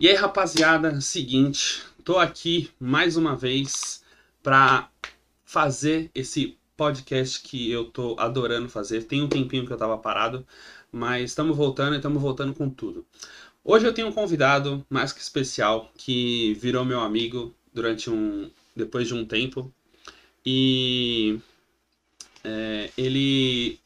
[0.00, 4.02] E aí, rapaziada, seguinte, tô aqui mais uma vez
[4.42, 4.88] para
[5.44, 9.02] fazer esse podcast que eu tô adorando fazer.
[9.02, 10.46] Tem um tempinho que eu tava parado,
[10.90, 13.04] mas estamos voltando e estamos voltando com tudo.
[13.62, 19.06] Hoje eu tenho um convidado mais que especial que virou meu amigo durante um depois
[19.06, 19.70] de um tempo
[20.46, 21.38] e
[22.42, 23.78] é, ele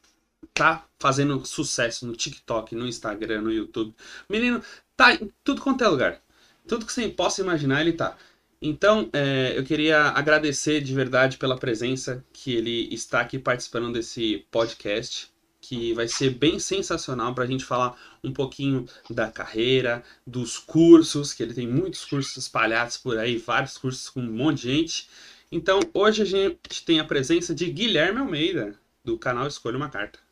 [0.55, 3.95] tá fazendo sucesso no TikTok, no Instagram, no YouTube.
[4.31, 4.63] Menino,
[4.97, 6.23] tá em tudo quanto é lugar.
[6.67, 8.17] Tudo que você possa imaginar, ele tá.
[8.63, 14.47] Então, é, eu queria agradecer de verdade pela presença que ele está aqui participando desse
[14.51, 15.29] podcast,
[15.61, 21.35] que vai ser bem sensacional para a gente falar um pouquinho da carreira, dos cursos,
[21.35, 25.09] que ele tem muitos cursos espalhados por aí, vários cursos com um monte de gente.
[25.53, 30.24] Então, hoje a gente tem a presença de Guilherme Almeida, do canal Escolha uma Carta.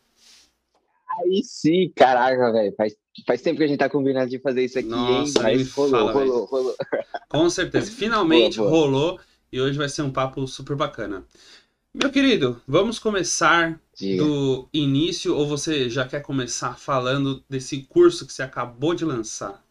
[1.21, 2.75] Aí sim, caraca, velho.
[2.77, 5.59] Faz, faz tempo que a gente tá combinando de fazer isso aqui, Nossa, hein?
[5.59, 6.77] Mas rolou, fala, rolou, rolou.
[7.29, 7.91] Com certeza.
[7.93, 8.81] Finalmente Boa, boa.
[8.83, 9.21] rolou
[9.53, 11.25] e hoje vai ser um papo super bacana.
[11.95, 14.23] Meu querido, vamos começar Diga.
[14.25, 19.63] do início ou você já quer começar falando desse curso que você acabou de lançar?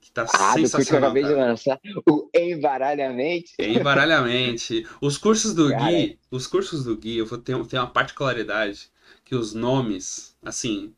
[0.00, 1.04] Que tá Ah, curso que eu sensacional.
[1.10, 1.46] acabei de cara.
[1.46, 3.54] lançar, o Embaralhamente.
[3.58, 4.86] Embaralhamente.
[5.00, 5.90] Os cursos do Cara.
[5.90, 8.90] Gui, os cursos do Gui, eu vou ter, ter uma particularidade
[9.32, 10.94] que os nomes, assim,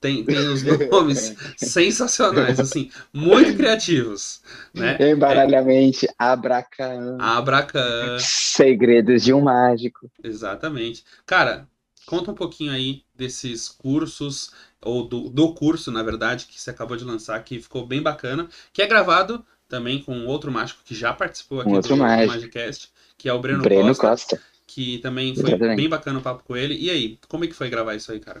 [0.00, 4.40] tem, tem os nomes sensacionais, assim, muito criativos,
[4.72, 4.96] né?
[5.10, 10.08] Embaralhamente, Abracan, Abracan, Segredos de um Mágico.
[10.22, 11.04] exatamente.
[11.26, 11.68] Cara,
[12.06, 16.96] conta um pouquinho aí desses cursos, ou do, do curso, na verdade, que você acabou
[16.96, 21.12] de lançar, que ficou bem bacana, que é gravado também com outro mágico que já
[21.12, 22.34] participou aqui Um do mágico.
[22.34, 24.36] Magicast, que é o Breno, Breno Costa.
[24.36, 24.51] Costa.
[24.74, 25.76] Que também foi Exatamente.
[25.76, 26.74] bem bacana o papo com ele.
[26.78, 28.40] E aí, como é que foi gravar isso aí, cara?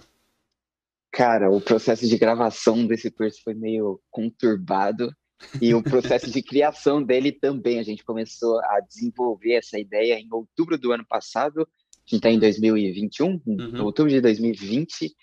[1.10, 5.14] Cara, o processo de gravação desse curso foi meio conturbado.
[5.60, 7.78] E o processo de criação dele também.
[7.78, 11.62] A gente começou a desenvolver essa ideia em outubro do ano passado.
[11.62, 13.84] A gente está em 2021, em Uhum.
[13.84, 15.14] outubro de 2020.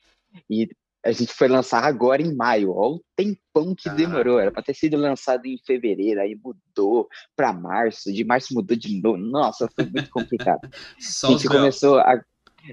[0.50, 0.70] E
[1.06, 2.72] a gente foi lançar agora em maio.
[2.72, 4.04] Olha o tempão que Caraca.
[4.04, 4.40] demorou.
[4.40, 8.12] Era para ter sido lançado em fevereiro, aí mudou para março.
[8.12, 9.18] De março mudou de novo.
[9.18, 10.62] Nossa, foi muito complicado.
[11.24, 12.22] A gente começou a.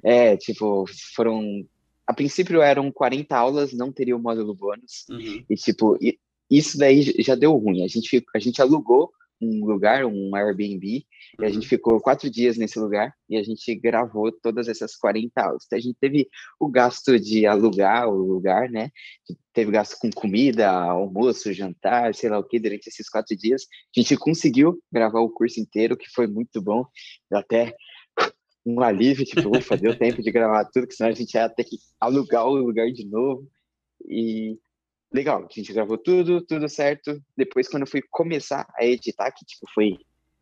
[0.02, 0.84] É, tipo,
[1.14, 1.64] foram.
[2.06, 5.04] A princípio eram 40 aulas, não teria o módulo bônus.
[5.10, 5.44] Uhum.
[5.50, 5.98] E, tipo,
[6.48, 7.84] isso daí já deu ruim.
[7.84, 9.10] A gente, a gente alugou
[9.40, 11.04] um lugar, um Airbnb, e
[11.38, 11.52] a Uhum.
[11.52, 15.64] gente ficou quatro dias nesse lugar e a gente gravou todas essas 40 aulas.
[15.66, 18.90] Então, a gente teve o gasto de alugar o lugar, né?
[19.52, 23.62] Teve gasto com comida, almoço, jantar, sei lá o que, durante esses quatro dias.
[23.96, 26.84] A gente conseguiu gravar o curso inteiro, que foi muito bom.
[27.32, 27.74] Até
[28.64, 31.64] um alívio, tipo, ufa, deu tempo de gravar tudo, que senão a gente ia ter
[31.64, 33.46] que alugar o lugar de novo.
[34.08, 34.58] E
[35.16, 37.20] legal, a gente gravou tudo, tudo certo.
[37.36, 39.96] Depois, quando eu fui começar a editar, que tipo foi,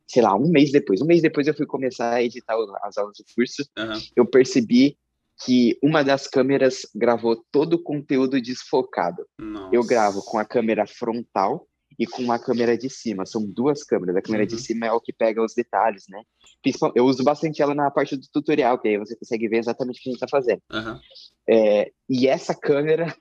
[0.07, 3.17] sei lá, um mês depois, um mês depois eu fui começar a editar as aulas
[3.17, 3.99] do curso, Aham.
[4.17, 4.99] eu percebi
[5.45, 9.25] que uma das câmeras gravou todo o conteúdo desfocado.
[9.39, 9.75] Nossa.
[9.75, 11.67] Eu gravo com a câmera frontal
[11.99, 13.27] e com a câmera de cima.
[13.27, 14.17] São duas câmeras.
[14.17, 14.61] A câmera de Uhum.
[14.61, 16.23] cima é o que pega os detalhes, né?
[16.95, 20.03] Eu uso bastante ela na parte do tutorial, que aí você consegue ver exatamente o
[20.03, 20.63] que a gente tá fazendo.
[20.73, 21.01] Aham.
[21.49, 23.15] É, e essa câmera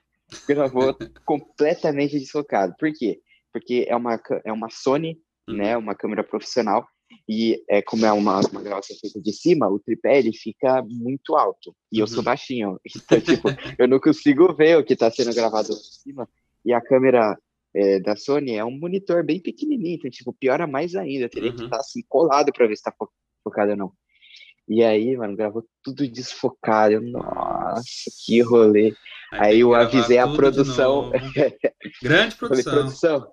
[0.48, 0.96] gravou
[1.26, 2.74] completamente desfocado.
[2.80, 3.20] Por quê?
[3.52, 5.18] Porque é uma, é uma Sony,
[5.50, 5.58] Uhum.
[5.58, 5.76] né?
[5.78, 6.88] Uma câmera profissional.
[7.30, 11.36] E é como é uma, uma gravação feita de cima, o tripé ele fica muito
[11.36, 11.76] alto.
[11.92, 12.24] E eu sou Uhum.
[12.24, 12.80] baixinho.
[12.96, 16.28] Então, tipo, eu não consigo ver o que está sendo gravado de cima.
[16.66, 17.38] E a câmera
[17.76, 19.96] é, da Sony é um monitor bem pequenininho.
[19.98, 21.26] Então, tipo, piora mais ainda.
[21.26, 21.66] Eu teria que Uhum.
[21.66, 22.94] estar assim, colado para ver se está
[23.44, 23.92] focado ou não.
[24.68, 26.94] E aí, mano, gravou tudo desfocado.
[26.94, 27.84] Eu, Nossa,
[28.26, 28.94] que rolê.
[29.32, 31.12] Aí que eu avisei a produção.
[32.02, 32.74] Grande Falei, produção.
[32.74, 33.32] produção,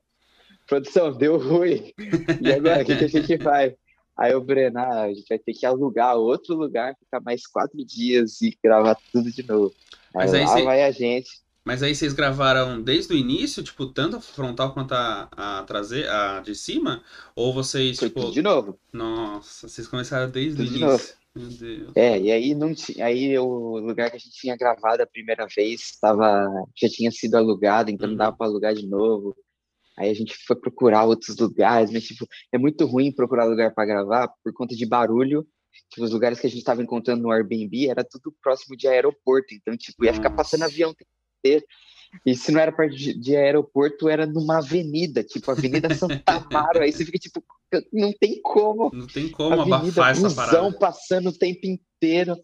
[0.66, 1.92] produção, deu ruim.
[2.40, 3.72] E agora, o que, que a gente faz?
[4.16, 7.82] Aí o Breno, ah, a gente vai ter que alugar outro lugar, ficar mais quatro
[7.84, 9.72] dias e gravar tudo de novo.
[10.14, 11.30] Aí, Mas aí lá cê- vai a gente.
[11.64, 16.38] Mas aí vocês gravaram desde o início, tipo, tanto a frontal quanto a, a traseira,
[16.38, 17.02] a de cima?
[17.36, 18.78] Ou vocês, Foi tipo, tudo de novo.
[18.92, 21.14] nossa, vocês começaram desde o Tudo de início?
[21.34, 21.96] Meu Deus.
[21.96, 25.46] É, e aí não tinha, aí o lugar que a gente tinha gravado a primeira
[25.54, 28.12] vez tava, já tinha sido alugado, então Uhum.
[28.12, 29.36] não dava para alugar de novo.
[29.96, 33.86] Aí a gente foi procurar outros lugares, mas tipo, é muito ruim procurar lugar para
[33.86, 35.46] gravar por conta de barulho.
[35.90, 39.54] Tipo, os lugares que a gente estava encontrando no Airbnb era tudo próximo de aeroporto,
[39.54, 40.72] então tipo, ia ficar passando Nossa.
[40.72, 40.94] avião
[41.38, 41.64] inteiro.
[42.26, 46.82] E se não era perto de, de aeroporto, era numa avenida, tipo, Avenida Santa Amaro.
[46.82, 47.42] aí você fica tipo,
[47.92, 50.34] não tem como Não tem como avenida, abafar essa busão
[50.72, 50.78] parada.
[50.78, 52.36] passando o tempo inteiro,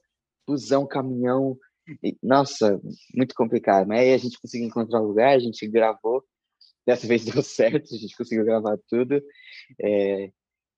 [0.47, 1.59] busão, caminhão.
[2.03, 2.81] E, nossa,
[3.15, 3.87] muito complicado.
[3.89, 6.23] Mas aí a gente conseguiu encontrar um lugar, a gente gravou.
[6.87, 9.21] dessa vez deu certo, a gente conseguiu gravar tudo.
[9.81, 10.31] É,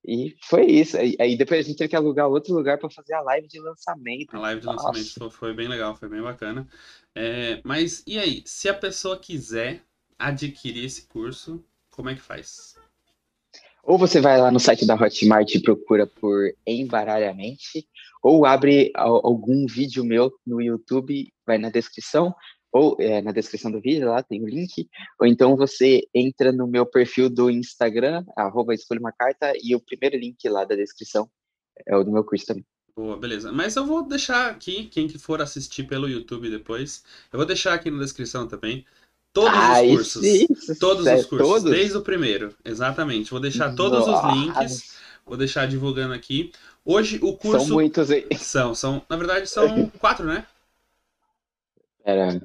[0.05, 0.97] e foi isso.
[0.97, 4.35] Aí depois a gente teve que alugar outro lugar para fazer a live de lançamento.
[4.35, 4.89] A live de Nossa.
[4.89, 6.67] lançamento foi bem legal, foi bem bacana.
[7.15, 9.83] É, mas e aí, se a pessoa quiser
[10.19, 12.77] adquirir esse curso, como é que faz?
[13.83, 17.89] Ou você vai lá no site da Hotmart e procura por Embaralhamente,
[18.23, 22.35] ou abre algum vídeo meu no YouTube, vai na descrição,
[22.73, 24.88] ou é, na descrição do vídeo, lá tem o link,
[25.20, 29.81] ou então você entra no meu perfil do Instagram, arroba escolha uma carta, e o
[29.81, 31.29] primeiro link lá da descrição
[31.87, 32.65] é o do meu curso também.
[32.94, 33.53] Boa, beleza.
[33.53, 37.75] Mas eu vou deixar aqui, quem que for assistir pelo YouTube depois, eu vou deixar
[37.75, 38.85] aqui na descrição também,
[39.32, 40.25] todos ah, os cursos.
[40.25, 41.70] Isso, todos é, os cursos, todos?
[41.70, 43.31] desde o primeiro, exatamente.
[43.31, 44.26] Vou deixar todos Nossa.
[44.26, 46.50] os links, vou deixar divulgando aqui.
[46.85, 47.67] Hoje o curso...
[47.67, 48.26] São muitos aí.
[48.37, 50.44] São, são, na verdade são quatro, né?
[52.05, 52.41] Era.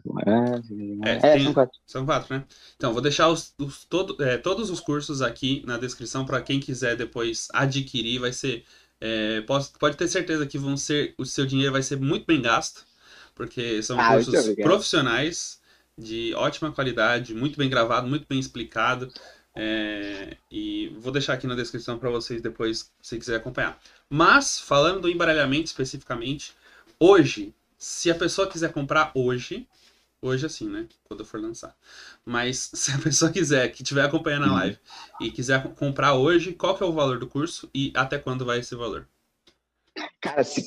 [1.06, 1.80] É, é, tem, são quatro.
[1.86, 2.44] São quatro, né?
[2.76, 6.60] Então, vou deixar os, os todo, é, todos os cursos aqui na descrição para quem
[6.60, 8.20] quiser depois adquirir.
[8.20, 8.66] Vai ser.
[9.00, 11.14] É, pode, pode ter certeza que vão ser.
[11.18, 12.86] O seu dinheiro vai ser muito bem gasto,
[13.36, 15.62] porque são ah, cursos profissionais
[15.98, 19.12] de ótima qualidade, muito bem gravado, muito bem explicado.
[19.56, 23.80] É, e vou deixar aqui na descrição para vocês depois, se quiser acompanhar.
[24.10, 26.54] Mas, falando do embaralhamento especificamente,
[27.00, 27.54] hoje
[27.84, 29.68] se a pessoa quiser comprar hoje,
[30.22, 30.88] hoje assim, né?
[31.04, 31.76] Quando eu for lançar.
[32.24, 34.54] Mas se a pessoa quiser, que estiver acompanhando a uhum.
[34.54, 34.80] live
[35.20, 38.60] e quiser comprar hoje, qual que é o valor do curso e até quando vai
[38.60, 39.06] esse valor?
[40.22, 40.66] Cara, se...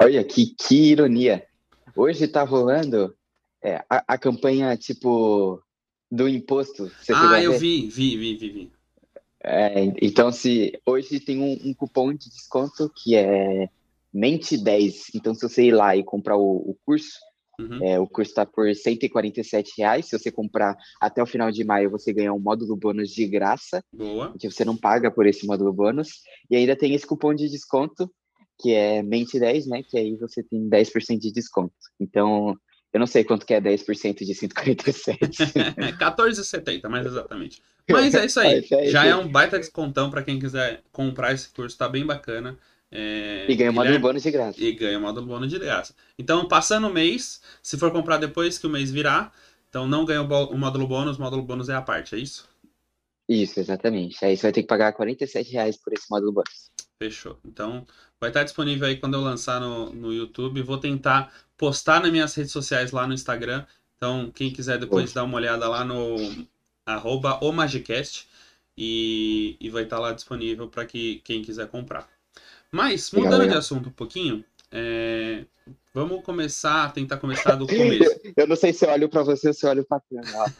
[0.00, 1.44] olha que, que ironia.
[1.96, 3.16] Hoje tá rolando
[3.60, 5.60] é, a, a, campanha, tipo,
[6.08, 6.92] do imposto.
[7.12, 8.72] ah, eu vi, vi, vi, vi, vi.
[9.42, 13.68] É, então, se hoje tem um, um cupom de desconto que é
[14.12, 15.14] Mente 10.
[15.14, 17.18] Então, se você ir lá e comprar o, o curso,
[17.60, 17.84] uhum.
[17.84, 20.06] é, o curso está por 147 reais.
[20.06, 23.82] Se você comprar até o final de maio, você ganha um módulo bônus de graça.
[23.92, 24.34] Boa.
[24.38, 26.08] Que você não paga por esse módulo bônus.
[26.50, 28.10] E ainda tem esse cupom de desconto,
[28.60, 29.82] que é Mente 10, né?
[29.82, 31.74] Que aí você tem 10% de desconto.
[32.00, 32.56] Então,
[32.92, 35.44] eu não sei quanto que é 10% de 147.
[35.98, 37.60] 14,70, mais exatamente.
[37.88, 38.62] Mas é isso aí.
[38.86, 42.58] Já é um baita descontão para quem quiser comprar esse curso, tá bem bacana.
[42.98, 44.58] É, e ganha o módulo bônus de graça.
[44.58, 45.94] E ganha o módulo bônus de graça.
[46.18, 49.34] Então, passando o mês, se for comprar depois que o mês virar,
[49.68, 52.48] então não ganha o, módulo bônus, o módulo bônus é a parte, é isso?
[53.28, 54.24] Isso, exatamente.
[54.24, 56.70] Aí você vai ter que pagar 47 reais por esse módulo bônus.
[56.98, 57.38] Fechou.
[57.44, 57.86] Então,
[58.18, 60.62] vai estar disponível aí quando eu lançar no, no YouTube.
[60.62, 63.66] Vou tentar postar nas minhas redes sociais lá no Instagram.
[63.98, 66.16] Então, quem quiser depois dar uma olhada lá no
[66.86, 68.26] arroba o Magicast
[68.74, 72.08] e, e vai estar lá disponível para que quem quiser comprar.
[72.70, 75.44] Mas, mudando legal, de assunto um pouquinho, é...
[75.94, 78.20] vamos começar, tentar começar do começo.
[78.36, 80.52] eu não sei se eu olho para você ou se eu olho para câmera.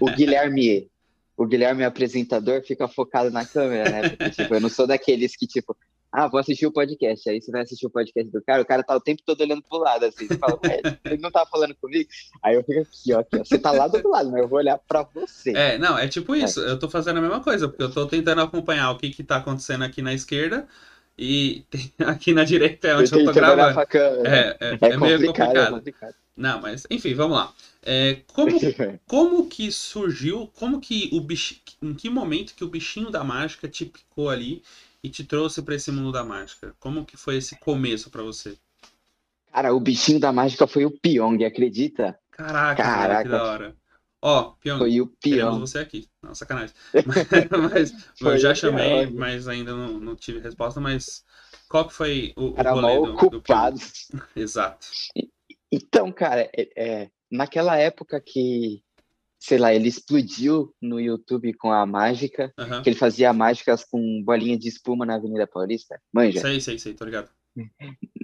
[0.00, 0.88] O, o Guilherme,
[1.36, 4.08] o Guilherme apresentador fica focado na câmera, né?
[4.08, 5.76] Porque, tipo, eu não sou daqueles que, tipo,
[6.10, 7.28] ah, vou assistir o podcast.
[7.28, 9.62] Aí você vai assistir o podcast do cara, o cara tá o tempo todo olhando
[9.62, 10.26] pro lado, assim.
[10.26, 10.58] Você fala,
[11.04, 12.08] ele não tá falando comigo?
[12.42, 13.44] Aí eu fico aqui, ó, aqui, ó.
[13.44, 15.52] Você tá lá do outro lado, mas eu vou olhar pra você.
[15.54, 16.64] É, não, é tipo isso.
[16.64, 16.70] É.
[16.70, 19.36] Eu tô fazendo a mesma coisa, porque eu tô tentando acompanhar o que que tá
[19.36, 20.66] acontecendo aqui na esquerda
[21.18, 21.64] e
[22.06, 23.80] aqui na direita é onde eu, eu tô gravando.
[24.24, 25.70] É, é, é, é, meio complicado, complicado.
[25.72, 26.14] complicado.
[26.36, 27.52] Não, mas enfim, vamos lá.
[27.82, 28.56] É, como,
[29.06, 33.66] como que surgiu, como que o bichinho, em que momento que o bichinho da mágica
[33.66, 34.62] te picou ali
[35.02, 36.74] e te trouxe para esse mundo da mágica?
[36.78, 38.56] Como que foi esse começo para você?
[39.52, 42.16] Cara, o bichinho da mágica foi o Pyong, acredita?
[42.30, 43.06] Caraca, Caraca.
[43.06, 43.76] Cara, que da hora.
[44.20, 45.60] Ó, Pyong, foi o Pyong.
[45.60, 46.08] você aqui.
[46.22, 46.74] Não, sacanagem.
[47.72, 49.16] mas, mas eu já chamei, Pyong.
[49.16, 51.24] mas ainda não, não, tive resposta, mas
[51.68, 53.78] qual que foi o, Era o rolê do, ocupado.
[53.78, 54.86] Do Exato.
[55.70, 58.82] Então, cara, é, é, naquela época que,
[59.38, 62.82] sei lá, ele explodiu no YouTube com a mágica, uhum.
[62.82, 66.00] que ele fazia mágicas com bolinha de espuma na Avenida Paulista.
[66.12, 66.40] Manja?
[66.40, 67.30] Sei, sei, sei, tô ligado.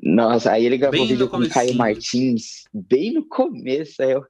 [0.02, 4.24] Nossa, aí ele gravou bem vídeo com o Caio Martins, bem no começo, aí eu,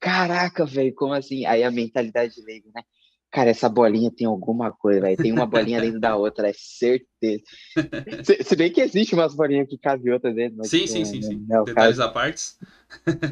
[0.00, 1.44] caraca, velho, como assim?
[1.46, 2.82] Aí a mentalidade leiga, né?
[3.30, 5.16] Cara, essa bolinha tem alguma coisa, velho.
[5.16, 7.44] Tem uma bolinha dentro da outra, é certeza.
[8.24, 10.58] se, se, bem que existe umas bolinhas que cabem outra dentro.
[10.58, 11.46] Mas, sim, sim, sim, sim.
[11.48, 12.08] Não, Detalhes caso...
[12.08, 12.42] à parte.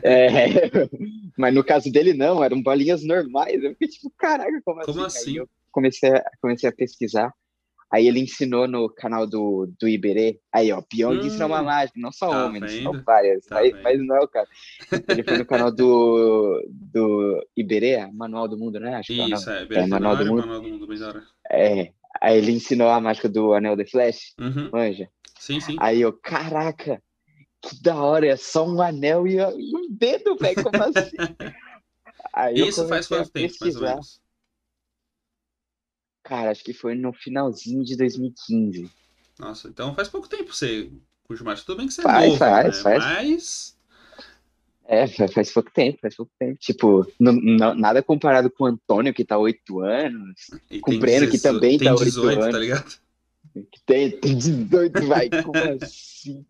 [0.04, 0.28] É,
[1.36, 3.60] mas no caso dele não, eram bolinhas normais.
[3.60, 5.20] Eu fiquei tipo, caraca, como, como assim?
[5.20, 5.36] assim?
[5.38, 6.10] Eu comecei,
[6.40, 7.34] comecei a pesquisar.
[7.90, 10.38] Aí ele ensinou no canal do, do Iberê.
[10.52, 13.72] Aí, ó, Pyong hum, ensina uma mágica, não só tá homens, são várias, tá mas,
[13.82, 14.46] mas, não é cara.
[15.08, 18.96] Ele foi no canal do, do Iberê, Manual do Mundo, né?
[18.96, 20.40] Acho Isso, que é, é, é Manual do Mundo.
[20.40, 24.70] Manual do Mundo é, aí ele ensinou a mágica do Anel de Flash, uhum.
[24.70, 25.08] manja.
[25.38, 25.76] Sim, sim.
[25.80, 27.02] Aí eu, caraca,
[27.62, 31.16] que da hora, é só um anel e, um dedo, velho, como assim?
[32.54, 34.20] Isso faz quanto tempo, mais ou menos?
[36.28, 38.90] Cara, acho que foi no finalzinho de 2015.
[39.38, 40.90] Nossa, então faz pouco tempo você
[41.24, 41.66] curte mágica.
[41.66, 42.82] Tudo bem que você Faz, é novo, faz, né?
[42.82, 43.04] faz.
[43.04, 43.78] Mas.
[44.86, 46.58] É, fa- faz pouco tempo, faz pouco tempo.
[46.58, 50.98] Tipo, não- não- nada comparado com o Antônio, que tá oito anos, e Com o
[50.98, 52.60] Breno, que 18 também tá oito 18, tá anos.
[52.60, 52.98] ligado?
[53.64, 56.44] Que tem, tem 18, vai, como assim?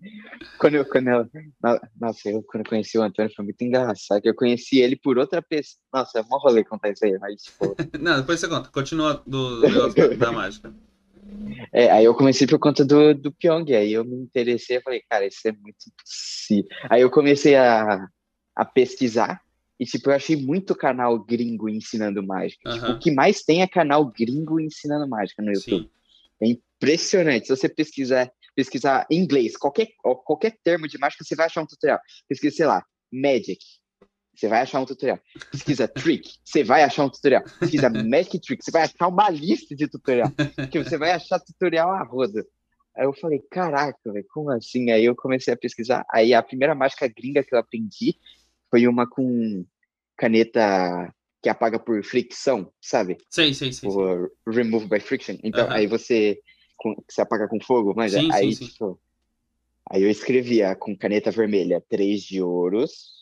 [0.58, 1.24] Quando eu, quando eu,
[1.62, 4.96] no- nossa, eu quando eu conheci o Antônio foi muito engraçado, que eu conheci ele
[4.96, 5.80] por outra pessoa.
[5.92, 8.70] Nossa, é mó rolê contar isso aí, mas tipo, Não, depois você conta.
[8.70, 9.60] Continua do,
[10.16, 10.74] da, mágica.
[11.72, 15.02] É, aí eu comecei por conta do, do Pyong, aí eu me interessei, eu falei,
[15.08, 16.68] cara, isso é muito impossível.
[16.90, 18.06] Aí eu comecei a,
[18.56, 19.40] a pesquisar,
[19.80, 22.68] e tipo, eu achei muito canal gringo ensinando mágica.
[22.68, 22.96] Tipo, Aham.
[22.96, 25.84] o que mais tem é canal gringo ensinando mágica no YouTube.
[25.84, 25.90] Sim.
[26.40, 27.46] É impressionante.
[27.46, 29.88] Se você pesquisar, pesquisar em inglês, qualquer,
[30.24, 32.00] qualquer termo de mágica, você vai achar um tutorial.
[32.28, 33.58] Pesquisa, sei lá, Magic.
[34.34, 35.18] Você vai achar um tutorial.
[35.50, 37.42] Pesquisa Trick, você vai achar um tutorial.
[37.58, 40.30] Pesquisa Magic Trick, você vai achar uma lista de tutorial.
[40.70, 42.46] Que você vai achar tutorial a roda.
[42.96, 44.90] Aí eu falei, caraca, velho, como assim?
[44.90, 46.04] Aí eu comecei a pesquisar.
[46.12, 48.16] Aí a primeira mágica gringa que eu aprendi
[48.70, 49.64] foi uma com
[50.16, 53.16] caneta que apaga por fricção, sabe?
[53.30, 53.90] Sei, sei, sei.
[53.90, 54.00] sei.
[54.00, 55.36] o remove by friction.
[55.42, 55.74] Então, Aham.
[55.74, 56.38] aí você,
[56.76, 58.66] com, você apaga com fogo, mas Sim, sim, aí, sim.
[58.66, 59.00] tipo,
[59.90, 63.18] aí eu escrevia com caneta vermelha três de ouros.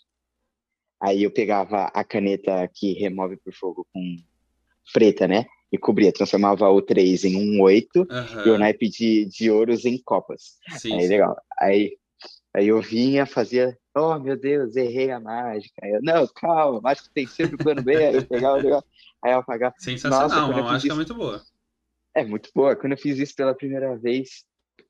[1.01, 4.17] Aí eu pegava a caneta que remove por fogo com
[4.93, 5.45] preta, né?
[5.71, 8.07] E cobria, transformava o 3 em um 8
[8.47, 10.57] e o naipe de, de ouros em copas.
[10.79, 11.09] Sim, aí sim.
[11.09, 11.37] legal.
[11.61, 11.99] Aí,
[12.57, 15.75] aí eu vinha, fazia, oh meu Deus, errei a mágica.
[15.83, 17.95] Aí eu, não, calma, mágica tem sempre plano B.
[17.97, 18.89] Aí eu pegava o negócio,
[19.25, 19.75] aí eu apagava.
[19.79, 21.43] Sensacional, Nossa, uma eu mágica isso- muito boa.
[22.15, 22.75] É muito boa.
[22.75, 24.45] Quando eu fiz isso pela primeira vez,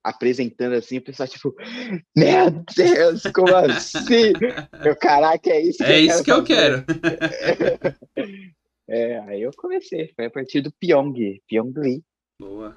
[0.04, 1.52] apresentando assim, o pessoal, tipo,
[2.16, 4.32] meu Deus, como assim?
[4.84, 6.84] Eu, caraca, é isso que É eu isso que eu fazer." quero.
[8.88, 10.12] É, aí eu comecei.
[10.14, 12.04] Foi a partir do Pyong, Pyong Lee.
[12.40, 12.76] Boa.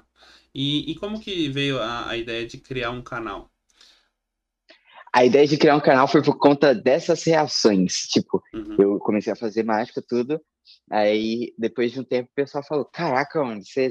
[0.52, 3.48] E, e como que veio a, a ideia de criar um canal?
[5.12, 7.92] A ideia de criar um canal foi por conta dessas reações.
[8.08, 8.76] Tipo, Uhum.
[8.78, 10.40] eu comecei a fazer mágica, tudo.
[10.90, 13.90] Aí, depois de um tempo, o pessoal falou: Caraca, mano, você,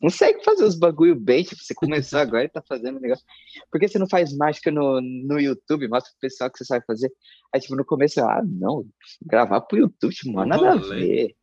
[0.00, 1.44] consegue fazer os bagulho bem?
[1.44, 3.24] Tipo, você começou agora e tá fazendo negócio.
[3.70, 5.88] Por que você não faz mágica no, no YouTube?
[5.88, 7.12] Mostra pro pessoal que você sabe fazer.
[7.52, 8.84] Aí, tipo, no começo, eu, ah, não,
[9.22, 11.34] gravar pro YouTube, tipo, Mó nada a ver.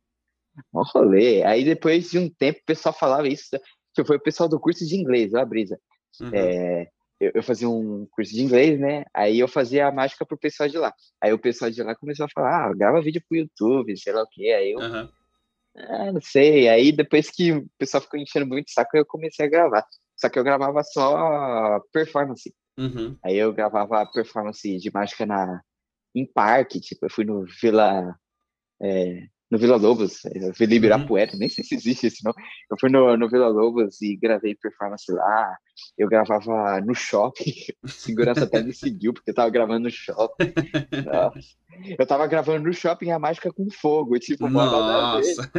[0.73, 1.43] Mó rolê.
[1.43, 3.49] Aí, depois de um tempo, o pessoal falava isso.
[3.93, 5.79] Que foi o pessoal do curso de inglês, ó, a brisa.
[6.21, 6.29] Uhum.
[6.33, 6.87] É,
[7.21, 9.05] eu, eu fazia um curso de inglês, né?
[9.13, 10.91] Aí eu fazia a mágica pro pessoal de lá.
[11.21, 14.23] Aí o pessoal de lá começou a falar, ah, grava vídeo pro YouTube, sei lá
[14.23, 14.51] o quê.
[14.57, 15.09] Aí eu, Aham.
[15.77, 16.67] ah, não sei.
[16.67, 19.85] Aí depois que o pessoal ficou enchendo muito o saco, eu comecei a gravar.
[20.17, 22.53] Só que eu gravava só performance.
[22.77, 23.15] Uhum.
[23.23, 25.61] Aí eu gravava performance de mágica na,
[26.15, 28.15] em parque, tipo, eu fui no Vila.
[28.81, 32.31] é, no Vila Lobos, é, Vila Ibirapuera, nem sei se existe esse não.
[32.69, 35.57] Eu fui no, no Vila Lobos e gravei performance lá.
[35.97, 37.53] Eu gravava no shopping.
[37.85, 40.53] Segurança até me seguiu, porque eu tava gravando no shopping.
[41.05, 41.39] Nossa.
[41.99, 45.51] Eu tava gravando no shopping a mágica com fogo, tipo, Nossa.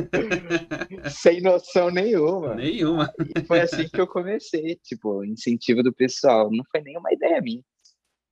[1.11, 2.55] sem noção nenhuma.
[2.55, 3.13] Nenhuma.
[3.37, 6.51] E foi assim que eu comecei, tipo, incentivo do pessoal.
[6.51, 7.63] Não foi nenhuma ideia minha.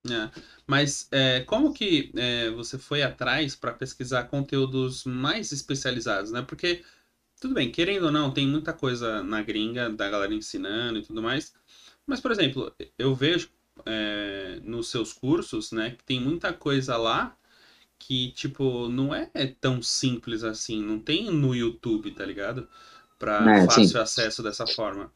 [0.09, 0.31] É.
[0.67, 6.41] Mas é, como que é, você foi atrás para pesquisar conteúdos mais especializados, né?
[6.43, 6.83] Porque,
[7.41, 11.23] tudo bem, querendo ou não, tem muita coisa na gringa da galera ensinando e tudo
[11.23, 11.55] mais.
[12.07, 13.51] Mas, por exemplo, eu vejo
[13.87, 17.37] é, nos seus cursos, né, que tem muita coisa lá
[17.99, 19.29] que, tipo, não é
[19.61, 20.83] tão simples assim.
[20.83, 22.69] Não tem no YouTube, tá ligado?
[23.19, 24.03] Para É, fácil sim.
[24.03, 25.13] acesso dessa forma.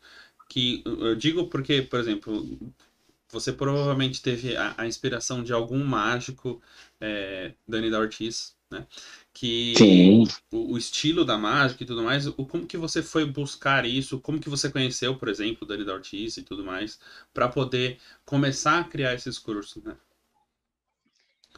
[0.48, 2.58] Que eu digo porque, por exemplo,
[3.34, 6.62] você provavelmente teve a, a inspiração de algum mágico,
[7.00, 8.86] é, Dani da Ortiz, né?
[9.32, 10.22] Que Sim.
[10.52, 14.20] o, o estilo da mágica e tudo mais, o, como que você foi buscar isso?
[14.20, 16.98] Como que você conheceu, por exemplo, Dani da Ortiz e tudo mais,
[17.32, 19.96] para poder começar a criar esses cursos, né?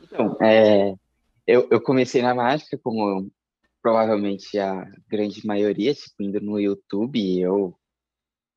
[0.03, 0.95] Então, é,
[1.47, 3.31] eu, eu comecei na mágica, como
[3.83, 7.79] provavelmente a grande maioria, tipo, indo no YouTube, eu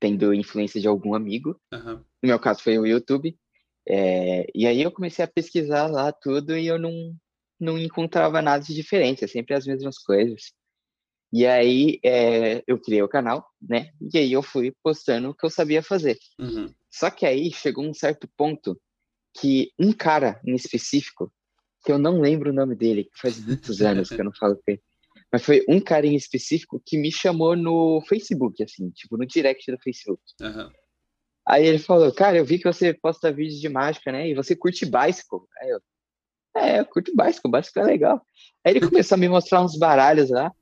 [0.00, 1.60] tendo influência de algum amigo.
[1.70, 2.02] Aham.
[2.22, 3.36] No meu caso foi o YouTube.
[3.88, 7.14] É, e aí eu comecei a pesquisar lá tudo e eu não,
[7.58, 10.52] não encontrava nada de diferente, é sempre as mesmas coisas.
[11.32, 13.90] E aí é, eu criei o canal, né?
[14.12, 16.18] E aí eu fui postando o que eu sabia fazer.
[16.38, 16.72] Uhum.
[16.90, 18.80] Só que aí chegou um certo ponto
[19.38, 21.32] que um cara em específico,
[21.84, 24.56] que eu não lembro o nome dele, que faz muitos anos que eu não falo
[24.56, 24.82] com ele,
[25.32, 29.70] mas foi um cara em específico que me chamou no Facebook, assim, tipo, no direct
[29.70, 30.22] do Facebook.
[30.40, 30.72] Aham.
[31.50, 34.28] Aí ele falou, cara, eu vi que você posta vídeos de mágica, né?
[34.28, 35.40] E você curte bicycle.
[35.60, 35.80] Aí eu,
[36.56, 38.22] é, eu curto bicycle, bicycle é legal.
[38.64, 40.52] Aí ele começou a me mostrar uns baralhos lá.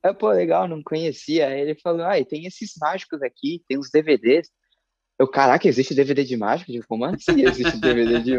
[0.00, 1.48] Aí pô, legal, não conhecia.
[1.48, 4.48] Aí ele falou, ah, tem esses mágicos aqui, tem uns DVDs.
[5.18, 6.70] Eu, caraca, existe DVD de mágico?
[6.70, 8.34] Tipo, como assim existe DVD de?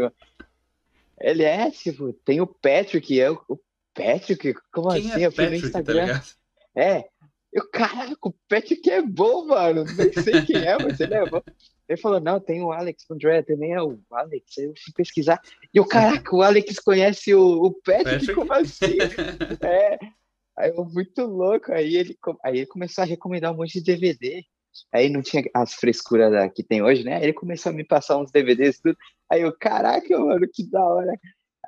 [1.20, 3.60] Ele é, tipo, tem o Patrick, é o,
[3.92, 4.54] Patrick?
[4.72, 5.22] Como Quem assim?
[5.22, 6.06] é eu fui no Patrick, tá Instagram.
[6.06, 6.26] ligado?
[6.74, 7.04] é,
[7.52, 9.84] eu, caraca, o Patrick é bom, mano.
[9.84, 11.42] Nem sei quem é, mas ele é bom.
[11.90, 14.56] Ele falou, não, tem o Alex André, também é o Alex.
[14.56, 15.42] Aí eu fui pesquisar.
[15.74, 18.34] E eu, caraca, o Alex conhece o, o Patrick, Patrick?
[18.34, 18.96] como assim?
[19.60, 19.98] É.
[20.56, 21.72] Aí eu, muito louco.
[21.72, 24.44] Aí ele, aí ele começou a recomendar um monte de DVD.
[24.92, 27.16] Aí não tinha as frescuras que tem hoje, né?
[27.16, 28.98] Aí ele começou a me passar uns DVDs e tudo.
[29.28, 31.12] Aí eu, caraca, mano, que da hora.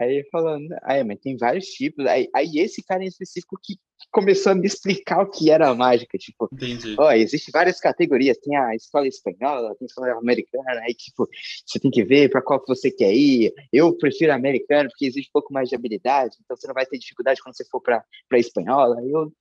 [0.02, 2.04] Aí ele falando, aí, mas tem vários tipos.
[2.06, 5.68] Aí, aí esse cara em específico que que começou a me explicar o que era
[5.68, 6.18] a mágica.
[6.18, 6.96] Tipo, Entendi.
[6.98, 8.36] ó, existe várias categorias.
[8.38, 10.80] Tem a escola espanhola, tem a escola americana.
[10.80, 11.28] Aí, tipo,
[11.64, 13.52] você tem que ver para qual que você quer ir.
[13.72, 16.36] Eu prefiro a americana porque exige um pouco mais de habilidade.
[16.44, 18.98] Então você não vai ter dificuldade quando você for para para espanhola.
[18.98, 19.32] Aí eu,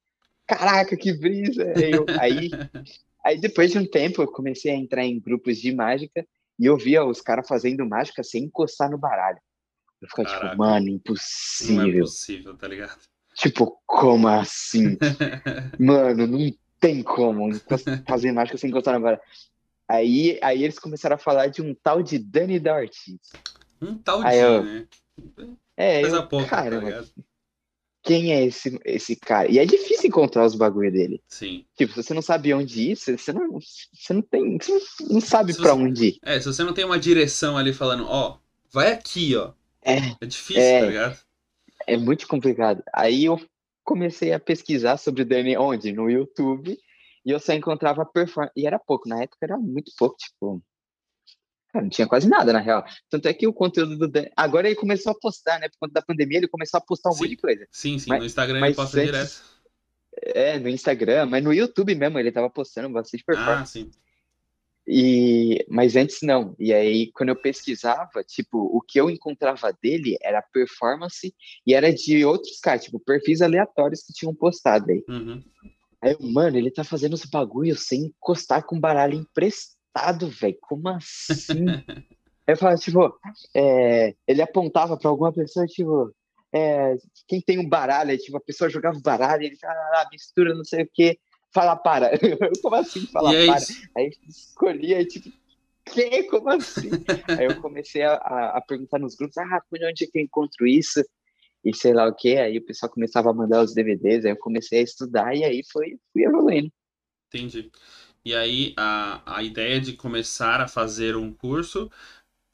[0.46, 1.64] caraca, que brisa.
[1.64, 2.52] Aí, eu- aí,
[3.26, 6.24] aí depois de um tempo eu comecei a entrar em grupos de mágica
[6.60, 9.40] e eu via os caras fazendo mágica sem encostar no baralho.
[10.02, 10.46] Eu ficava Caraca.
[10.50, 12.00] tipo, mano, Não é impossível.
[12.06, 12.98] possível, tá ligado?
[13.36, 14.98] Tipo, como assim?
[15.80, 17.50] Mano, não tem como
[18.08, 19.22] fazer mágica sem encostar na baralho.
[19.88, 23.20] Aí, aí eles começaram a falar de um tal de Dani da Ortiz.
[23.82, 24.88] Um tal Aí de, eu- né?
[25.78, 27.08] É, Coisa eu, pouca, tá ligado?
[28.04, 29.50] quem é esse, esse cara?
[29.52, 31.22] E é difícil encontrar os bagulho dele.
[31.28, 31.66] Sim.
[31.76, 34.80] Tipo, se você não sabe onde ir, você não, você não tem, você
[35.10, 36.20] não- sabe você- onde ir.
[36.24, 38.40] É, se você não tem uma direção ali falando, ó,
[38.72, 39.54] vai aqui, ó.
[39.84, 40.80] É, É difícil, É.
[40.80, 41.20] tá ligado?
[41.88, 42.84] é muito complicado.
[42.94, 43.40] Aí eu
[43.84, 45.92] comecei a pesquisar sobre o Dani onde?
[45.92, 46.78] No YouTube.
[47.26, 48.54] E eu só encontrava performance.
[48.56, 50.62] E era pouco, na época era muito pouco, tipo.
[51.72, 52.84] Cara, não tinha quase nada, na real.
[53.10, 54.30] Tanto é que o conteúdo do Dani.
[54.36, 55.70] Agora ele começou a postar, né?
[55.70, 57.20] Por conta da pandemia, ele começou a postar um Sim.
[57.24, 57.68] monte de coisa.
[57.72, 58.10] Sim, sim.
[58.10, 59.52] Mas- no Instagram ele posta antes- direto.
[60.36, 63.62] É, no Instagram, mas no YouTube mesmo, ele tava postando bastante performance.
[63.62, 63.92] Ah, sim.
[64.88, 66.56] E, mas antes não.
[66.58, 71.34] E aí, quando eu pesquisava, tipo, o que eu encontrava dele era performance
[71.66, 75.04] e era de outros caras, tipo, perfis aleatórios que tinham postado aí.
[75.08, 75.44] Uhum.
[76.02, 80.58] Aí mano, ele tá fazendo os bagulho sem encostar com baralho emprestado, velho.
[80.62, 81.66] Como assim?
[82.48, 83.20] Eu falava, tipo,
[83.56, 86.12] é, ele apontava pra alguma pessoa, tipo,
[86.54, 90.64] é, quem tem um baralho, aí, tipo, a pessoa jogava baralho, ele ah, mistura não
[90.66, 91.18] sei o que,
[91.54, 92.12] fala para.
[92.62, 93.66] Como assim fala é para?
[93.66, 93.82] isso.
[93.98, 95.30] Aí escolhia, aí, tipo,
[95.86, 96.24] que?
[96.26, 97.04] Como assim?
[97.38, 100.24] aí eu comecei a, a- a perguntar nos grupos, ah, por onde é que eu
[100.24, 101.04] encontro isso?
[101.64, 104.38] E sei lá o que, aí o pessoal começava a mandar os DVDs, aí eu
[104.38, 106.72] comecei a estudar e aí foi, fui evoluindo.
[107.28, 107.72] Entendi.
[108.26, 111.90] E aí, a, a ideia de começar a fazer um curso,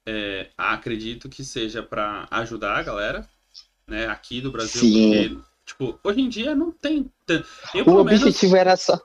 [0.08, 3.28] é, acredito que seja para ajudar a galera,
[3.88, 4.92] né, aqui do Brasil, Sim.
[4.92, 7.47] porque, tipo, hoje em dia não tem tanto.
[7.75, 8.97] Eu, O pelo menos, objetivo era só.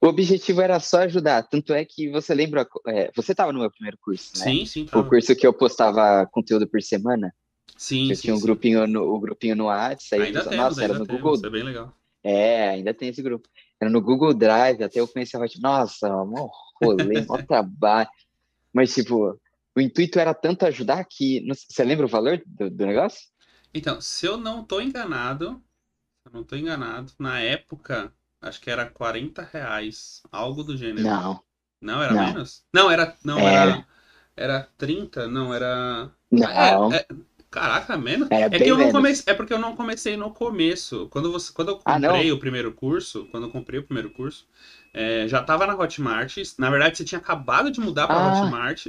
[0.00, 1.42] O objetivo era só ajudar.
[1.42, 2.66] Tanto é que você lembra.
[2.86, 4.44] é, você estava no meu primeiro curso, né?
[4.44, 5.08] sim, sim, O tava.
[5.08, 7.34] curso que eu postava conteúdo por semana.
[7.76, 8.42] sim, eu sim, tinha um sim.
[8.44, 10.22] grupinho no, o grupinho no WhatsApp.
[10.22, 11.46] Aí, Ainda nossa, temos, era ainda no temos, Google.
[11.46, 11.94] é bem legal.
[12.22, 13.48] É, ainda tem esse grupo.
[13.80, 16.48] Era no Google Drive, até eu comecei a nossa, mó
[16.82, 18.08] rolê, mó trabalho.
[18.72, 19.38] Mas, tipo,
[19.76, 21.46] o intuito era tanto ajudar que.
[21.70, 23.20] Você lembra o valor do, do negócio?
[23.72, 25.62] Então, se eu não tô enganado,
[26.28, 31.04] eu não tô enganado, na época, acho que era 40 reais, algo do gênero.
[31.04, 31.44] Não,
[31.80, 32.34] Não, era Não.
[32.34, 32.64] menos?
[32.74, 33.48] Não, era, não, Era.
[33.48, 33.86] era,
[34.36, 36.10] era 30, não, era...
[36.30, 36.48] não.
[36.48, 37.06] É, é-
[37.50, 38.28] caraca, menos?
[38.30, 41.08] Era É que eu não comecei, é porque eu não comecei no começo.
[41.10, 44.46] Quando você, quando eu Ah, comprei o primeiro curso, quando eu comprei o primeiro curso,
[44.94, 46.36] é, já tava na Hotmart.
[46.58, 48.24] Na verdade, você tinha acabado de mudar pra Ah.
[48.24, 48.86] Hotmart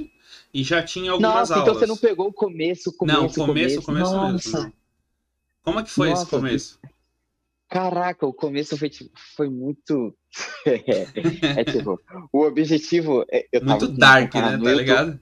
[0.54, 1.62] e já tinha algumas Nossa, aulas.
[1.63, 4.49] então você não pegou o começo, começo, Não, o começo, começo Nossa.
[4.49, 4.63] mesmo.
[4.63, 4.73] Não.
[5.63, 6.80] Como é que foi esse Nossa, começo?
[7.69, 10.15] Caraca, o começo foi, tipo, foi muito.
[11.55, 11.99] é, tipo,
[12.34, 13.23] o objetivo.
[13.32, 14.58] é- Eu Muito dark, né?
[14.58, 15.19] Tá ligado?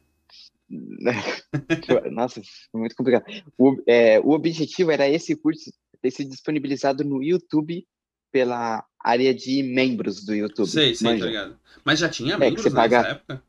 [2.12, 3.26] Nossa, foi muito complicado.
[3.58, 7.86] O, é, o objetivo era esse curso ter sido disponibilizado no YouTube
[8.32, 10.68] pela área de membros do YouTube.
[10.70, 11.24] Sei, sei, manja?
[11.24, 11.60] tá ligado.
[11.84, 13.44] Mas já tinha que membros nessa paga- época?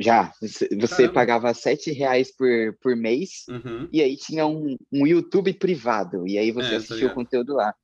[0.00, 1.12] Já, você, Caramba.
[1.12, 2.48] pagava sete reais por,
[2.80, 3.88] por mês Uhum.
[3.92, 7.54] e aí tinha um, um YouTube privado, e aí você É, tô assistia o conteúdo
[7.54, 7.74] lá.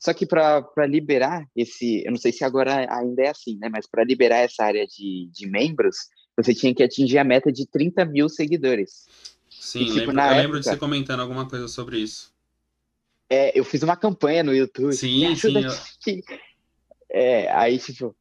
[0.00, 3.68] Só que para liberar esse, eu não sei se agora ainda é assim, né?
[3.70, 7.66] Mas para liberar essa área de, de membros, você tinha que atingir a meta de
[7.66, 9.06] 30 mil seguidores.
[9.50, 12.32] Sim, E, tipo, lembro, eu lembro de época- você comentando alguma coisa sobre isso.
[13.28, 14.94] É, eu fiz uma campanha no YouTube.
[14.94, 16.22] Sim, sim, aqui.
[17.10, 18.16] É, aí, tipo,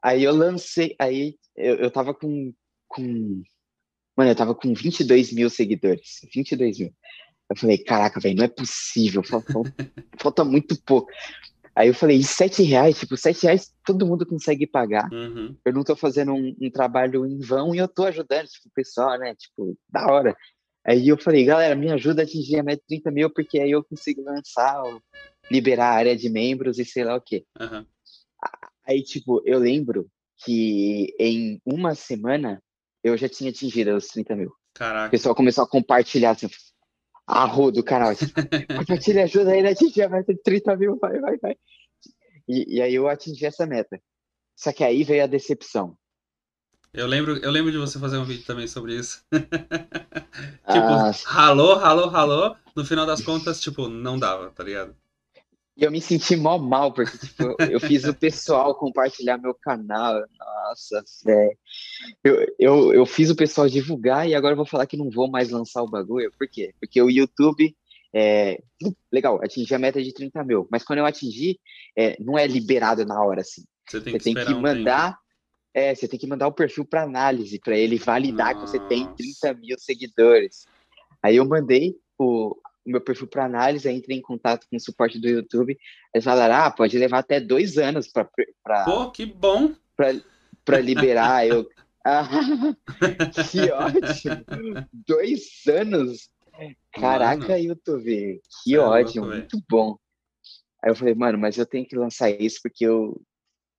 [0.00, 2.54] aí eu lancei, aí eu, eu tava com,
[2.86, 3.42] com,
[4.16, 6.94] mano, eu tava com 22 mil seguidores, 22 mil.
[7.50, 9.52] Eu falei, caraca, velho, não é possível, falta,
[10.20, 11.10] falta muito pouco.
[11.74, 12.98] Aí eu falei, sete reais?
[12.98, 15.08] Tipo, sete reais todo mundo consegue pagar.
[15.12, 15.56] Uhum.
[15.64, 18.72] Eu não tô fazendo um, um, trabalho em vão e eu tô ajudando, tipo, o
[18.74, 19.34] pessoal, né?
[19.36, 20.36] Tipo, da hora.
[20.84, 23.70] Aí eu falei, galera, me ajuda a atingir a meta de 30 mil, porque aí
[23.70, 24.82] eu consigo lançar,
[25.50, 27.44] liberar a área de membros e sei lá o quê.
[27.60, 27.86] Uhum.
[28.84, 30.10] Aí, tipo, eu lembro
[30.44, 32.62] que em uma semana
[33.04, 34.52] eu já tinha atingido os 30 mil.
[34.74, 35.08] Caraca.
[35.08, 36.48] O pessoal começou a compartilhar, assim,
[37.68, 38.14] a do canal.
[38.76, 41.56] Compartilha, ajuda ele a atingir a meta de 30 mil, vai, vai, vai.
[42.48, 44.00] E, e aí eu atingi essa meta.
[44.56, 45.96] Só que aí veio a decepção.
[46.92, 49.22] Eu lembro, eu lembro de você fazer um vídeo também sobre isso.
[49.30, 49.46] tipo,
[50.66, 52.56] ah, ralou, ralou, ralou.
[52.74, 54.96] No final das contas, tipo, não dava, tá ligado?
[55.78, 60.20] E eu me senti mó mal, porque tipo, eu fiz o pessoal compartilhar meu canal.
[60.36, 61.56] Nossa, velho.
[62.24, 65.30] Eu, eu, eu fiz o pessoal divulgar e agora eu vou falar que não vou
[65.30, 66.32] mais lançar o bagulho.
[66.36, 66.74] Por quê?
[66.80, 67.76] Porque o YouTube.
[68.12, 68.60] É,
[69.12, 71.60] legal, atingi a meta de 30 mil, mas quando eu atingir,
[71.94, 73.62] é, não é liberado na hora assim.
[73.86, 75.12] Você tem que, você tem que mandar.
[75.12, 75.28] Um
[75.78, 78.78] é, você tem que mandar o perfil para análise, para ele validar Nossa.
[78.78, 80.64] que você tem 30 mil seguidores.
[81.22, 82.56] Aí eu mandei o,
[82.88, 85.78] o meu perfil para análise, entrei em contato com o suporte do YouTube.
[86.14, 88.84] Eles falaram: ah, pode levar até dois anos para.
[88.84, 89.74] Pô, que bom!
[90.64, 91.46] Para liberar.
[91.46, 91.68] eu.
[92.04, 92.26] Ah,
[93.50, 94.44] que ótimo!
[95.06, 96.30] Dois anos!
[96.92, 97.58] Caraca, mano.
[97.58, 99.96] YouTube, que é ótimo, louco, muito bom.
[100.82, 103.20] Aí eu falei, mano, mas eu tenho que lançar isso porque eu,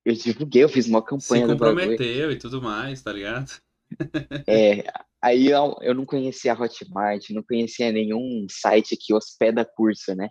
[0.05, 1.45] eu divulguei, eu fiz uma campanha.
[1.45, 3.51] Se comprometeu e tudo mais, tá ligado?
[4.47, 4.83] É,
[5.21, 10.29] Aí eu, eu não conhecia a Hotmart, não conhecia nenhum site que hospeda curso, né?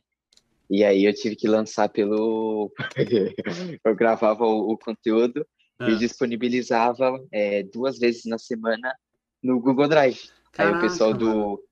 [0.70, 2.72] E aí eu tive que lançar pelo.
[3.85, 5.46] eu gravava o, o conteúdo
[5.79, 5.90] ah.
[5.90, 8.94] e disponibilizava é, duas vezes na semana
[9.42, 10.31] no Google Drive.
[10.53, 11.64] Caraca, aí o pessoal do.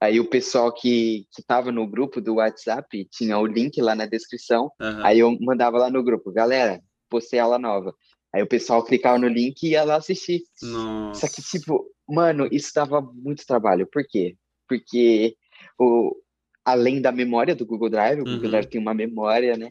[0.00, 4.06] Aí o pessoal que, que tava no grupo do WhatsApp tinha o link lá na
[4.06, 4.70] descrição.
[4.80, 5.04] Uhum.
[5.04, 7.94] Aí eu mandava lá no grupo, galera, postei aula nova.
[8.34, 10.42] Aí o pessoal clicava no link e ia lá assistir.
[10.62, 11.26] Nossa.
[11.26, 13.86] Só que, tipo, Mano, isso dava muito trabalho.
[13.86, 14.36] Por quê?
[14.66, 15.36] Porque
[15.78, 16.16] o,
[16.64, 18.34] além da memória do Google Drive, o uhum.
[18.34, 19.70] Google Drive tem uma memória, né?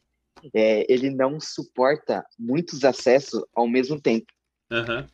[0.54, 4.28] É, ele não suporta muitos acessos ao mesmo tempo.
[4.72, 5.08] Uhum.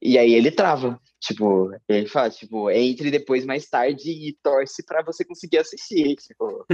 [0.00, 1.00] E aí ele trava.
[1.20, 6.14] Tipo, ele fala, tipo, entre depois mais tarde e torce para você conseguir assistir.
[6.14, 6.64] Tipo,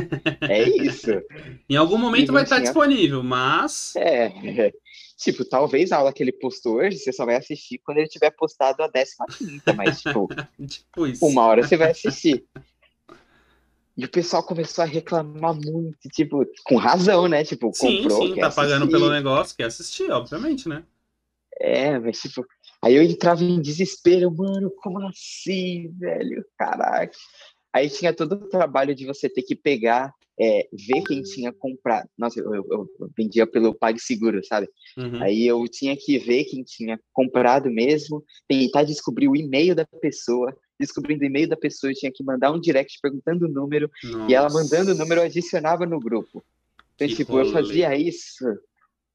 [0.43, 1.11] é isso.
[1.69, 3.95] em algum momento vai estar disponível, mas.
[3.97, 4.71] É.
[5.17, 8.31] Tipo, talvez a aula que ele postou hoje, você só vai assistir quando ele tiver
[8.33, 10.29] postado a 15, mas, tipo,
[10.69, 12.45] tipo uma hora você vai assistir.
[13.97, 17.45] E o pessoal começou a reclamar muito, tipo, com razão, né?
[17.45, 18.27] Tipo, sim, comprou.
[18.27, 18.63] Sim, tá assistir.
[18.63, 20.85] pagando pelo negócio, quer assistir, obviamente, né?
[21.61, 22.45] É, mas tipo,
[22.85, 26.45] aí eu entrava em desespero, mano, como assim, velho?
[26.59, 27.17] Caraca.
[27.73, 32.09] Aí tinha todo o trabalho de você ter que pegar é, ver quem tinha comprado.
[32.19, 34.69] Nossa, eu, eu, eu vendia pelo PagSeguro, sabe?
[34.97, 35.23] Uhum.
[35.23, 40.55] Aí eu tinha que ver quem tinha comprado mesmo, tentar descobrir o e-mail da pessoa.
[40.79, 44.31] Descobrindo o e-mail da pessoa, eu tinha que mandar um direct perguntando o número, Nossa.
[44.31, 46.45] e ela mandando o número, eu adicionava no grupo.
[46.97, 47.49] Então, que tipo, rolê.
[47.49, 48.45] eu fazia isso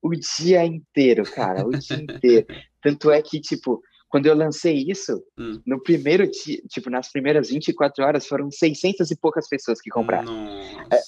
[0.01, 2.47] o dia inteiro, cara, o dia inteiro.
[2.81, 5.61] Tanto é que, tipo, quando eu lancei isso, hum.
[5.65, 10.47] no primeiro dia, tipo, nas primeiras 24 horas, foram 600 e poucas pessoas que compraram.
[10.91, 11.01] É,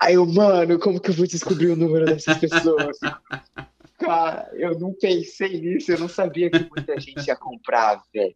[0.00, 2.98] aí eu, mano, como que eu vou descobrir o número dessas pessoas?
[3.98, 8.34] Cara, eu não pensei nisso, eu não sabia que muita gente ia comprar, velho.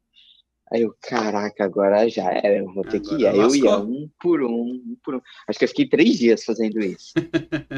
[0.70, 3.26] Aí eu, caraca, agora já era, eu vou ter agora que ir.
[3.26, 5.20] Aí eu ia um por um, um por um.
[5.48, 7.12] Acho que eu fiquei três dias fazendo isso.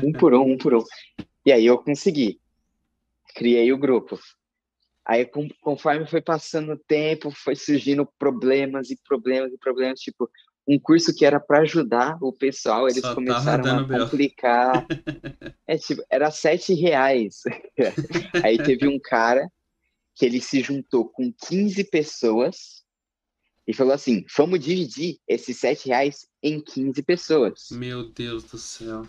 [0.04, 0.84] um por um, um por um.
[1.44, 2.40] E aí eu consegui.
[3.34, 4.18] Criei o grupo.
[5.04, 10.00] Aí, com, conforme foi passando o tempo, foi surgindo problemas e problemas e problemas.
[10.00, 10.30] Tipo,
[10.68, 14.86] um curso que era para ajudar o pessoal, eles Só começaram a complicar.
[15.66, 17.42] é tipo, era sete reais.
[18.44, 19.50] Aí teve um cara
[20.14, 22.84] que ele se juntou com 15 pessoas
[23.66, 27.68] e falou assim: vamos dividir esses sete reais em 15 pessoas.
[27.70, 29.08] Meu Deus do céu.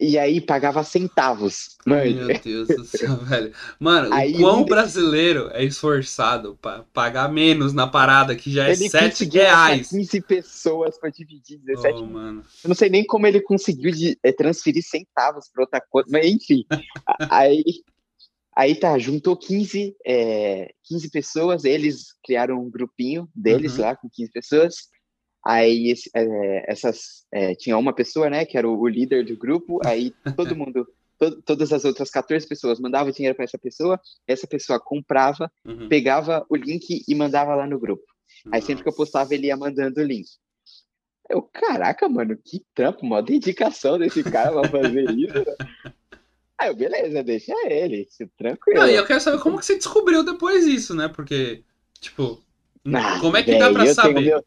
[0.00, 1.76] E aí pagava centavos.
[1.84, 2.26] Mano.
[2.26, 3.52] Meu Deus do céu, velho.
[3.78, 8.72] Mano, aí, o quão brasileiro é esforçado pra pagar menos na parada, que já é
[8.72, 9.90] ele 7 reais.
[9.90, 11.98] 15 pessoas pra dividir 17.
[11.98, 12.42] Oh, mano.
[12.64, 16.24] Eu não sei nem como ele conseguiu de, é, transferir centavos pra outra coisa, mas
[16.24, 16.64] enfim.
[17.30, 17.62] aí,
[18.56, 23.82] aí tá, juntou 15, é, 15 pessoas, eles criaram um grupinho deles uhum.
[23.82, 24.74] lá com 15 pessoas.
[25.44, 29.80] Aí é, essas é, tinha uma pessoa, né, que era o, o líder do grupo.
[29.84, 30.86] Aí todo mundo,
[31.18, 34.00] to, todas as outras 14 pessoas mandavam dinheiro para essa pessoa.
[34.26, 35.88] Essa pessoa comprava, uhum.
[35.88, 38.04] pegava o link e mandava lá no grupo.
[38.44, 38.56] Nossa.
[38.56, 40.28] Aí sempre que eu postava ele ia mandando o link.
[41.28, 45.34] Eu, caraca, mano, que trampo, mó dedicação desse cara pra fazer isso.
[46.58, 48.80] Aí eu, beleza, deixa ele, tranquilo.
[48.80, 51.08] Não, e eu quero saber como que você descobriu depois isso, né?
[51.08, 51.62] Porque,
[51.98, 52.42] tipo,
[52.92, 54.20] Ah, como é que dá pra saber?
[54.20, 54.44] Meu-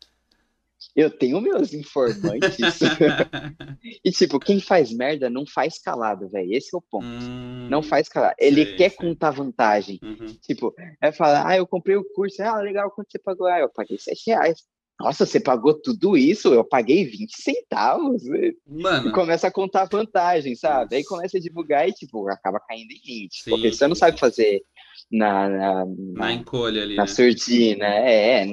[0.96, 2.80] Eu tenho meus informantes.
[4.04, 6.54] e, tipo, quem faz merda não faz calado, velho.
[6.54, 7.06] Esse é o ponto.
[7.06, 8.36] Hum, Não faz calado.
[8.40, 8.98] Ele sei, quer sei.
[8.98, 10.00] contar vantagem.
[10.02, 10.26] uhum.
[10.42, 12.42] Tipo, aí fala, ah, eu comprei o curso.
[12.42, 13.48] Ah, legal, quanto você pagou?
[13.48, 14.64] Ah, eu paguei 7 reais.
[15.00, 16.54] Nossa, você pagou tudo isso?
[16.54, 18.24] Eu paguei 20 centavos.
[18.26, 20.96] E Mano, começa a contar vantagem, sabe?
[20.96, 23.44] Aí começa a divulgar e, tipo, acaba caindo em 20.
[23.44, 24.64] Sim, porque você não sabe fazer
[25.12, 27.08] na, na, na encolha ali, na né?
[27.08, 27.86] surdina.
[27.86, 28.46] É,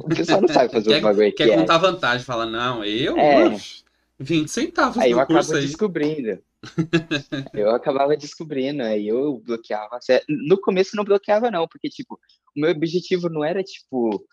[0.00, 1.56] o pessoal não sabe fazer os bagulho que Quer é.
[1.56, 3.48] contar vantagem, fala, não, eu, É.
[3.48, 3.82] uf,
[4.18, 5.66] 20 centavos Aí eu acabo aí.
[5.66, 6.38] descobrindo.
[7.52, 9.98] eu acabava descobrindo, aí eu bloqueava.
[10.28, 12.14] No começo não bloqueava, não, porque, tipo,
[12.56, 14.24] o meu objetivo não era, tipo,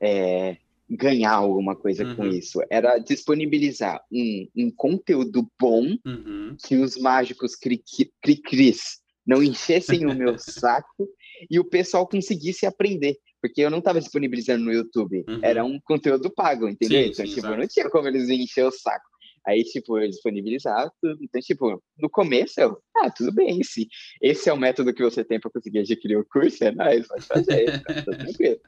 [0.00, 0.56] é,
[0.88, 2.28] ganhar alguma coisa com Uhum.
[2.28, 2.60] isso.
[2.70, 6.56] Era disponibilizar um, um conteúdo bom Uhum.
[6.64, 11.08] que os mágicos cri-cri- cri-cris não enchessem o meu saco
[11.50, 13.16] e o pessoal conseguisse aprender.
[13.40, 15.24] Porque eu não estava disponibilizando no YouTube.
[15.28, 15.40] Uhum.
[15.42, 17.02] Era um conteúdo pago, entendeu?
[17.02, 17.60] Sim, então, sim, tipo, exato.
[17.60, 19.12] não tinha como eles encher o saco.
[19.44, 21.18] Aí, tipo, eu disponibilizava tudo.
[21.22, 23.88] Então, tipo, no começo eu, ah, tudo bem, se
[24.20, 27.26] esse é o método que você tem para conseguir adquirir o curso, é nóis, pode
[27.26, 28.60] fazer, tá tudo tranquilo.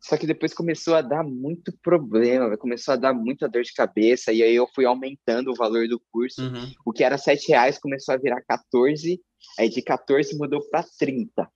[0.00, 4.32] Só que depois começou a dar muito problema, começou a dar muita dor de cabeça,
[4.32, 6.40] e aí eu fui aumentando o valor do curso.
[6.42, 6.72] Uhum.
[6.84, 9.20] O que era 7 reais começou a virar 14,
[9.58, 11.50] aí de 14 mudou para 30.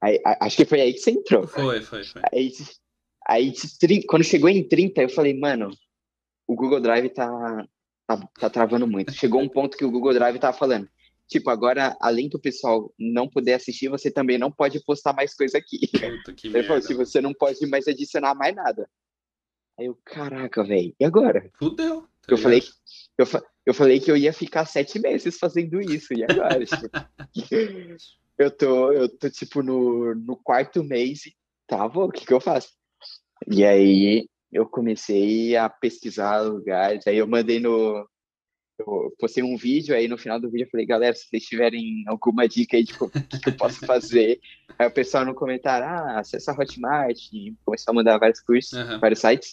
[0.00, 1.46] Aí, acho que foi aí que você entrou.
[1.46, 2.22] Foi, foi, foi.
[2.32, 2.52] Aí,
[3.26, 5.70] aí de 30, quando chegou em 30, eu falei, mano,
[6.46, 7.66] o Google Drive tá,
[8.06, 9.12] tá, tá travando muito.
[9.12, 10.88] Chegou um ponto que o Google Drive tava falando,
[11.28, 15.58] tipo, agora, além do pessoal não poder assistir, você também não pode postar mais coisa
[15.58, 15.78] aqui.
[15.88, 18.88] Puta que falou, você não pode mais adicionar mais nada.
[19.78, 21.50] Aí eu, caraca, velho, e agora?
[21.58, 22.02] Fudeu.
[22.02, 22.42] tá Eu ligado?
[22.42, 22.62] falei,
[23.18, 23.26] eu,
[23.66, 26.64] eu falei que eu ia ficar sete meses fazendo isso, e agora?
[26.64, 26.88] Tipo,
[28.38, 31.34] eu tô, eu tô tipo no, no quarto mês e
[31.66, 32.68] tá bom, o que que eu faço?
[33.50, 38.08] E aí eu comecei a pesquisar lugares, aí eu mandei no.
[38.78, 42.04] Eu postei um vídeo, aí no final do vídeo eu falei, galera, se vocês tiverem
[42.06, 44.40] alguma dica aí de o que, que eu posso fazer.
[44.78, 48.72] Aí o pessoal no comentário, ah, acessa a Hotmart, e começou a mandar vários cursos,
[48.74, 48.98] Aham.
[48.98, 49.52] vários sites.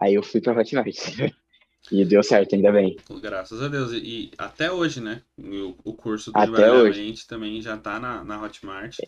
[0.00, 0.96] Aí eu fui pra Hotmart.
[1.90, 2.96] E deu certo, ainda bem.
[3.22, 3.92] Graças a Deus.
[3.92, 5.22] E, até hoje, né?
[5.38, 8.98] O, o curso do Até Embaralhamento também já tá na, na Hotmart.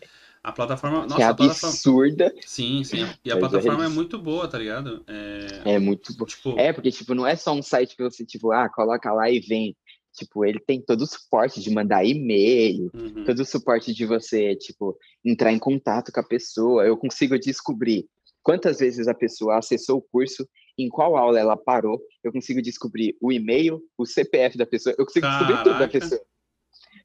[0.43, 1.03] A plataforma.
[1.03, 1.69] que Nossa, a plataforma.
[1.69, 2.33] absurda.
[2.45, 3.01] Sim, sim.
[3.23, 3.95] E a Mas é plataforma é isso.
[3.95, 5.03] muito boa, tá ligado?
[5.07, 6.25] É, É muito bom.
[6.25, 9.29] tipo, É, porque, tipo, não é só um site que você, tipo, ah, coloca lá
[9.29, 9.75] e vem.
[10.13, 13.23] Tipo, ele tem todo o suporte de mandar e-mail, uhum.
[13.23, 16.85] todo o suporte de você, tipo, entrar em contato com a pessoa.
[16.85, 18.05] Eu consigo descobrir
[18.43, 20.45] quantas vezes a pessoa acessou o curso,
[20.77, 22.01] em qual aula ela parou.
[22.23, 24.93] Eu consigo descobrir o e-mail, o CPF da pessoa.
[24.97, 25.99] Eu consigo descobrir tudo da Caraca.
[25.99, 26.21] pessoa.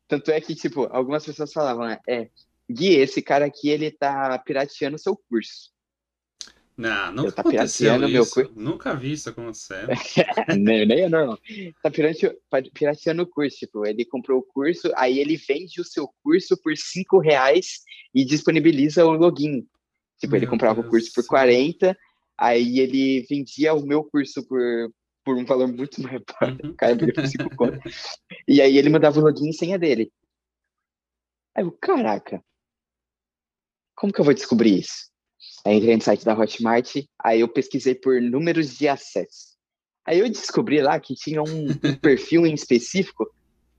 [0.08, 2.28] Tanto é que, tipo, algumas pessoas falavam, né, é,
[2.70, 5.70] Gui, esse cara aqui, ele tá pirateando o seu curso.
[6.76, 8.34] Não, nunca tá pirateando meu isso.
[8.34, 8.52] curso.
[8.54, 9.86] Nunca vi isso acontecer.
[10.58, 11.38] nem, nem é normal.
[11.82, 11.90] Tá
[12.74, 13.56] pirateando o curso.
[13.56, 17.80] Tipo, ele comprou o curso, aí ele vende o seu curso por 5 reais
[18.14, 19.66] e disponibiliza o login.
[20.18, 21.30] Tipo, ele Meu comprava o Deus curso do por céu.
[21.30, 21.98] 40,
[22.36, 24.60] aí ele vendia o meu curso por,
[25.24, 26.58] por um valor muito mais baixo.
[26.62, 26.70] Uhum.
[26.72, 27.80] O cara por 5 conto.
[28.46, 30.12] E aí ele mandava o login e senha dele.
[31.54, 32.44] Aí eu, caraca,
[33.96, 35.10] como que eu vou descobrir isso?
[35.64, 39.56] Aí entrei no site da Hotmart, aí eu pesquisei por números de acesso.
[40.06, 43.28] Aí eu descobri lá que tinha um, um perfil em específico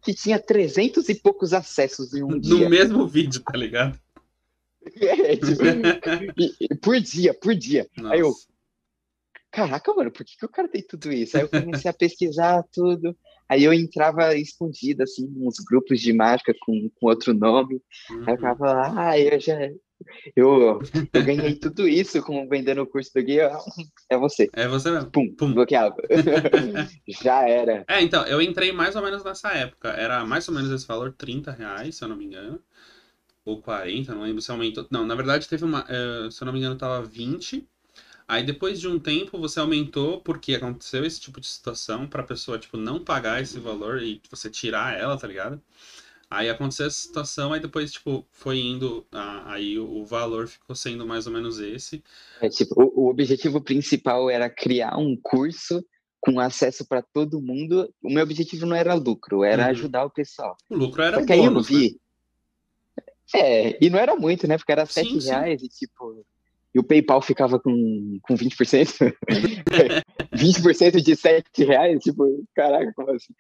[0.04, 2.70] que tinha 300 e poucos acessos em um No dia.
[2.70, 3.98] mesmo vídeo, tá ligado?
[5.02, 7.86] É, tipo, por dia, por dia.
[8.10, 8.48] Aí eu, Nossa.
[9.52, 11.36] caraca, mano, por que, que o cara tem tudo isso?
[11.36, 13.14] Aí eu comecei a pesquisar tudo.
[13.50, 17.82] Aí eu entrava escondido, assim, nos grupos de mágica com, com outro nome.
[18.10, 18.36] Aí eu Uhum.
[18.36, 19.58] ficava lá, ah, eu já.
[20.36, 20.80] Eu,
[21.14, 23.52] eu ganhei tudo isso com vendendo o curso do guia.
[24.10, 24.50] É você.
[24.54, 25.10] É você mesmo.
[25.12, 25.54] Pum, Pum.
[25.54, 25.96] bloqueava.
[27.08, 27.84] já era.
[27.88, 29.90] É, então, eu entrei mais ou menos nessa época.
[29.90, 32.62] Era mais ou menos esse valor, 30 reais, se eu não me engano.
[33.46, 34.86] Ou 40, não lembro se aumentou.
[34.92, 35.86] Não, na verdade teve uma.
[35.90, 37.68] eh, se eu não me engano, tava 20.
[38.28, 42.60] Aí depois de um tempo você aumentou porque aconteceu esse tipo de situação pra pessoa,
[42.60, 45.62] tipo, não pagar esse valor e você tirar ela, tá ligado?
[46.30, 49.06] Aí aconteceu essa situação, aí depois, tipo, foi indo.
[49.46, 52.04] aí o, valor ficou sendo mais ou menos esse.
[52.42, 55.84] É, tipo, o, o objetivo principal era criar um curso
[56.20, 57.94] com acesso para todo mundo.
[58.04, 59.70] O meu objetivo não era lucro, era Uhum.
[59.70, 60.58] ajudar o pessoal.
[60.70, 61.80] O lucro era Só um que aí eu bônus, né?
[61.80, 62.00] vi.
[63.34, 64.58] É, e não era muito, né?
[64.58, 65.30] Porque era Sim, sete sim.
[65.30, 66.26] reais e tipo.
[66.76, 69.16] e o PayPal ficava com, com 20%.
[70.34, 73.34] 20% de 7 reais, tipo, caraca, como assim?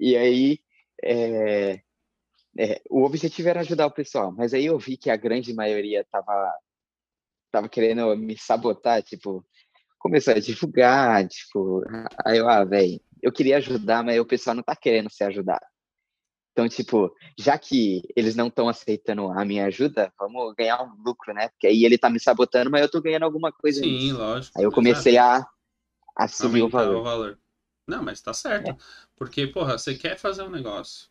[0.00, 0.58] E aí,
[1.02, 1.80] é,
[2.58, 6.06] é, o objetivo era ajudar o pessoal, mas aí eu vi que a grande maioria
[6.10, 6.54] tava,
[7.50, 9.44] tava querendo me sabotar, tipo,
[9.98, 11.82] começou a divulgar, tipo,
[12.24, 15.64] aí eu, ah, velho, eu queria ajudar, mas o pessoal não tá querendo ser ajudado.
[16.52, 21.32] Então, tipo, já que eles não estão aceitando a minha ajuda, vamos ganhar um lucro,
[21.32, 21.48] né?
[21.48, 24.18] Porque aí ele tá me sabotando, mas eu tô ganhando alguma coisa Sim, nisso.
[24.18, 24.58] lógico.
[24.58, 25.46] Aí eu comecei a,
[26.14, 26.96] a subir o valor.
[26.96, 27.38] o valor.
[27.88, 28.70] Não, mas tá certo.
[28.70, 28.76] É.
[29.16, 31.08] Porque, porra, você quer fazer um negócio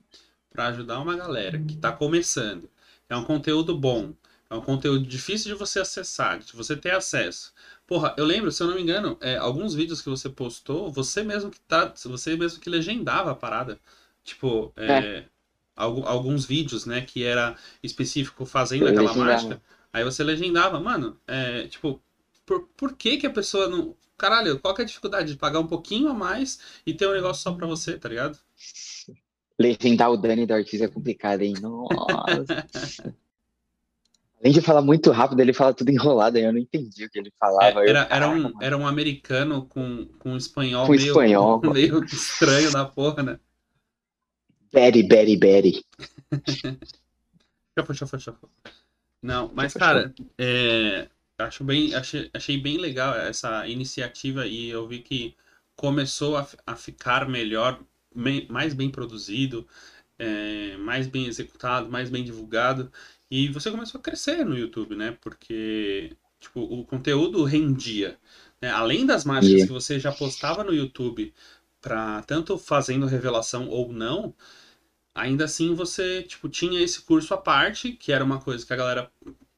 [0.52, 2.70] pra ajudar uma galera que tá começando.
[3.10, 4.14] É um conteúdo bom.
[4.50, 7.54] É um conteúdo difícil de você acessar, de você ter acesso.
[7.88, 11.24] Porra, eu lembro, se eu não me engano, é, alguns vídeos que você postou, você
[11.24, 11.94] mesmo que tá.
[12.06, 13.80] Você mesmo que legendava a parada.
[14.24, 15.26] Tipo, é,
[15.76, 19.32] algu- alguns vídeos, né, que era específico fazendo Eu aquela legendava.
[19.32, 19.62] mágica.
[19.94, 22.02] Aí você legendava, mano, é, tipo,
[22.46, 23.96] por, por que que a pessoa não.
[24.18, 27.14] Caralho, qual que é a dificuldade de pagar um pouquinho a mais e ter um
[27.14, 28.38] negócio só pra você, tá ligado?
[29.62, 31.54] Legendar o Dani da Ortiz é complicado, hein?
[31.62, 32.68] Nossa.
[34.40, 37.30] Além de falar muito rápido, ele fala tudo enrolado, eu não entendi o que ele
[37.30, 37.80] É, falava.
[37.82, 41.62] Eu, era, era, caraca, um, era um americano com, com um espanhol Com meio, espanhol.
[41.72, 43.40] meio estranho da porra, né?
[44.74, 45.86] Betty, Betty, Betty.
[47.78, 48.50] Chafou, chafou, chafou.
[49.22, 55.00] Não, mas, cara, é, acho bem, achei, achei bem legal essa iniciativa e eu vi
[55.00, 55.36] que
[55.76, 57.80] começou a, a ficar melhor,
[58.50, 59.68] mais bem produzido,
[60.20, 62.92] é, mais bem executado, mais bem divulgado.
[63.30, 65.18] E você começou a crescer no YouTube, né?
[65.22, 68.18] Porque, tipo, o conteúdo rendia.
[68.62, 68.70] né?
[68.72, 69.68] Além das mágicas Yeah.
[69.68, 71.34] que você já postava no YouTube,
[71.82, 74.36] para tanto fazendo revelação ou não,
[75.16, 78.78] ainda assim você, tipo, tinha esse curso à parte, que era uma coisa que a
[78.78, 79.12] galera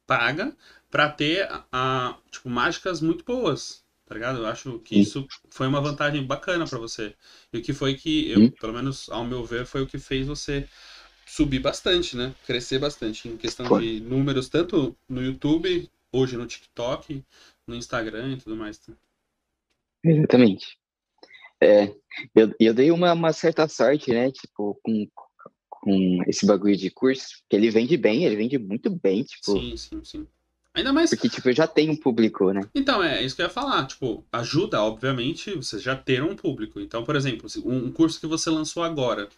[0.08, 0.56] paga
[0.92, 4.40] pra ter a, a, tipo, mágicas muito boas, tá ligado?
[4.40, 7.16] Eu acho que isso foi uma vantagem bacana pra você.
[7.52, 10.28] E o que foi que, eu, pelo menos ao meu ver, foi o que fez
[10.28, 10.68] você
[11.26, 12.34] subir bastante, né?
[12.46, 13.82] Crescer bastante em questão Foi.
[13.82, 17.24] de números, tanto no YouTube, hoje no TikTok,
[17.66, 18.78] no Instagram e tudo mais.
[18.78, 18.94] tá?
[20.04, 20.78] Exatamente.
[21.62, 21.86] É,
[22.36, 24.32] eu, eu dei uma, uma certa sorte, né?
[24.32, 25.08] Tipo, com,
[25.70, 29.78] com esse bagulho de curso, que ele vende bem, ele vende muito bem, tipo, Sim,
[29.78, 30.28] sim, sim.
[30.76, 32.62] Ainda mais porque, tipo, eu já tenho um público, né?
[32.74, 33.86] Então, é isso que eu ia falar.
[33.86, 36.80] Tipo, ajuda, obviamente, você já ter um público.
[36.80, 39.30] Então, por exemplo, um curso que você lançou agora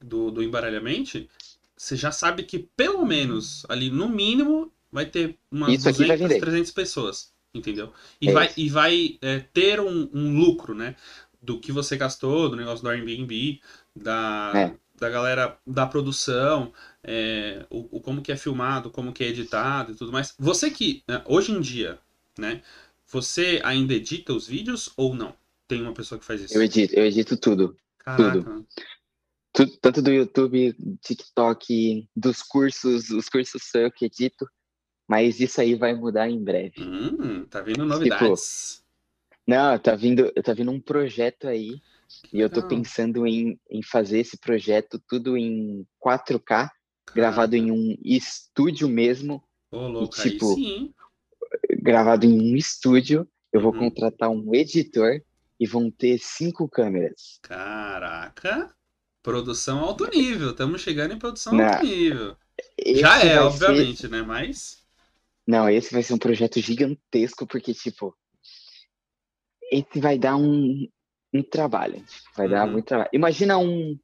[0.00, 1.28] do, do Embaralhamente,
[1.76, 6.16] você já sabe que pelo menos ali, no mínimo, vai ter umas Isso aqui vai
[6.16, 6.40] 200, vender.
[6.40, 7.32] 300 pessoas.
[7.52, 7.92] Entendeu?
[8.20, 8.60] E É vai, isso.
[8.60, 10.94] e vai é, ter um, um lucro, né?
[11.42, 13.60] Do que você gastou, do negócio do Airbnb,
[13.94, 14.85] da, É.
[14.98, 19.92] da galera da produção, é, o, o como que é filmado, como que é editado
[19.92, 20.34] e tudo mais.
[20.38, 21.98] Você que, né, hoje em dia,
[22.38, 22.62] né?
[23.08, 25.34] Você ainda edita os vídeos ou não?
[25.68, 26.54] Tem uma pessoa que faz isso?
[26.54, 27.76] Eu edito, eu edito tudo.
[27.98, 28.64] Caraca.
[29.52, 34.46] Tu- Tanto do YouTube, TikTok, dos cursos, os cursos sou eu que edito,
[35.08, 36.82] mas isso aí vai mudar em breve.
[36.82, 38.84] Hum, tá vindo Tipo, novidades.
[39.46, 41.80] Não, tá vindo, tá vindo um projeto aí,
[42.32, 42.68] e eu tô legal.
[42.68, 46.70] pensando em, em fazer esse projeto tudo em 4K,
[47.14, 50.94] gravado em um estúdio mesmo, Ô, louco, tipo, aí sim.
[51.82, 53.28] gravado em um estúdio.
[53.52, 53.78] Eu vou Uhum.
[53.78, 55.22] contratar um editor
[55.58, 57.38] e vão ter cinco câmeras.
[57.42, 58.74] Caraca.
[59.22, 60.50] Produção alto nível.
[60.50, 62.36] Estamos chegando em produção Não, alto nível.
[62.94, 64.22] Já é, obviamente, né?
[64.22, 64.84] Mas.
[65.46, 68.16] Não, esse vai ser um projeto gigantesco, porque, tipo,
[69.70, 70.86] esse vai dar um,
[71.38, 72.04] um trabalho.
[72.36, 72.72] vai dar Uhum.
[72.72, 73.10] muito trabalho.
[73.12, 73.98] Imagina um,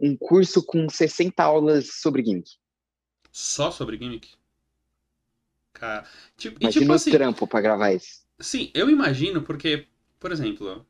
[0.00, 2.50] um curso com 60 aulas sobre gimmick.
[3.32, 4.28] Só sobre gimmick.
[5.72, 6.04] Cara.
[6.36, 7.10] Tipo, e Imagina tipo o assim.
[7.10, 8.22] trampo pra gravar isso.
[8.40, 9.86] Sim, eu imagino, porque,
[10.18, 10.86] por exemplo,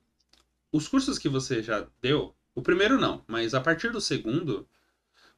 [0.73, 4.69] os cursos que você já deu, o primeiro não, mas a partir do segundo,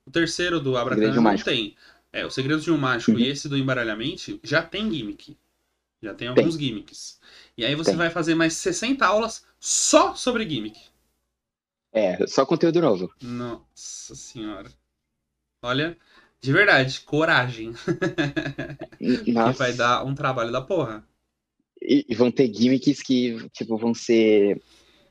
[0.06, 1.48] o terceiro do Abracadabra um não Mágico.
[1.50, 1.76] tem.
[2.12, 3.18] É, o Segredo de um Mágico Uhum.
[3.20, 5.36] e esse do Embaralhamente já tem gimmick.
[6.02, 7.20] Já tem alguns gimmicks.
[7.56, 7.98] E aí você Tem.
[7.98, 10.78] vai fazer mais 60 aulas só sobre gimmick.
[11.92, 13.12] É, só conteúdo novo.
[13.20, 14.70] Nossa senhora.
[15.62, 15.96] Olha,
[16.40, 17.72] de verdade, coragem.
[19.24, 19.58] que Nossa.
[19.58, 21.06] vai dar um trabalho da porra.
[21.82, 24.62] E, e vão ter gimmicks que, tipo, vão ser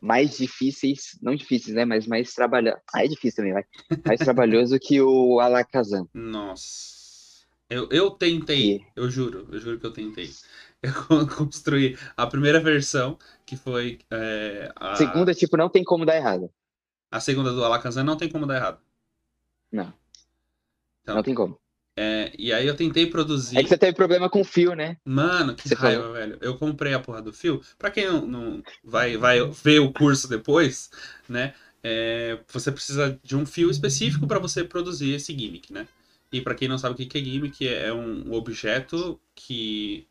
[0.01, 1.83] mais difíceis, não difíceis, né?
[1.85, 2.81] Mas mais trabalhosos.
[2.93, 3.63] Ah, é difícil também, vai.
[4.05, 6.09] Mais trabalhoso que o Alakazam.
[6.13, 6.97] Nossa.
[7.69, 10.31] Eu, eu tentei, Que- eu juro, eu juro que eu tentei.
[10.83, 16.05] Eu con- construí a primeira versão, que foi é, a, Segunda, tipo, não tem como
[16.05, 16.49] dar errado.
[17.11, 18.79] a segunda do Alakazam, não tem como dar errado.
[19.71, 19.93] Não.
[21.03, 21.59] Então, Não tem como.
[21.97, 23.57] É, e aí eu tentei produzir.
[23.57, 24.95] É que você teve problema com o fio, né?
[25.05, 26.13] Mano, que Você raiva, falou.
[26.13, 26.37] velho.
[26.39, 27.61] Eu comprei a porra do fio.
[27.77, 30.89] Pra quem não, não vai, vai ver o curso depois,
[31.27, 31.53] né?
[31.83, 35.87] é, você precisa de um fio específico para você produzir esse gimmick, né?
[36.31, 40.05] E pra quem não sabe o que que é gimmick, é um objeto que,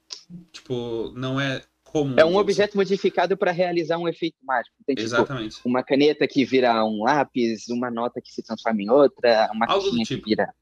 [0.52, 2.14] tipo, não é comum.
[2.18, 4.76] É um você- objeto modificado para realizar um efeito mágico.
[4.86, 5.60] Tem tipo Exatamente.
[5.64, 9.90] uma caneta que vira um lápis, uma nota que se transforma em outra, uma Algo
[9.90, 10.22] do tipo.
[10.24, 10.52] que vira.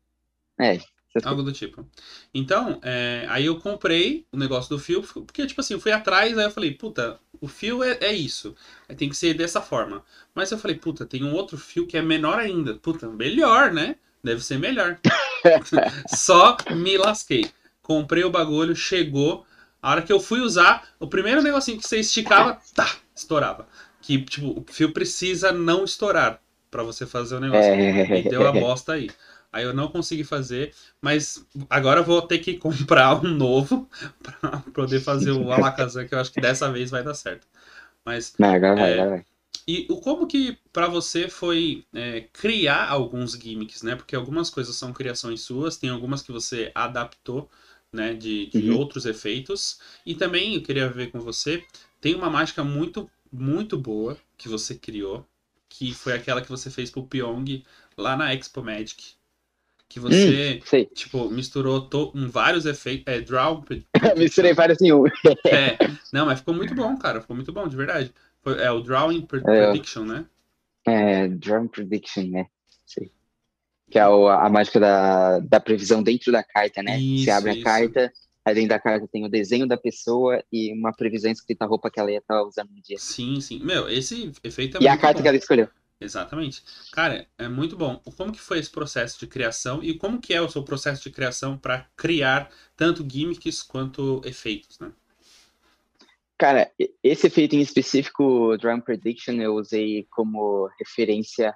[0.61, 0.79] É,
[1.25, 1.87] Algo do tipo.
[2.35, 6.37] Então, é, aí eu comprei o negócio do fio, porque, tipo assim, eu fui atrás,
[6.37, 8.55] aí eu falei, puta, o fio é, é isso.
[8.99, 10.05] Tem que ser dessa forma.
[10.35, 12.75] Mas eu falei, puta, tem um outro fio que é menor ainda.
[12.75, 13.97] Puta, melhor, né?
[14.23, 14.99] Deve ser melhor.
[16.09, 17.51] Só me lasquei.
[17.83, 19.47] Comprei o bagulho, chegou.
[19.87, 23.69] A hora que eu fui usar, o primeiro negocinho que você esticava, tá, estourava.
[24.01, 26.41] Que, tipo, o fio precisa não estourar
[26.73, 27.71] pra você fazer o negócio.
[27.71, 28.19] É...
[28.19, 29.09] E deu a bosta aí.
[29.53, 33.89] Aí eu não consegui fazer, mas agora eu vou ter que comprar um novo
[34.41, 37.47] pra poder fazer o Alakazam, que eu acho que dessa vez vai dar certo.
[38.05, 38.93] Mas Não, agora vai, É.
[38.95, 39.25] agora vai.
[39.69, 43.95] e o como que pra você foi é, criar alguns gimmicks, né?
[43.95, 47.49] Porque algumas coisas são criações suas, tem algumas que você adaptou,
[47.97, 48.15] né?
[48.15, 48.79] De, de Uhum.
[48.79, 49.81] outros efeitos.
[50.05, 51.65] E também eu queria ver com você,
[52.01, 55.27] tem uma mágica muito, muito boa que você criou,
[55.69, 57.65] que foi aquela que você fez pro Pyong
[57.97, 59.15] lá na Expo Magic.
[59.89, 60.85] Que você, Sei.
[60.87, 63.05] tipo, misturou to- um, vários efeitos.
[63.07, 63.65] É, draw.
[64.17, 65.05] Misturei vários em um.
[65.47, 65.79] É,
[66.13, 67.21] não, mas ficou muito bom, cara.
[67.21, 68.13] Ficou muito bom, de verdade.
[68.43, 69.71] Foi- é o Drawing Pre- É.
[69.71, 70.27] Prediction, né?
[70.85, 72.47] É, Drum Prediction, né?
[72.85, 73.11] Sei.
[73.91, 76.99] Que é o- a mágica da, da previsão dentro da carta, né?
[76.99, 77.61] Isso, Você abre isso.
[77.61, 78.13] a carta,
[78.45, 81.91] aí dentro da carta tem o desenho da pessoa e uma previsão escrita a roupa
[81.91, 82.99] que ela ia estar usando no dia.
[82.99, 83.61] Sim, sim.
[83.63, 85.23] Meu, esse efeito é E a carta bom.
[85.23, 85.69] que ela escolheu.
[86.01, 86.63] Exatamente.
[86.93, 88.01] Cara, é muito bom.
[88.17, 91.11] Como que foi esse processo de criação e como que é o seu processo de
[91.11, 94.91] criação para criar tanto gimmicks quanto efeitos, né?
[96.39, 96.71] Cara,
[97.03, 101.55] esse efeito em específico, Drum Prediction, eu usei como referência.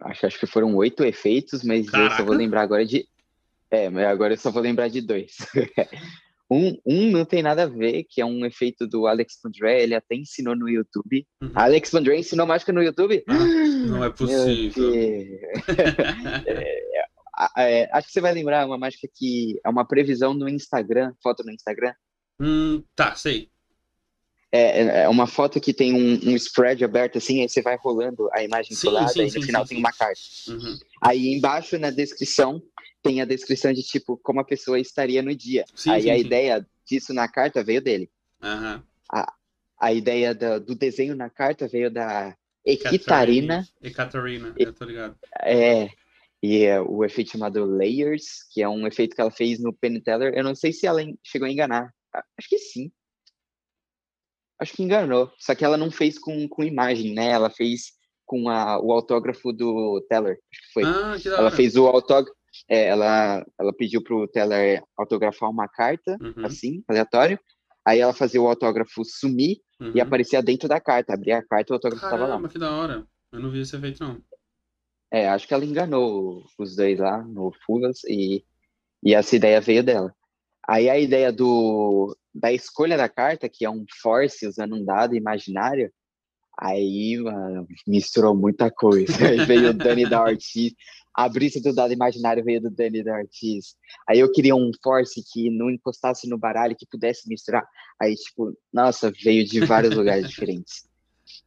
[0.00, 2.24] Acho, acho que foram oito efeitos, mas eu só Caraca.
[2.24, 3.06] vou lembrar agora de.
[3.70, 5.36] É, mas agora eu só vou lembrar de dois.
[6.50, 9.94] um, um não tem nada a ver, que é um efeito do Alex Pandré, ele
[9.94, 11.26] até ensinou no YouTube.
[11.40, 11.50] Uhum.
[11.54, 13.24] Alex Pandré ensinou mágica no YouTube?
[13.28, 13.34] Ah,
[13.88, 14.92] não é possível.
[17.36, 21.12] Ah, é, acho que você vai lembrar uma mágica que é uma previsão no Instagram,
[21.22, 21.94] foto no Instagram.
[22.40, 23.53] hum, tá, sei.
[24.56, 27.76] É, é- é uma foto que tem um, um spread aberto assim, aí você vai
[27.76, 30.20] rolando a imagem Sim, colada sim, e no sim, final tem uma carta.
[30.48, 30.78] Uhum.
[31.02, 32.62] Aí embaixo na descrição
[33.02, 35.64] tem a descrição de tipo como a pessoa estaria no dia.
[35.88, 38.08] Aí a ideia disso na carta veio dele.
[38.40, 38.82] Aham.
[39.80, 45.16] A ideia da- do desenho na carta veio da Equitarina, E Catarina, eu tô ligado.
[45.42, 45.88] é,
[46.42, 50.00] e é o efeito chamado Layers, que é um efeito que ela fez no Penn
[50.00, 50.32] Teller.
[50.34, 51.92] Eu não sei se ela chegou a enganar.
[52.14, 52.90] A- Acho que sim.
[54.60, 55.30] Acho que enganou.
[55.38, 57.30] Só que ela não fez com, com imagem, né?
[57.30, 57.92] Ela fez
[58.24, 60.38] com a, o autógrafo do Teller.
[60.52, 60.82] Acho que foi.
[60.84, 62.36] Ah, que ela fez o autógrafo.
[62.68, 67.38] ela, ela pediu pro Teller autografar uma carta, Uhum, assim, aleatório.
[67.86, 69.92] Aí ela fazia o autógrafo sumir uhum.
[69.94, 71.12] e aparecia dentro da carta.
[71.12, 72.28] Abria a carta e o autógrafo estava lá.
[72.28, 73.06] Caramba, que da hora.
[73.30, 74.22] Eu não vi esse efeito, não.
[75.12, 78.44] É, acho que ela enganou os dois lá no Fulas e,
[79.02, 80.14] e essa ideia veio dela.
[80.66, 85.14] Aí a ideia do, da escolha da carta, que é um force usando um dado
[85.14, 85.92] imaginário,
[86.58, 89.12] aí mano, misturou muita coisa.
[89.28, 90.72] Aí veio o Dani da Ortiz,
[91.14, 93.76] a brisa do dado imaginário veio do Dani da Ortiz.
[94.08, 97.64] Aí eu queria um force que não encostasse no baralho, que pudesse misturar.
[98.00, 100.88] Aí, tipo, nossa, veio de vários lugares diferentes.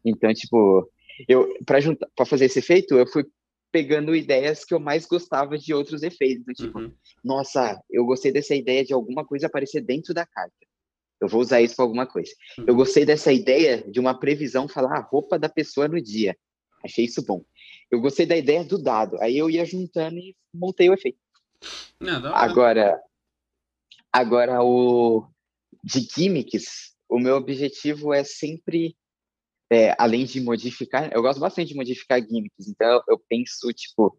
[0.05, 0.89] Então, tipo,
[1.27, 3.25] eu para juntar, para fazer esse efeito, eu fui
[3.71, 6.91] pegando ideias que eu mais gostava de outros efeitos, do tipo, Uhum.
[7.23, 10.55] nossa, eu gostei dessa ideia de alguma coisa aparecer dentro da carta.
[11.19, 12.31] Eu vou usar isso para alguma coisa.
[12.59, 12.75] Eu Uhum.
[12.75, 16.37] gostei dessa ideia de uma previsão falar a roupa da pessoa no dia.
[16.83, 17.43] Achei isso bom.
[17.89, 19.19] Eu gostei da ideia do dado.
[19.21, 21.17] Aí eu ia juntando e montei o efeito.
[21.99, 22.35] Não.
[22.35, 23.01] Agora,
[24.11, 25.27] agora o
[25.83, 28.95] de gimmicks, o meu objetivo é sempre,
[29.71, 32.67] é, além de modificar, eu gosto bastante de modificar gimmicks.
[32.67, 34.15] Então eu penso tipo,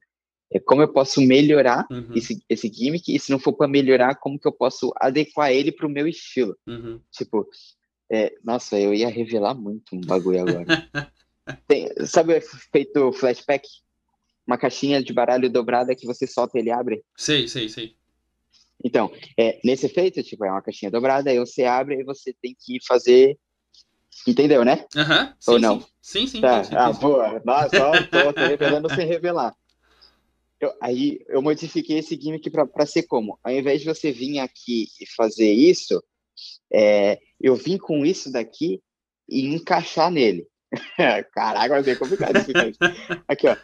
[0.64, 4.38] como eu posso melhorar Uhum, esse, esse gimmick e se não for para melhorar, como
[4.38, 6.56] que eu posso adequar ele para o meu estilo?
[6.66, 7.00] uhum.
[7.12, 7.46] Tipo,
[8.10, 10.64] é, nossa, eu ia revelar muito um bagulho agora.
[11.68, 13.68] Tem- sabe o efeito flashback?
[14.46, 17.04] Uma caixinha de baralho dobrada que você solta e ele abre?
[17.14, 17.94] Sei, sei, sei.
[18.82, 22.56] Então, é, nesse efeito, tipo, é uma caixinha dobrada, aí você abre e você tem
[22.58, 23.38] que fazer.
[24.26, 24.86] Entendeu, né?
[24.96, 25.34] Aham.
[25.46, 25.80] Ou sim, não?
[25.80, 26.26] Sim, sim.
[26.28, 26.60] sim, Tá.
[26.60, 27.00] entendi, Ah, entendi.
[27.00, 27.42] boa.
[27.44, 29.54] Nossa, ó, tô revelando sem revelar.
[30.60, 33.38] Eu, aí eu modifiquei esse gimmick para ser como?
[33.42, 36.02] Ao invés de você vir aqui e fazer isso,
[36.72, 38.82] é, eu vim com isso daqui
[39.28, 40.46] e encaixar nele.
[41.32, 42.78] Caraca, vai ser complicado explicar isso.
[43.26, 43.56] Aqui, ó.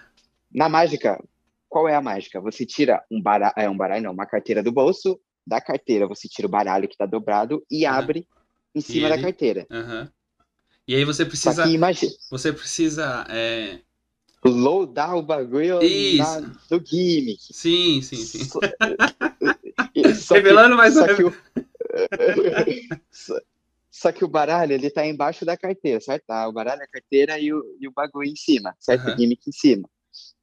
[0.52, 1.22] Na mágica,
[1.68, 2.40] qual é a mágica?
[2.40, 6.28] Você tira um baralho, é um baralho, não, uma carteira do bolso, da carteira você
[6.28, 7.92] tira o baralho que tá dobrado e uhum.
[7.92, 8.28] abre
[8.74, 9.66] em cima da carteira.
[9.70, 10.08] Uhum.
[10.86, 11.66] E aí você precisa.
[11.66, 12.12] Imagina...
[12.30, 13.26] Você precisa.
[13.28, 13.80] É...
[14.44, 15.78] Loadar o bagulho
[16.18, 16.40] na,
[16.70, 17.40] no gimmick.
[17.50, 18.44] Sim, sim, sim.
[18.44, 18.60] Só,
[20.14, 21.32] só Revelando que, mais só que o...
[23.10, 23.40] só,
[23.90, 26.24] só, que o baralho, ele tá embaixo da carteira, certo?
[26.26, 29.06] Tá, o baralho, a carteira e o, e o bagulho em cima, certo?
[29.06, 29.14] Uhum.
[29.14, 29.88] O gimmick em cima.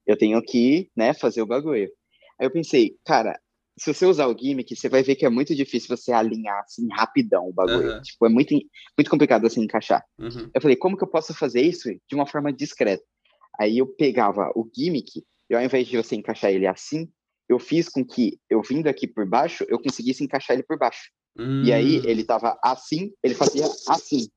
[0.06, 1.92] Eu tenho que, né, fazer o bagulho.
[2.40, 3.40] Aí eu pensei, cara,
[3.78, 6.88] se você usar o gimmick, você vai ver que é muito difícil você alinhar assim
[6.92, 7.94] rapidão o bagulho.
[7.94, 8.02] Uhum.
[8.02, 8.54] Tipo, é muito,
[8.98, 10.04] muito complicado assim encaixar.
[10.18, 10.50] Uhum.
[10.54, 13.04] Eu falei, como que eu posso fazer isso de uma forma discreta?
[13.62, 17.08] Aí eu pegava o gimmick, e ao invés de você encaixar ele assim,
[17.48, 21.12] eu fiz com que eu vindo aqui por baixo, eu conseguisse encaixar ele por baixo.
[21.38, 21.64] Uhum.
[21.64, 22.04] E aí hum.
[22.06, 24.28] ele tava assim, ele fazia assim.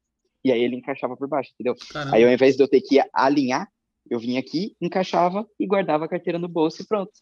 [0.45, 1.75] E aí ele encaixava por baixo, entendeu?
[1.91, 2.15] Caramba.
[2.15, 3.67] Aí ao invés de eu ter que alinhar,
[4.11, 7.13] eu vinha aqui, encaixava e guardava a carteira no bolso e pronto.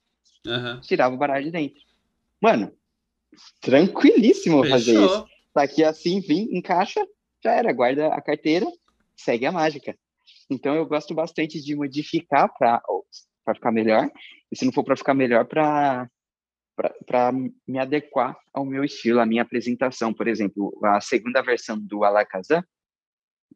[0.81, 1.81] Tirava o baralho de dentro.
[2.41, 2.73] Mano,
[3.61, 4.77] tranquilíssimo Fechou.
[4.77, 5.27] fazer isso.
[5.55, 7.07] Tá aqui assim, vim, encaixa,
[7.45, 8.67] já era, guarda a carteira,
[9.15, 9.97] segue a mágica.
[10.53, 12.83] Então eu gosto bastante de modificar para
[13.55, 14.11] ficar melhor,
[14.51, 16.09] e se não for para ficar melhor, para
[17.07, 20.13] para me adequar ao meu estilo, à minha apresentação.
[20.13, 22.65] Por exemplo, a segunda versão do Alakazam,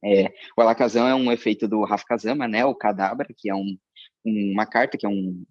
[0.05, 2.65] é, o Alakazam é um efeito do Rafa Kazama, né?
[2.67, 3.77] O Cadabra, que é um,
[4.25, 5.45] uma carta que é um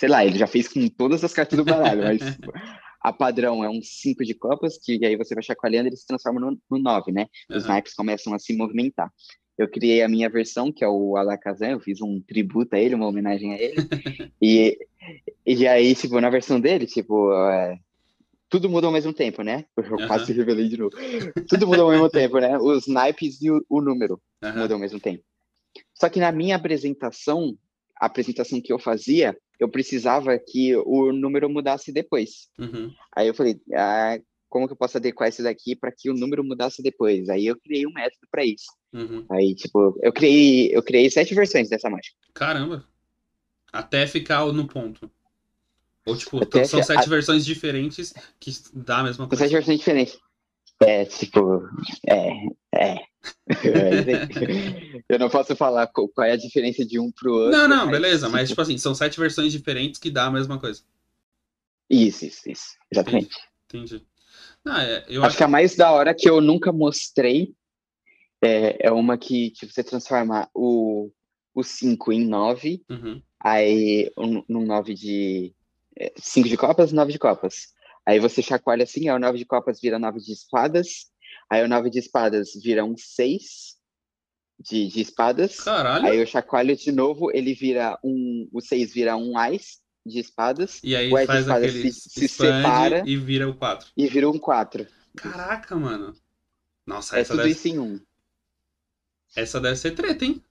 [0.00, 2.20] sei lá, ele já fez com todas as cartas do baralho, mas
[3.02, 6.06] a padrão é um 5 de copas, que aí você vai chacoalhando e ele se
[6.06, 7.26] transforma no, no 9, né?
[7.50, 7.58] Uhum.
[7.58, 9.12] Os naipes começam a se movimentar.
[9.60, 12.94] Eu criei a minha versão, que é o Alakazam, eu fiz um tributo a ele,
[12.94, 13.74] uma homenagem a ele.
[14.40, 14.78] e,
[15.44, 17.78] e aí, tipo, na versão dele, tipo, é,
[18.48, 19.66] tudo muda ao mesmo tempo, né?
[19.76, 20.06] Eu uhum.
[20.06, 20.96] quase revelei de novo.
[21.46, 22.56] Tudo muda ao mesmo tempo, né?
[22.56, 24.60] Os naipes e o, o número uhum.
[24.60, 25.22] mudam ao mesmo tempo.
[25.92, 27.54] Só que na minha apresentação,
[28.00, 32.48] a apresentação que eu fazia, eu precisava que o número mudasse depois.
[32.58, 32.90] Uhum.
[33.14, 36.42] Aí eu falei, ah, como que eu posso adequar isso daqui para que o número
[36.42, 37.28] mudasse depois?
[37.28, 38.79] Aí eu criei um método para isso.
[38.92, 39.24] Uhum.
[39.30, 42.16] Aí, tipo, eu criei, eu criei sete versões dessa mágica.
[42.34, 42.84] Caramba!
[43.72, 45.10] Até ficar no ponto.
[46.06, 47.08] Ou, tipo, Até são sete a...
[47.08, 49.38] versões diferentes que dá a mesma coisa.
[49.38, 50.18] São sete versões diferentes.
[50.82, 51.68] É, tipo,
[52.08, 52.30] é,
[52.74, 52.96] é.
[55.08, 57.50] eu não posso falar qual é a diferença de um pro outro.
[57.50, 57.90] Não, não, mas...
[57.90, 60.82] beleza, mas tipo assim, são sete versões diferentes que dá a mesma coisa.
[61.88, 62.76] Isso, isso, isso.
[62.90, 63.36] Exatamente.
[63.66, 64.02] Entendi.
[64.66, 67.54] É, eu acho, acho que a mais da hora que eu nunca mostrei
[68.42, 71.10] é, é uma que tipo, você transforma o,
[71.54, 73.22] o 5 em 9, uhum.
[73.38, 75.54] aí um, num 9 de.
[76.16, 77.74] 5 é, de copas, 9 de copas.
[78.06, 81.10] Aí você chacoalha assim, aí o nove de copas vira nove de espadas.
[81.48, 83.76] Aí o nove de espadas vira um seis
[84.58, 85.60] de, de espadas.
[85.60, 86.06] Caralho.
[86.06, 88.48] Aí eu chacoalho de novo, ele vira um.
[88.52, 90.80] O seis vira um ás de espadas.
[90.82, 93.02] E aí o faz de espadas se, se separa.
[93.06, 93.88] E vira o quatro.
[93.96, 94.86] E vira um quatro.
[95.16, 96.14] Caraca, mano.
[96.86, 97.52] Nossa, é essa tudo deve...
[97.52, 98.00] isso em um.
[99.36, 100.42] Essa deve ser treta, hein?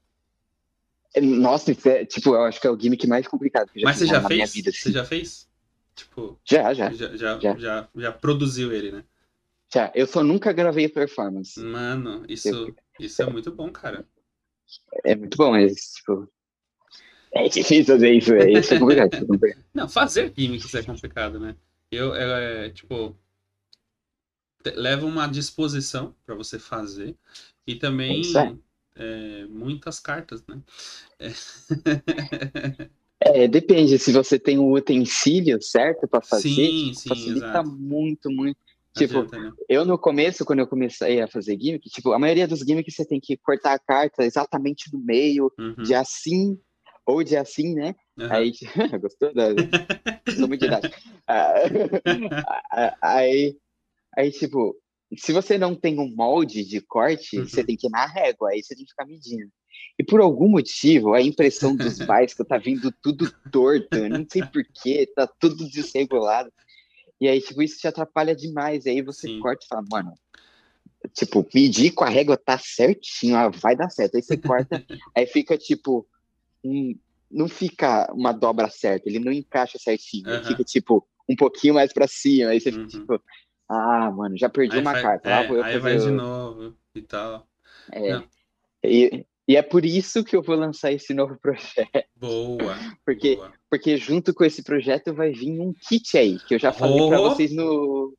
[1.14, 3.88] É, nossa, é, tipo, eu acho que é o gimmick mais complicado que eu já
[3.88, 4.54] Mas você já fez?
[4.54, 4.80] Vida, assim.
[4.80, 5.50] Você já fez?
[5.96, 6.92] Tipo, já, já.
[6.92, 7.58] Já, já, já.
[7.58, 9.04] já, já produziu ele, né?
[9.74, 11.60] Já, eu só nunca gravei performance.
[11.60, 12.76] Mano, isso, eu...
[13.00, 14.06] isso é muito bom, cara.
[15.04, 16.28] É muito bom, mas, tipo.
[17.32, 19.12] É difícil fazer isso, é, isso é complicado.
[19.74, 21.56] Não, fazer gimmicks é complicado, né?
[21.92, 23.16] Eu, é, tipo.
[24.76, 27.16] Leva uma disposição para você fazer
[27.66, 28.56] e também é,
[29.50, 30.60] muitas cartas, né?
[31.20, 31.32] É.
[33.22, 34.00] É, depende.
[34.00, 37.70] Se você tem o utensílio certo para fazer, sim, sim, facilita exato.
[37.70, 38.58] muito, muito.
[38.96, 39.52] Tipo, Adianta, né?
[39.68, 43.06] eu no começo, quando eu comecei a fazer gimmick, tipo, a maioria dos gimmicks você
[43.06, 45.84] tem que cortar a carta exatamente no meio, uhum.
[45.84, 46.60] de assim
[47.06, 47.96] ou de assim, né?
[48.18, 48.32] Uhum.
[48.32, 48.52] Aí,
[49.02, 49.34] gostou?
[49.34, 49.50] Da...
[50.36, 50.96] Sou muito didático.
[53.02, 53.58] aí,
[54.16, 54.76] aí, tipo,
[55.18, 57.48] se você não tem um molde de corte, uhum.
[57.48, 59.52] você tem que ir na régua, aí você tem que ficar medindo.
[59.98, 61.98] E por algum motivo, a impressão dos
[62.38, 66.52] que tá vindo tudo torto, eu não sei porquê, tá tudo desregulado.
[67.20, 68.86] E aí, tipo, isso te atrapalha demais.
[68.86, 69.40] E aí você Sim.
[69.40, 70.14] corta e fala, mano,
[71.14, 74.16] tipo, medir com a régua tá certinho, ó, vai dar certo.
[74.16, 74.84] Aí você corta,
[75.16, 76.08] aí fica tipo,
[76.64, 76.98] um,
[77.30, 80.44] não fica uma dobra certa, ele não encaixa certinho, uhum.
[80.44, 82.52] fica tipo um pouquinho mais para cima.
[82.52, 82.88] Aí você fica uhum.
[82.88, 83.22] tipo,
[83.70, 85.30] ah, mano, já perdi aí uma vai, carta.
[85.30, 87.48] É, aí vai de novo e tal.
[87.92, 88.22] É.
[88.84, 92.06] E, E é por isso que eu vou lançar esse novo projeto.
[92.16, 92.76] Boa.
[93.06, 93.54] Porque, boa.
[93.70, 97.10] porque junto com esse projeto vai vir um kit aí, que eu já falei Oh.
[97.10, 98.16] para vocês no,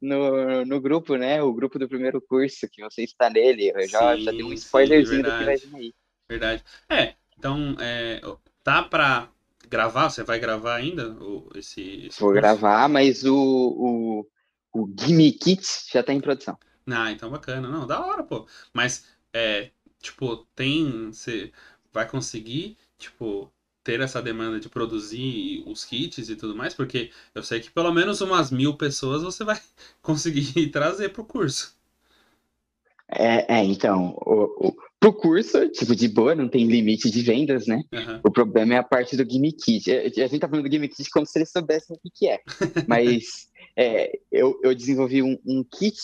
[0.00, 1.42] no, no grupo, né?
[1.42, 3.70] O grupo do primeiro curso, que você está nele.
[3.74, 5.94] Eu já, já dei um Sim, spoilerzinho sim, do que vai vir aí.
[6.28, 6.64] Verdade.
[6.88, 8.20] É, então, é,
[8.62, 9.28] tá pra
[9.70, 10.10] gravar?
[10.10, 11.16] Você vai gravar ainda
[11.54, 12.40] esse, esse Vou curso?
[12.42, 14.26] gravar, mas o, o,
[14.72, 16.58] o Gimme Kit já está em produção.
[16.86, 17.68] Ah, então bacana.
[17.68, 18.46] Não, da hora, pô.
[18.72, 19.70] Mas, é,
[20.00, 21.12] tipo, tem.
[21.12, 21.52] Você
[21.92, 23.52] vai conseguir, tipo,
[23.84, 26.74] ter essa demanda de produzir os kits e tudo mais?
[26.74, 29.60] Porque eu sei que pelo menos umas mil pessoas você vai
[30.00, 31.76] conseguir trazer pro curso.
[33.14, 37.66] É, é então, o, o, pro curso, tipo, de boa, não tem limite de vendas,
[37.66, 37.82] né?
[37.92, 38.20] Aham.
[38.24, 39.90] O problema é a parte do Gimme Kit.
[39.92, 42.28] A a gente tá falando do Gimme Kit como se eles soubessem o que, que
[42.28, 42.40] é.
[42.88, 45.96] Mas é, eu, eu desenvolvi um, um kit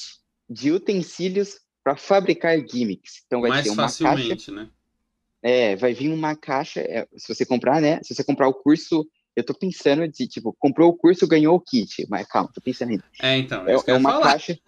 [0.49, 3.23] de utensílios para fabricar gimmicks.
[3.27, 3.99] Então vai Mais ter uma caixa.
[4.05, 4.69] facilmente, né?
[5.43, 6.81] É, vai vir uma caixa.
[6.81, 8.01] é, se você comprar, né?
[8.03, 9.07] Se você comprar o curso,
[9.37, 12.07] eu tô pensando de, tipo, comprou o curso, ganhou o kit.
[12.09, 13.05] Mas calma, tô pensando ainda.
[13.23, 14.33] É, então, é É, uma falar.
[14.33, 14.59] caixa.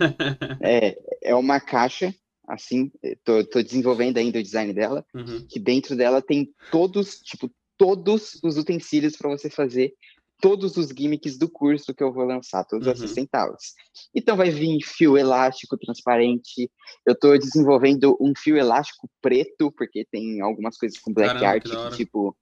[0.62, 2.14] É, é uma caixa,
[2.46, 2.90] assim,
[3.24, 5.46] tô, tô desenvolvendo ainda o design dela Uhum.
[5.48, 9.92] que dentro dela tem todos, tipo, todos os utensílios para você fazer
[10.40, 12.92] todos os gimmicks do curso que eu vou lançar, todos Uhum.
[12.92, 13.74] as 60 aulas.
[14.14, 16.70] Então vai vir fio elástico transparente.
[17.06, 21.62] Eu estou desenvolvendo um fio elástico preto, porque tem algumas coisas com black Caramba, art
[21.64, 22.36] que que, tipo,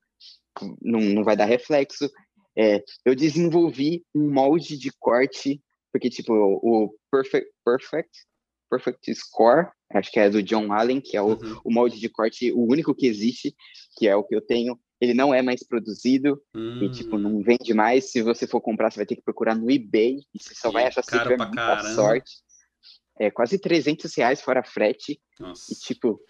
[0.82, 2.10] não, não vai dar reflexo.
[2.56, 8.10] É, eu desenvolvi um molde de corte, porque, tipo, o, o Perfect, Perfect,
[8.70, 11.60] Perfect Score, acho que é do John Allen, que é o, Uhum.
[11.64, 13.54] o molde de corte, o único que existe,
[13.96, 16.40] que é o que eu tenho, ele não é mais produzido
[16.80, 18.10] e, tipo, Hum, não vende mais.
[18.10, 20.72] Se você for comprar, você vai ter que procurar no eBay e você só E
[20.72, 21.88] vai achar se tiver muita caramba.
[21.94, 22.32] sorte.
[23.20, 25.72] É quase 300 reais fora frete Nossa.
[25.72, 26.20] e, tipo...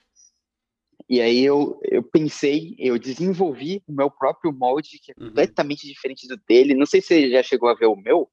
[1.08, 5.28] E aí eu, eu pensei, eu desenvolvi o meu próprio molde, que é Uhum.
[5.28, 6.74] completamente diferente do dele.
[6.74, 8.28] Não sei se você já chegou a ver o meu,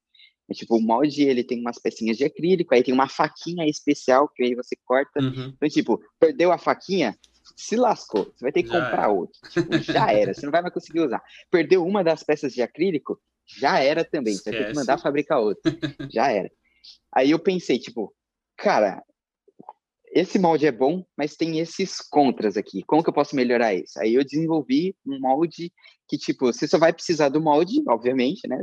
[0.47, 4.27] mas, tipo, o molde, ele tem umas pecinhas de acrílico, aí tem uma faquinha especial
[4.27, 5.21] que aí você corta.
[5.21, 5.53] Uhum.
[5.55, 7.17] Então, tipo, perdeu a faquinha,
[7.55, 8.25] se lascou.
[8.35, 9.11] Você vai ter que Já comprar era.
[9.11, 9.39] outro.
[9.49, 10.33] Tipo, já era.
[10.33, 11.21] Você não vai mais conseguir usar.
[11.49, 14.35] Perdeu uma das peças de acrílico, já era também.
[14.35, 14.79] Você vai ter que Esquece.
[14.79, 15.71] mandar fabricar outra.
[16.11, 16.51] já era.
[17.13, 18.13] Aí eu pensei, tipo,
[18.57, 19.01] cara,
[20.15, 22.83] esse molde é bom, mas tem esses contras aqui.
[22.83, 23.99] Como que eu posso melhorar isso?
[23.99, 25.71] Aí eu desenvolvi um molde
[26.07, 28.57] que, tipo, você só vai precisar do molde, obviamente, né?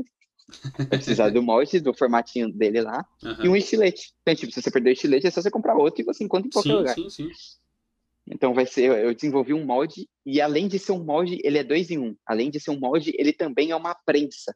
[0.76, 3.50] Vai precisar do molde, do formatinho dele lá, e Aham.
[3.50, 4.12] um estilete.
[4.22, 6.48] Então, tipo, se você perder o estilete, é só você comprar outro e você encontra
[6.48, 6.94] em qualquer Sim, lugar.
[6.94, 7.28] sim, sim.
[8.32, 11.64] Então vai ser, eu desenvolvi um molde e além de ser um molde, ele é
[11.64, 12.16] dois em um.
[12.26, 14.54] Além de ser um molde, ele também é uma prensa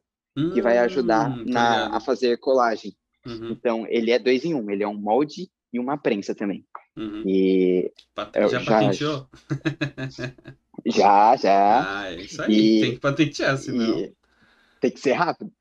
[0.53, 2.95] que vai ajudar Hum, na, a fazer colagem.
[3.25, 6.65] Uhum, Então ele é dois em um, ele é um molde e uma prensa também.
[6.95, 7.23] uhum.
[7.25, 7.91] E
[8.35, 9.27] Já já- patenteou?
[10.85, 11.99] já, já.
[12.01, 12.77] Ah, é isso aí.
[12.77, 14.11] E- Tem que patentear, senão.
[14.79, 15.51] Tem que ser rápido.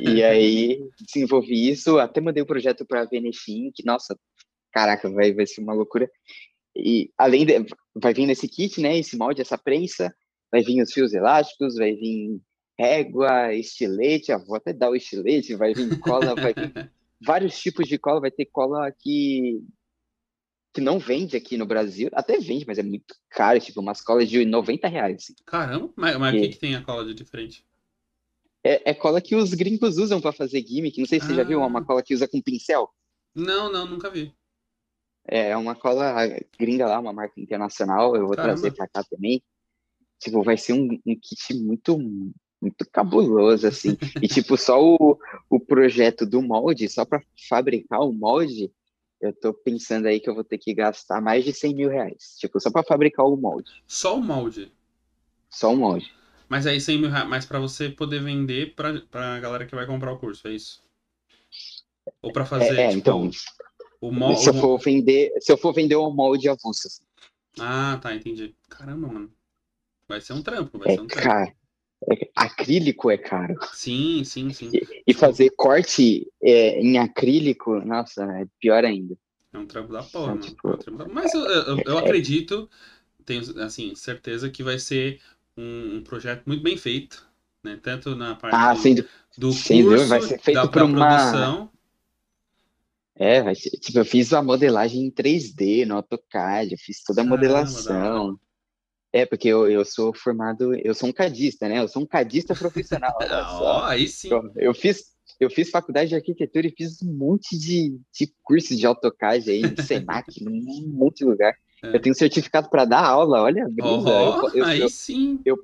[0.00, 4.18] e aí desenvolvi isso, até mandei o projeto para a Venefim, que nossa,
[4.72, 6.10] caraca, vai, vai ser uma loucura.
[6.76, 7.54] E além de,
[7.94, 10.14] vai vir nesse kit, né, esse molde, essa prensa,
[10.50, 12.40] vai vir os fios elásticos, vai vir
[12.78, 16.72] régua, estilete, ah, vou até dar o estilete, vai vir cola, vai vir
[17.24, 19.62] vários tipos de cola, vai ter cola que
[20.74, 24.28] que não vende aqui no Brasil, até vende, mas é muito caro, tipo umas colas
[24.28, 25.16] de 90 reais.
[25.22, 25.34] assim.
[25.46, 27.64] Caramba, mas, mas o que, que tem a cola de diferente?
[28.62, 31.44] É, é cola que os gringos usam para fazer gimmick, não sei se você já
[31.44, 31.66] viu, é Ah.
[31.66, 32.90] uma cola que usa com pincel.
[33.34, 34.34] Não, não, nunca vi.
[35.28, 36.14] É uma cola
[36.58, 38.60] gringa lá, uma marca internacional, eu vou Caramba.
[38.60, 39.42] trazer para cá também.
[40.18, 41.98] Tipo, vai ser um, um kit muito,
[42.60, 43.96] muito cabuloso, assim.
[44.22, 45.18] e, tipo, só o,
[45.50, 48.72] o projeto do molde, só para fabricar o molde,
[49.20, 52.36] eu tô pensando aí que eu vou ter que gastar mais de 100 mil reais.
[52.38, 53.70] Tipo, só para fabricar o molde.
[53.86, 54.72] Só o molde.
[55.50, 56.14] Só o molde.
[56.48, 59.86] Mas aí 100 mil reais, mas pra você poder vender pra, pra galera que vai
[59.86, 60.82] comprar o curso, é isso?
[62.22, 63.30] Ou pra fazer, É, é, tipo, então,
[64.00, 64.40] o molde.
[64.42, 67.02] se eu for vender, se eu for vender o molde avulso, assim,
[67.58, 68.54] Ah, tá, entendi.
[68.68, 69.32] Caramba, mano.
[70.08, 71.26] Vai ser um trampo, vai é ser um trampo.
[71.28, 71.52] caro.
[72.10, 73.54] É- acrílico é caro.
[73.72, 74.70] Sim, sim, sim.
[75.06, 79.16] E fazer corte é, em acrílico, nossa, é pior ainda.
[79.52, 80.40] É um trampo da porra, É, mano.
[80.42, 82.68] tipo, É um da- Mas eu, eu, eu acredito,
[83.24, 85.20] tenho, assim, certeza que vai ser
[85.56, 87.26] um, um projeto muito bem feito,
[87.64, 87.80] né?
[87.82, 90.78] Tanto na parte Ah, sem, dú- do sem dúvida, curso, vai ser feito da, por
[90.80, 91.70] da uma- produção.
[93.18, 97.22] É, vai ser, tipo, eu fiz a modelagem em 3D no AutoCAD, eu fiz toda
[97.22, 98.38] a Caramba, modelação.
[99.12, 101.78] É, porque eu, eu sou formado, eu sou um cadista, né?
[101.78, 103.16] Eu sou um cadista profissional,
[103.62, 104.28] ó, aí sim.
[104.30, 105.04] Eu, eu fiz,
[105.40, 109.62] eu fiz faculdade de arquitetura e fiz um monte de, de cursos de AutoCAD aí,
[109.62, 111.54] no Senac, num monte de lugar.
[111.82, 113.88] Eu tenho certificado para dar aula, olha brisa.
[113.88, 115.40] Oh, eu, eu, aí eu, sim.
[115.44, 115.56] eu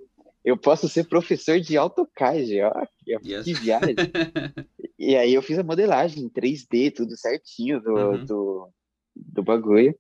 [0.57, 3.45] posso ser professor de AutoCAD, ó, que, Yes.
[3.45, 3.97] que viagem.
[4.99, 8.25] E aí eu fiz a modelagem em 3D, tudo certinho do, Uhum.
[8.25, 8.69] do,
[9.17, 9.93] do bagulho.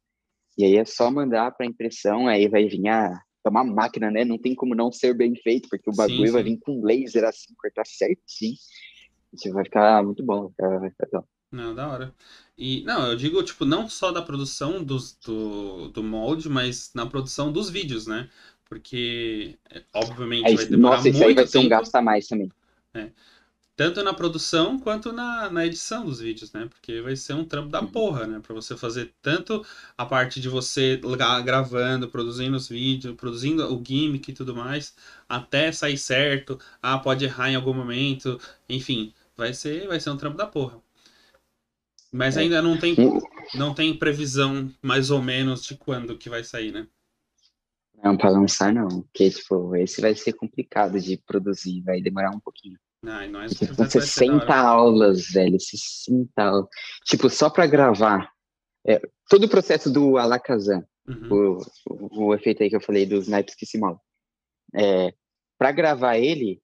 [0.57, 3.21] E aí é só mandar para impressão, aí vai vir a.
[3.45, 4.25] É uma máquina, né?
[4.25, 6.51] Não tem como não ser bem feito, porque o Sim, bagulho vai sim.
[6.51, 8.55] vir com laser assim, cortar certinho.
[9.33, 11.29] Isso vai ficar muito bom, vai ficar, vai ficar top.
[11.51, 12.15] Não, da hora.
[12.57, 17.05] E, não, eu digo, tipo, não só da produção dos, do, do molde, mas na
[17.05, 18.31] produção dos vídeos, né?
[18.73, 22.01] Porque, é, obviamente, Aí, vai demorar nossa, isso aí muito vai ser um gasto a
[22.01, 22.51] mais também.
[23.77, 26.67] tanto na produção quanto na, na edição dos vídeos, né?
[26.69, 27.87] Porque vai ser um trampo da Uhum.
[27.89, 28.41] porra, né?
[28.41, 29.63] Pra você fazer tanto
[29.97, 34.95] a parte de você gra- gravando, produzindo os vídeos, produzindo o gimmick e tudo mais,
[35.29, 36.59] até sair certo.
[36.83, 38.39] Ah, pode errar em algum momento.
[38.69, 40.81] Enfim, vai ser, vai ser um trampo da porra.
[42.13, 42.41] Mas É.
[42.41, 42.97] ainda não tem,
[43.55, 46.87] não tem previsão mais ou menos de quando que vai sair, né?
[48.03, 52.41] Não, para lançar não, porque, tipo, esse vai ser complicado de produzir, vai demorar um
[52.41, 52.77] pouquinho.
[53.05, 54.55] Ai, não é Tipo, ser da 60 hora.
[54.57, 56.67] aulas, velho, 60 aulas.
[57.05, 58.31] Tipo, só para gravar.
[58.85, 61.29] é, todo o processo do Alakazam, Uhum.
[61.31, 64.01] o, o, o efeito aí que eu falei dos naipes que se molam.
[64.75, 65.13] É,
[65.57, 66.61] para gravar ele,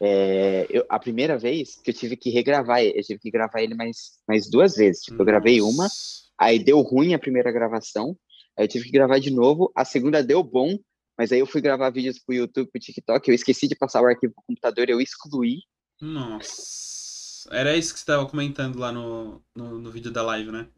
[0.00, 3.74] é, eu- a primeira vez que eu tive que regravar eu tive que gravar ele
[3.74, 5.02] mais, mais duas vezes.
[5.02, 5.94] Tipo, eu gravei uma, Nossa.
[6.38, 8.16] aí deu ruim a primeira gravação,
[8.60, 10.78] aí eu tive que gravar de novo, a segunda deu bom,
[11.16, 14.06] mas aí eu fui gravar vídeos pro YouTube, pro TikTok, eu esqueci de passar o
[14.06, 15.60] arquivo pro computador, eu excluí.
[16.00, 17.48] Nossa.
[17.50, 20.68] Era isso que você estava comentando lá no, no, no vídeo da live, né?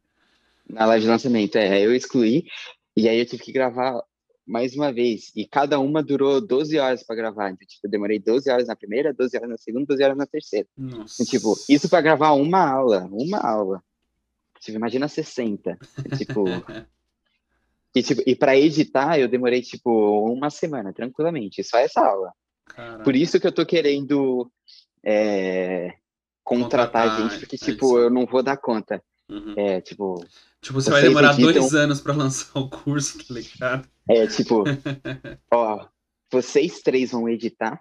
[0.68, 2.45] Na live de lançamento, é, aí eu excluí,
[2.97, 4.01] e aí eu tive que gravar
[4.47, 8.18] mais uma vez, e cada uma durou 12 horas para gravar, então, tipo, eu demorei
[8.18, 10.68] 12 horas na primeira, 12 horas na segunda, 12 horas na terceira.
[10.76, 11.20] Nossa.
[11.20, 13.83] Então, tipo, isso para gravar uma aula, uma aula.
[14.61, 15.78] Tipo, imagina 60.
[16.16, 16.45] Tipo,
[17.95, 19.90] e, tipo, e para editar eu demorei, tipo,
[20.32, 22.32] uma semana, tranquilamente, só essa aula.
[22.66, 23.03] Caraca.
[23.05, 24.51] Por isso que eu tô querendo
[25.05, 25.95] é,
[26.45, 27.99] contratar Contratar gente, porque, a tipo, edição.
[27.99, 29.03] eu não vou dar conta.
[29.28, 29.55] Uhum.
[29.57, 30.24] É, tipo,
[30.61, 33.88] Tipo, você vai demorar editam- dois anos pra lançar o curso, tá ligado?
[34.09, 34.62] É tipo,
[35.53, 35.86] ó,
[36.30, 37.80] vocês três vão editar,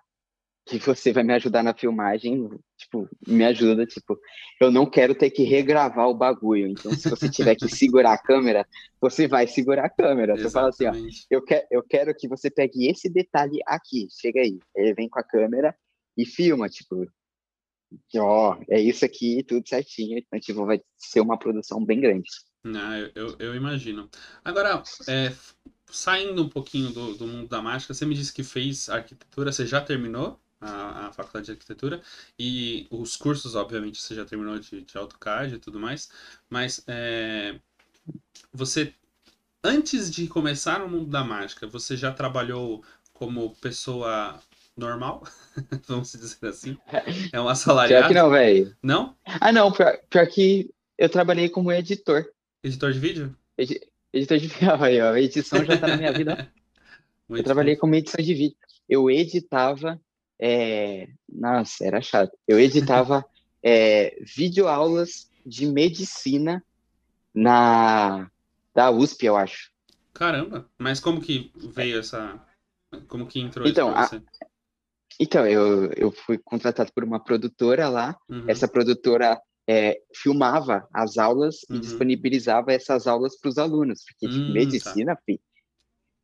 [0.66, 2.50] que você vai me ajudar na filmagem,
[2.92, 4.20] tipo, me ajuda, tipo,
[4.60, 8.18] eu não quero ter que regravar o bagulho, então se você tiver que segurar a
[8.18, 8.68] câmera,
[9.00, 10.36] você vai segurar a câmera.
[10.36, 10.94] Você fala assim, ó,
[11.30, 14.60] eu, que, eu quero que você pegue esse detalhe aqui, chega aí.
[14.76, 15.74] Ele vem com a câmera
[16.18, 17.08] e filma, tipo,
[18.18, 22.30] ó, é isso aqui, tudo certinho, então, tipo, vai ser uma produção bem grande.
[22.66, 24.10] Ah, eu, eu, eu imagino.
[24.44, 25.34] Agora, é,
[25.88, 29.66] saindo um pouquinho do, do mundo da mágica, você me disse que fez arquitetura, você
[29.66, 32.02] já terminou a, a faculdade de arquitetura
[32.40, 36.10] e os cursos, obviamente, você já terminou de, de AutoCAD e tudo mais,
[36.50, 37.60] mas é,
[38.54, 38.94] você,
[39.64, 42.84] antes de começar no mundo da mágica, você já trabalhou
[43.14, 44.40] como pessoa
[44.78, 45.24] normal?
[45.88, 46.78] Vamos dizer assim?
[47.32, 48.08] É um Pior assalariado?
[48.08, 48.76] que não, velho.
[48.82, 49.16] Não?
[49.26, 52.26] Ah, não, pior, pior que eu trabalhei como editor.
[52.64, 53.36] Editor de vídeo?
[53.58, 53.82] Edi-
[54.14, 56.52] Editor de vídeo, aí, ó, edição já tá na minha vida.
[57.30, 58.58] Eu trabalhei como edição de vídeo.
[58.90, 59.98] Eu editava,
[60.42, 62.36] é, nossa, era chato.
[62.48, 63.24] Eu editava
[63.64, 66.64] é, videoaulas de medicina
[67.34, 68.30] na
[68.74, 69.70] da USP, eu acho.
[70.14, 72.40] Caramba, mas como que veio essa.
[73.08, 74.22] Como que entrou Então, isso a-?
[75.20, 78.18] Então, eu, eu fui contratado por uma produtora lá.
[78.30, 78.46] Uhum.
[78.48, 81.80] Essa produtora é, filmava as aulas e Uhum.
[81.80, 84.04] disponibilizava essas aulas para os alunos.
[84.06, 84.54] Porque, tipo, Hum, tá.
[84.54, 85.40] medicina, fi,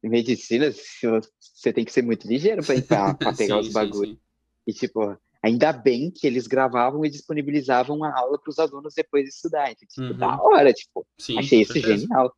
[0.03, 2.75] medicina, você- tem que ser muito ligeiro para
[3.37, 4.15] pegar Sim, os bagulhos.
[4.15, 4.19] sim.
[4.67, 9.23] E, tipo, ainda bem que eles gravavam e disponibilizavam a aula para os alunos depois
[9.23, 9.71] de estudar.
[9.71, 10.17] Então, tipo, Uhum.
[10.17, 11.05] da hora, tipo,
[11.37, 11.97] achei isso certeza.
[11.97, 12.33] genial.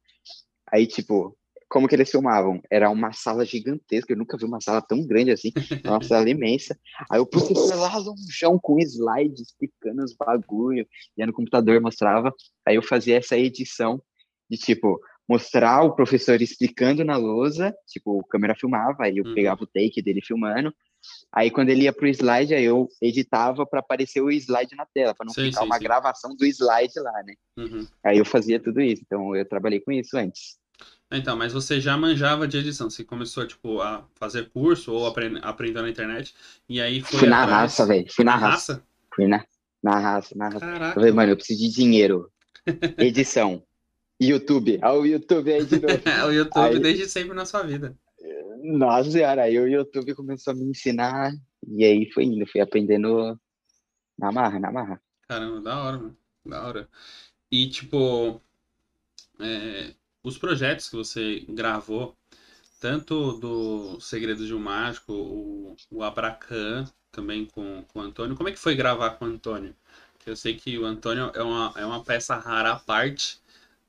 [0.72, 1.36] Aí, tipo,
[1.68, 2.62] como que eles filmavam?
[2.70, 5.52] Era uma sala gigantesca, eu nunca vi uma sala tão grande assim,
[5.86, 6.78] uma sala imensa.
[7.12, 10.88] Aí o professor lá longeão com slide explicando os bagulho,
[11.18, 12.34] e aí no computador mostrava.
[12.66, 14.02] Aí eu fazia essa edição
[14.50, 15.00] de, tipo,
[15.30, 19.36] mostrar o professor explicando na lousa, tipo, a câmera filmava, aí eu Uhum.
[19.36, 20.74] pegava o take dele filmando.
[21.32, 25.14] Aí quando ele ia pro slide, aí eu editava para aparecer o slide na tela,
[25.14, 25.84] para não Sim, ficar sim, uma sim.
[25.84, 27.34] gravação do slide lá, né?
[27.58, 27.86] Uhum.
[28.04, 30.58] Aí eu fazia tudo isso, então eu trabalhei com isso antes.
[31.12, 32.90] Então, mas você já manjava de edição.
[32.90, 36.34] Você começou, tipo, a fazer curso ou apre- aprendeu na internet.
[36.68, 38.06] E aí foi Fui na atrás- raça, velho.
[38.14, 38.74] Fui na Na raça.
[38.74, 38.88] raça?
[39.16, 39.46] Fui na,
[39.84, 40.66] na raça, na raça.
[40.66, 40.94] Eu Caraca.
[40.94, 42.32] falei, mano, eu preciso de dinheiro.
[42.98, 43.64] Edição.
[44.20, 44.80] YouTube.
[44.82, 46.28] Ah, o YouTube aí de novo.
[46.28, 47.96] o YouTube Aí- desde sempre na sua vida.
[48.62, 51.32] Nossa senhora, aí o YouTube começou a me ensinar.
[51.68, 53.40] E aí foi indo, fui aprendendo
[54.18, 55.02] na marra, na marra.
[55.28, 56.18] Caramba, da hora, mano.
[56.46, 56.90] Da hora.
[57.52, 58.42] E, tipo,
[59.40, 59.94] é,
[60.24, 62.16] os projetos que você gravou,
[62.82, 68.36] tanto do Segredos de um Mágico, o, o Abracan, também com, com o Antônio.
[68.36, 69.74] Como é que foi gravar com o Antônio?
[70.26, 73.40] Eu sei que o Antônio é uma, é uma peça rara à parte,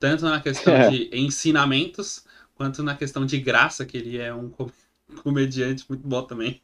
[0.01, 0.91] tanto na questão é.
[0.91, 2.25] de ensinamentos,
[2.55, 4.51] quanto na questão de graça, que ele é um
[5.23, 6.61] comediante muito bom também.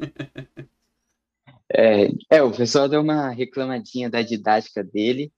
[1.69, 5.33] É, é, o pessoal deu uma reclamadinha da didática dele.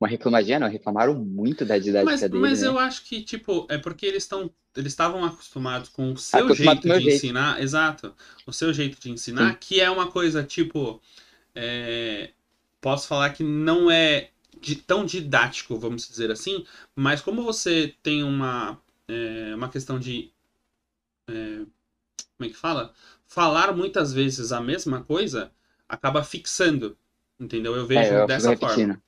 [0.00, 2.38] Uma reclamadinha, não, reclamaram muito da didática mas, dele.
[2.38, 2.68] Mas né?
[2.68, 4.50] eu acho que, tipo, é porque eles estão.
[4.76, 7.16] Eles estavam acostumados com o seu Acostumado jeito de jeito.
[7.16, 7.60] ensinar.
[7.60, 8.14] Exato.
[8.46, 9.58] O seu jeito de ensinar, Sim.
[9.60, 11.00] que é uma coisa, tipo.
[11.54, 12.30] É,
[12.80, 14.30] posso falar que não é
[14.60, 18.78] de, tão didático, vamos dizer assim, mas como você tem uma,
[19.08, 20.30] é, uma questão de.
[21.28, 21.64] É,
[22.36, 22.92] como é que fala?
[23.26, 25.50] Falar muitas vezes a mesma coisa
[25.88, 26.96] acaba fixando.
[27.38, 27.74] Entendeu?
[27.74, 29.02] Eu vejo é, eu dessa forma.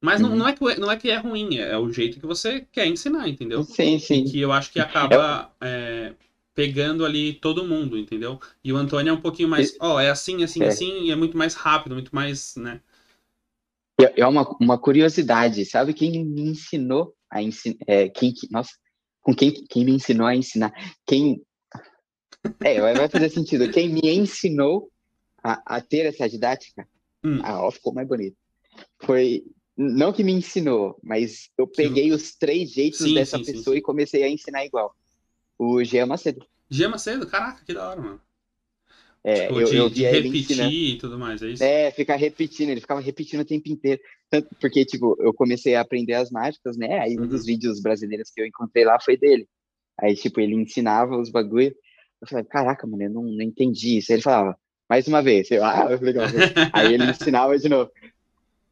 [0.00, 0.30] Mas uhum.
[0.30, 2.66] não, não, é que, não é que é ruim, é, é o jeito que você
[2.70, 3.62] quer ensinar, entendeu?
[3.64, 4.24] Sim, sim.
[4.24, 6.12] Que eu acho que acaba é,
[6.54, 8.38] pegando ali todo mundo, entendeu?
[8.62, 10.68] E o Antônio é um pouquinho mais, ó, oh, é assim, assim, é.
[10.68, 12.80] assim, e é muito mais rápido, muito mais, né?
[14.00, 15.94] É, é uma, uma curiosidade, sabe?
[15.94, 18.72] Quem me ensinou a ensinar, é, quem, nossa,
[19.20, 20.72] com quem, quem me ensinou a ensinar,
[21.06, 21.42] quem,
[22.60, 24.90] é, vai fazer sentido, quem me ensinou
[25.42, 26.86] a, a ter essa didática,
[27.24, 27.40] hum.
[27.42, 28.36] ah, ó, ficou mais bonito,
[29.00, 29.44] foi,
[29.76, 32.12] não que me ensinou, mas eu peguei sim.
[32.12, 34.94] os três jeitos sim, dessa sim, pessoa e comecei a ensinar igual.
[35.58, 36.44] O Jean Macedo.
[36.68, 37.26] Jean Macedo?
[37.26, 38.20] Caraca, que da hora, mano.
[39.26, 41.64] É, tipo, eu, de, eu de repetir e tudo mais, é isso?
[41.64, 43.98] É, ficar repetindo, ele ficava repetindo o tempo inteiro.
[44.28, 46.98] Tanto porque, tipo, eu comecei a aprender as mágicas, né?
[47.00, 47.24] Aí uhum.
[47.24, 47.46] um dos uhum.
[47.46, 49.48] vídeos brasileiros que eu encontrei lá foi dele.
[49.98, 51.74] Aí, tipo, ele ensinava os bagulho.
[52.20, 54.12] Eu falei, caraca, mano, eu não, não entendi isso.
[54.12, 54.58] Aí ele falava,
[54.90, 55.50] mais uma vez.
[55.50, 56.26] Eu, ah, legal.
[56.70, 57.90] aí ele ensinava de novo.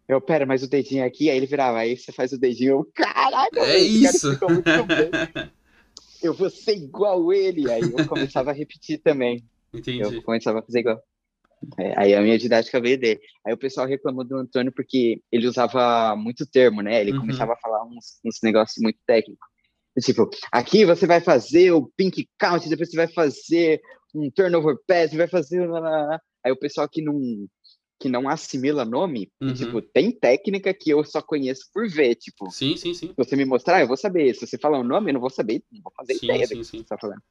[0.07, 2.91] Eu, pera, mas o dedinho aqui, aí ele virava, aí você faz o dedinho, eu,
[2.93, 4.39] caraca, é isso.
[6.23, 7.71] eu vou ser igual ele.
[7.71, 9.43] Aí eu começava a repetir também.
[9.73, 10.01] Entendi.
[10.01, 11.03] Eu começava a fazer igual.
[11.79, 13.21] É, aí a minha didática veio dele.
[13.47, 17.01] Aí o pessoal reclamou do Antônio porque ele usava muito termo, né?
[17.01, 17.21] Ele uhum.
[17.21, 19.47] começava a falar uns, uns negócios muito técnicos.
[20.01, 23.81] Tipo, aqui você vai fazer o pink count, depois você vai fazer
[24.15, 25.69] um turnover pass, você vai fazer...
[26.45, 27.21] Aí o pessoal que não,
[28.01, 29.55] que não assimila nome, uhum.
[29.55, 32.51] tipo, tem técnica que eu só conheço por ver, tipo.
[32.51, 33.09] Sim, sim, sim.
[33.09, 34.35] Se você me mostrar, eu vou saber.
[34.35, 36.55] Se você falar um nome, eu não vou saber, não vou fazer sim, ideia sim,
[36.55, 36.79] do que sim.
[36.79, 37.23] você tá falando.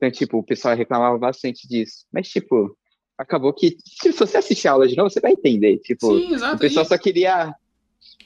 [0.00, 2.06] Então, tipo, o pessoal reclamava bastante disso.
[2.10, 2.74] Mas, tipo,
[3.18, 5.76] acabou que, se você assistir a aula de novo, você vai entender.
[5.80, 6.56] Tipo, sim, exato.
[6.56, 7.54] o pessoal só queria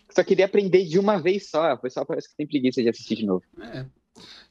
[0.09, 1.73] só queria aprender de uma vez só.
[1.73, 3.43] O pessoal parece que tem preguiça de assistir de novo.
[3.61, 3.85] É,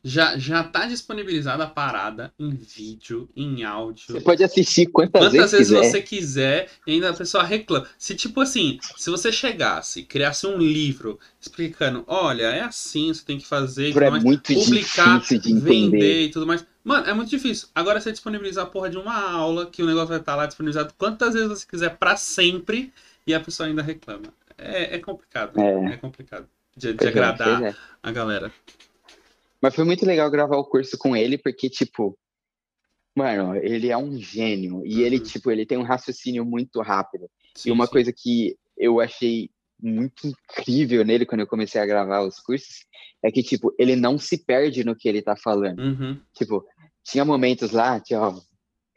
[0.03, 4.05] já, já tá disponibilizada a parada em vídeo, em áudio.
[4.07, 7.88] Você pode assistir quantas, quantas vezes, vezes você quiser e ainda a pessoa reclama.
[7.97, 13.38] Se, tipo assim, se você chegasse, criasse um livro explicando, olha, é assim, você tem
[13.38, 16.66] que fazer, é mais, muito publicar, de vender e tudo mais.
[16.84, 17.70] Mano, é muito difícil.
[17.74, 20.93] Agora você disponibilizar a porra de uma aula, que o negócio vai estar lá disponibilizado
[20.97, 22.91] quantas vezes você quiser para sempre,
[23.26, 24.26] e a pessoa ainda reclama.
[24.57, 25.57] É, é complicado.
[25.57, 26.45] É, é complicado
[26.76, 27.76] de, de é, agradar é.
[28.01, 28.51] a galera.
[29.64, 32.20] Mas foi muito legal gravar o curso com ele, porque, tipo,
[33.16, 34.86] mano, ele é um gênio.
[34.86, 35.01] E uhum.
[35.01, 37.30] ele, tipo, ele tem um raciocínio muito rápido.
[37.55, 37.93] Sim, e uma sim.
[37.93, 39.49] coisa que eu achei
[39.82, 42.86] muito incrível nele quando eu comecei a gravar os cursos
[43.24, 45.80] é que, tipo, ele não se perde no que ele tá falando.
[45.80, 46.20] Uhum.
[46.34, 46.66] Tipo,
[47.01, 48.38] tinha momentos lá, tinha, ó,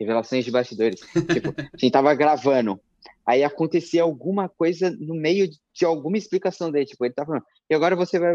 [0.01, 0.99] revelações de bastidores.
[1.33, 2.81] tipo, a gente tava gravando,
[3.25, 7.75] aí acontecia alguma coisa no meio de alguma explicação dele, tipo, ele tá falando, e
[7.75, 8.33] agora você vai.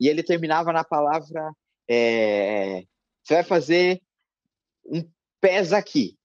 [0.00, 1.52] E ele terminava na palavra.
[1.88, 2.82] É,
[3.22, 4.00] você vai fazer
[4.86, 5.02] um
[5.40, 6.16] pés aqui.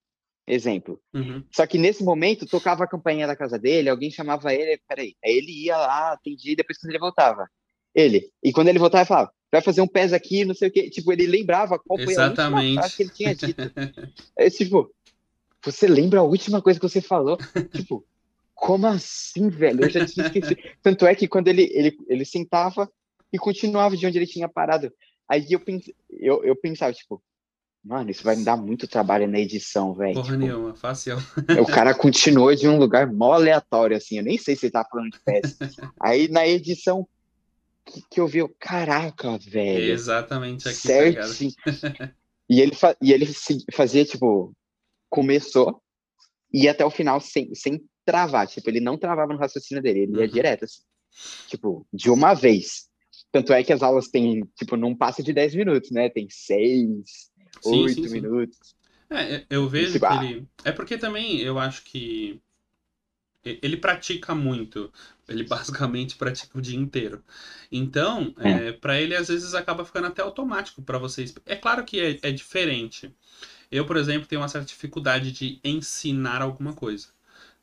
[0.48, 1.00] Exemplo.
[1.14, 1.44] Uhum.
[1.52, 5.16] Só que nesse momento tocava a campainha da casa dele, alguém chamava ele, peraí.
[5.24, 7.48] Aí ele ia lá, atendia, e depois quando ele voltava.
[7.94, 8.32] Ele.
[8.44, 10.90] E quando ele voltava, ele falava, vai fazer um pés aqui, não sei o quê.
[10.90, 12.42] Tipo, ele lembrava qual foi Exatamente.
[12.42, 13.62] a última frase que ele tinha dito.
[14.38, 14.92] é, tipo,
[15.64, 17.38] você lembra a última coisa que você falou?
[17.74, 18.06] tipo,
[18.54, 19.84] como assim, velho?
[19.84, 20.62] Eu já tinha esquecido.
[20.82, 22.92] Tanto é que quando ele, ele, ele sentava
[23.32, 24.92] e continuava de onde ele tinha parado.
[25.28, 27.22] Aí eu, pens, eu, eu pensava, tipo,
[27.84, 30.16] mano, isso vai me dar muito trabalho na edição, velho.
[30.16, 31.18] Porra tipo, nenhuma, fácil.
[31.62, 34.18] O cara continuou de um lugar mó aleatório, assim.
[34.18, 35.70] Eu nem sei se ele tá falando de peça.
[36.00, 37.08] Aí na edição
[37.86, 39.92] que, que eu vi, eu, caraca, velho.
[39.92, 41.54] exatamente aqui, tá certo.
[42.50, 43.28] e ele, fa e ele
[43.74, 44.54] fazia, tipo,
[45.10, 45.82] começou
[46.54, 48.48] e até o final sem, sem travar.
[48.48, 50.28] Tipo, ele não travava no raciocínio dele, ele ia uhum.
[50.28, 50.82] direto, assim.
[51.48, 52.88] Tipo, de uma vez.
[53.32, 56.10] Tanto é que as aulas têm, tipo, não passa de 10 minutos, né?
[56.10, 57.32] Tem 6,
[57.64, 58.58] 8 minutos.
[59.10, 60.48] É, eu vejo tipo, que ah, ele.
[60.64, 62.40] É porque também eu acho que.
[63.44, 64.92] ele pratica muito.
[65.28, 67.24] Ele basicamente pratica o dia inteiro.
[67.72, 68.70] Então, é.
[68.70, 71.34] é para ele, às vezes, acaba ficando até automático para vocês.
[71.46, 73.14] É claro que é, é, diferente.
[73.72, 77.08] Eu, por exemplo, tenho uma certa dificuldade de ensinar alguma coisa.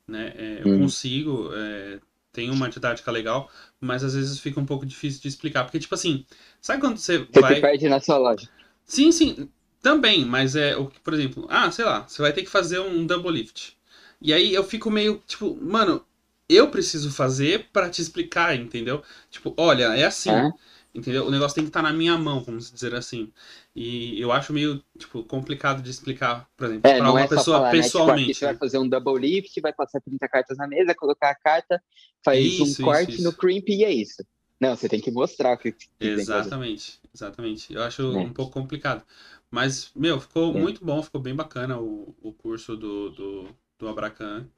[0.06, 0.32] Né?
[0.36, 0.78] É, eu hum.
[0.80, 1.98] consigo, é,
[2.32, 3.50] tenho uma didática legal,
[3.80, 5.64] mas às vezes fica um pouco difícil de explicar.
[5.64, 6.24] Porque, tipo assim,
[6.60, 7.54] sabe quando você, você vai.
[7.54, 8.48] Você perde na sua loja.
[8.84, 9.48] Sim, sim.
[9.82, 13.30] Também, mas é, por exemplo, ah, sei lá, você vai ter que fazer um double
[13.30, 13.76] lift.
[14.20, 16.04] E aí eu fico meio, tipo, mano,
[16.48, 19.02] eu preciso fazer para te explicar, entendeu?
[19.30, 20.30] Tipo, olha, é assim.
[20.30, 20.50] É.
[20.96, 21.26] Entendeu?
[21.26, 23.30] O negócio tem que estar tá na minha mão, vamos dizer assim.
[23.74, 27.58] E eu acho meio, tipo, complicado de explicar, por exemplo, é, para uma é pessoa
[27.58, 28.28] falar, pessoalmente.
[28.28, 28.32] Né?
[28.32, 31.34] Tipo, você vai fazer um double lift, vai passar 30 cartas na mesa, colocar a
[31.34, 31.82] carta,
[32.24, 34.24] faz isso, um corte isso, no crimp e é isso.
[34.58, 37.74] Não, você tem que mostrar o que, que Exatamente, exatamente.
[37.74, 38.18] Eu acho é.
[38.20, 39.04] um pouco complicado.
[39.50, 40.58] Mas, meu, ficou é.
[40.58, 44.48] muito bom, ficou bem bacana o, o curso do, do, do Abracan.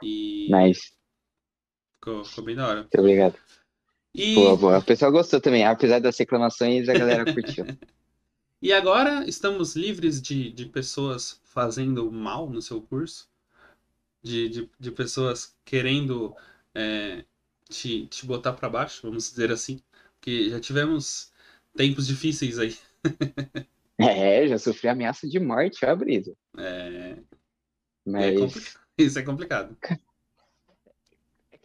[0.00, 0.48] E.
[0.52, 0.92] Nice.
[1.94, 2.80] Ficou, ficou bem da hora.
[2.82, 3.34] Muito obrigado.
[4.14, 4.34] E...
[4.34, 4.78] Boa, boa.
[4.78, 7.64] O pessoal gostou também, apesar das reclamações, a galera curtiu.
[8.62, 13.28] e agora estamos livres de, de pessoas fazendo mal no seu curso?
[14.22, 16.34] De, de, de pessoas querendo
[16.74, 17.24] é,
[17.68, 19.82] te, te botar para baixo, vamos dizer assim?
[20.14, 21.32] Porque já tivemos
[21.76, 22.76] tempos difíceis aí.
[23.98, 26.34] é, já sofri ameaça de morte, ó, Brisa.
[26.56, 27.16] É.
[28.06, 28.56] Mas...
[28.56, 29.76] É Isso é complicado.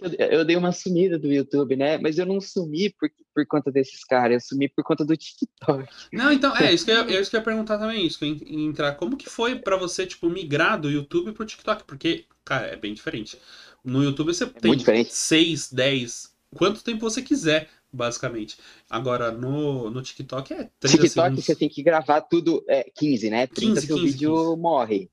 [0.02, 1.98] Eu, dei uma sumida do YouTube, né?
[1.98, 5.88] Mas eu não sumi por, por conta desses caras, eu sumi por conta do TikTok.
[6.14, 8.26] Não, então, é isso que eu, é isso que eu ia perguntar também, isso que
[8.26, 8.96] eu ia entrar.
[8.96, 11.84] Como que foi para você, tipo, migrar do YouTube pro TikTok?
[11.84, 13.38] Porque, cara, é bem diferente.
[13.84, 18.58] No YouTube você é tem 6, 10, quanto tempo você quiser, basicamente.
[18.90, 21.46] Agora, no, no TikTok é 30 TikTok segundos.
[21.46, 23.48] você tem que gravar tudo, é, 15, né?
[23.48, 24.62] 30 15, 15, o vídeo 15.
[24.62, 25.10] morre.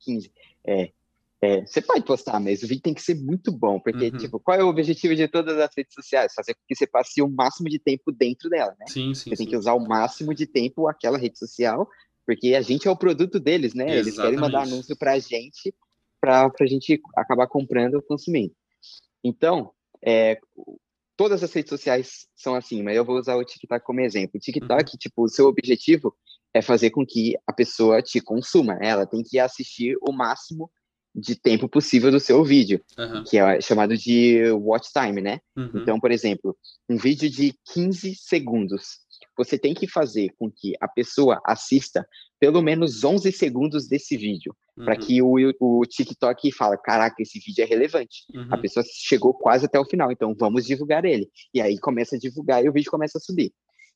[0.00, 0.32] 15.
[0.64, 0.92] É.
[1.42, 4.16] É, você pode postar, mas o vídeo tem que ser muito bom, porque, uhum.
[4.18, 6.34] tipo, qual é o objetivo de todas as redes sociais?
[6.34, 8.84] Fazer com que você passe o máximo de tempo dentro dela, né?
[8.88, 9.30] Sim, sim.
[9.30, 9.36] Você sim.
[9.36, 11.88] tem que usar o máximo de tempo aquela rede social,
[12.26, 13.84] porque a gente é o produto deles, né?
[13.84, 14.06] Exatamente.
[14.06, 15.74] Eles querem mandar anúncio pra gente,
[16.20, 18.54] pra, pra gente acabar comprando ou consumindo.
[19.24, 19.72] Então,
[20.04, 20.38] é,
[21.16, 24.32] todas as redes sociais são assim, mas eu vou usar o TikTok como exemplo.
[24.36, 24.98] O TikTok, uhum.
[24.98, 26.14] tipo, o seu objetivo
[26.52, 28.88] é fazer com que a pessoa te consuma, né?
[28.88, 30.70] Ela tem que assistir o máximo
[31.14, 33.24] de tempo possível do seu vídeo, uhum.
[33.24, 35.40] que é chamado de watch time, né?
[35.56, 35.70] Uhum.
[35.74, 36.56] Então, por exemplo,
[36.88, 39.00] um vídeo de 15 segundos,
[39.36, 42.06] você tem que fazer com que a pessoa assista
[42.38, 44.84] pelo menos 11 segundos desse vídeo, uhum.
[44.86, 48.24] para que o, o TikTok fala, caraca, esse vídeo é relevante.
[48.34, 48.62] A uhum.
[48.62, 51.28] pessoa chegou quase até o final, então vamos divulgar ele.
[51.52, 53.52] E aí começa a divulgar e o vídeo começa a subir.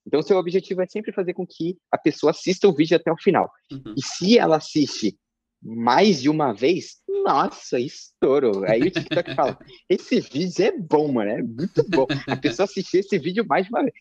[0.06, 3.16] Então, seu objetivo é sempre fazer com que a pessoa assista o vídeo até o
[3.16, 3.50] final.
[3.72, 3.94] Uhum.
[3.96, 5.16] E se ela assiste
[5.64, 8.64] mais de uma vez, nossa, estouro.
[8.70, 9.58] Aí o TikTok fala:
[9.88, 12.06] esse vídeo é bom, mano, é muito bom.
[12.28, 13.94] A pessoa assistiu esse vídeo mais de uma vez.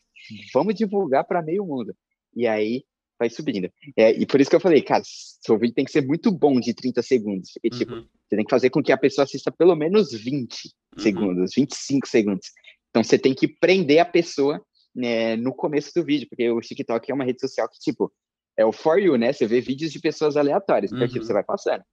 [0.54, 1.96] Vamos divulgar para meio mundo.
[2.36, 2.84] E aí
[3.18, 3.72] vai subindo.
[3.96, 6.60] É, e por isso que eu falei, cara, seu vídeo tem que ser muito bom
[6.60, 7.52] de 30 segundos.
[7.54, 8.06] Porque, tipo, uhum.
[8.28, 11.02] você tem que fazer com que a pessoa assista pelo menos 20 uhum.
[11.02, 12.48] segundos, 25 segundos.
[12.90, 14.62] Então você tem que prender a pessoa
[14.94, 18.12] né, no começo do vídeo, porque o TikTok é uma rede social que, tipo,
[18.58, 19.34] é o For You, né?
[19.34, 20.92] Você vê vídeos de pessoas aleatórias.
[20.92, 21.26] Então, tipo, uhum.
[21.26, 21.84] você vai passando.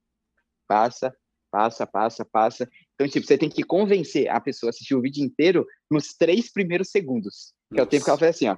[0.67, 1.13] Passa,
[1.51, 2.69] passa, passa, passa.
[2.95, 6.51] Então, tipo, você tem que convencer a pessoa a assistir o vídeo inteiro nos três
[6.51, 7.53] primeiros segundos.
[7.69, 7.81] Que Nossa.
[7.81, 8.57] é o tempo que ela faz assim, ó.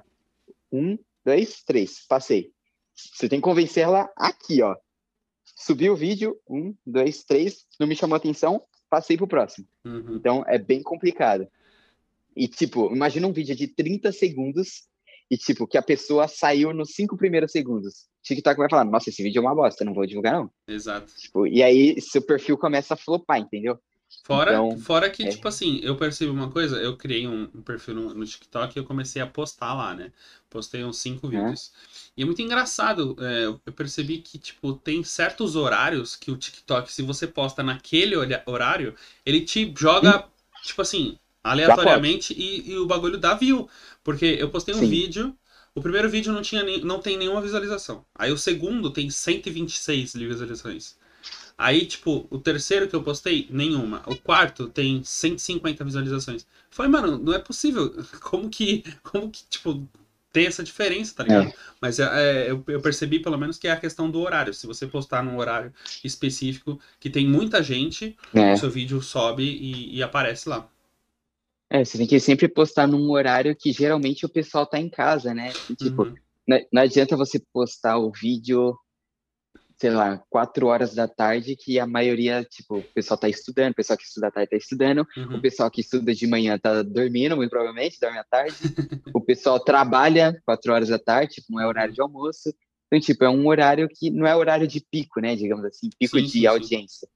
[0.72, 2.06] Um, dois, três.
[2.06, 2.52] Passei.
[2.94, 4.76] Você tem que convencer ela aqui, ó.
[5.44, 9.66] Subiu o vídeo, um, dois, três, não me chamou atenção, passei pro próximo.
[9.84, 10.16] Uhum.
[10.16, 11.48] Então, é bem complicado.
[12.36, 14.88] E, tipo, imagina um vídeo de 30 segundos
[15.30, 18.06] e, tipo, que a pessoa saiu nos cinco primeiros segundos.
[18.22, 20.50] TikTok vai falar, nossa, esse vídeo é uma bosta, não vou divulgar, não.
[20.66, 21.12] Exato.
[21.16, 23.78] Tipo, e aí, seu perfil começa a flopar, entendeu?
[24.22, 25.28] Fora, então, fora que, é.
[25.28, 28.78] tipo assim, eu percebi uma coisa, eu criei um, um perfil no, no, TikTok e
[28.78, 30.12] eu comecei a postar lá, né?
[30.48, 31.72] Postei uns cinco vídeos.
[31.74, 32.10] É.
[32.18, 36.90] E é muito engraçado, é, eu percebi que, tipo, tem certos horários que o TikTok,
[36.92, 38.14] se você posta naquele
[38.46, 38.94] horário,
[39.26, 40.62] ele te joga, hum.
[40.62, 43.68] tipo assim, aleatoriamente e, e, o bagulho dá view.
[44.04, 44.88] Porque eu postei um Sim.
[44.88, 45.34] vídeo,
[45.74, 48.04] o primeiro vídeo não, tinha nem, não tem nenhuma visualização.
[48.14, 50.96] Aí o segundo tem 126 visualizações.
[51.56, 54.02] Aí, tipo, o terceiro que eu postei, nenhuma.
[54.06, 56.46] O quarto tem 150 visualizações.
[56.68, 57.94] Foi, mano, não é possível.
[58.20, 59.88] Como que, como que tipo,
[60.32, 61.46] tem essa diferença, tá ligado?
[61.46, 61.54] É.
[61.80, 64.52] Mas é, é, eu, eu, percebi, pelo menos, que é a questão do horário.
[64.52, 68.52] Se você postar num horário específico que tem muita gente, é.
[68.52, 70.68] o seu vídeo sobe e, e aparece lá.
[71.70, 75.34] É, você tem que sempre postar num horário que geralmente o pessoal tá em casa,
[75.34, 75.52] né?
[75.76, 76.14] tipo, uhum.
[76.46, 78.76] não, não, adianta você postar o vídeo
[79.76, 83.74] sei lá, quatro horas da tarde, que a maioria, tipo, o pessoal tá estudando, o
[83.74, 85.36] pessoal que estuda à tarde tá estudando, Uhum.
[85.36, 88.54] o pessoal que estuda de manhã tá dormindo, muito provavelmente, dorme à tarde,
[89.14, 92.54] o pessoal trabalha quatro horas da tarde, tipo, não é horário de almoço.
[92.86, 96.18] Então, tipo, é um horário que não é horário de pico, né, digamos assim, pico
[96.18, 97.06] Sim, de sim, sim.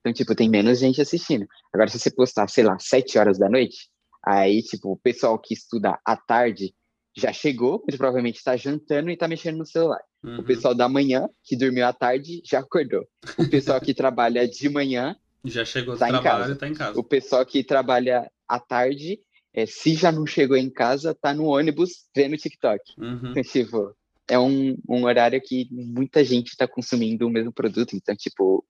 [0.00, 1.46] Então, tipo, tem menos gente assistindo.
[1.72, 3.88] Agora, se você postar, sei lá, sete horas da noite,
[4.24, 6.74] aí, tipo, o pessoal que estuda à tarde
[7.16, 10.00] já chegou, muito provavelmente está jantando e tá mexendo no celular.
[10.22, 10.38] Uhum.
[10.38, 13.06] O pessoal da manhã, que dormiu à tarde, já acordou.
[13.38, 16.52] O pessoal que trabalha de manhã, Já chegou do tá em trabalho casa.
[16.52, 16.98] e tá em casa.
[16.98, 19.20] o pessoal que trabalha à tarde,
[19.52, 22.80] é, se já não chegou em casa, tá no ônibus vendo TikTok.
[22.98, 23.30] Uhum.
[23.30, 23.94] Então, tipo,
[24.28, 27.96] é um, um horário que muita gente tá consumindo o mesmo produto.
[27.96, 28.64] Então, tipo,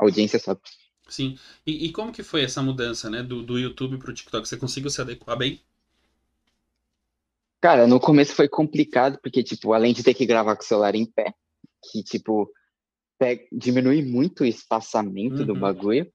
[0.00, 0.60] a audiência sobe.
[1.08, 1.36] Sim.
[1.66, 4.48] E, e como que foi essa mudança, né, do, do YouTube pro TikTok?
[4.48, 5.60] Você conseguiu se adequar bem?
[7.60, 10.94] Cara, no começo foi complicado, porque, tipo, além de ter que gravar com o celular
[10.94, 11.34] em pé,
[11.90, 12.50] que, tipo,
[13.52, 15.60] diminui muito o espaçamento do Uhum.
[15.60, 16.10] bagulho,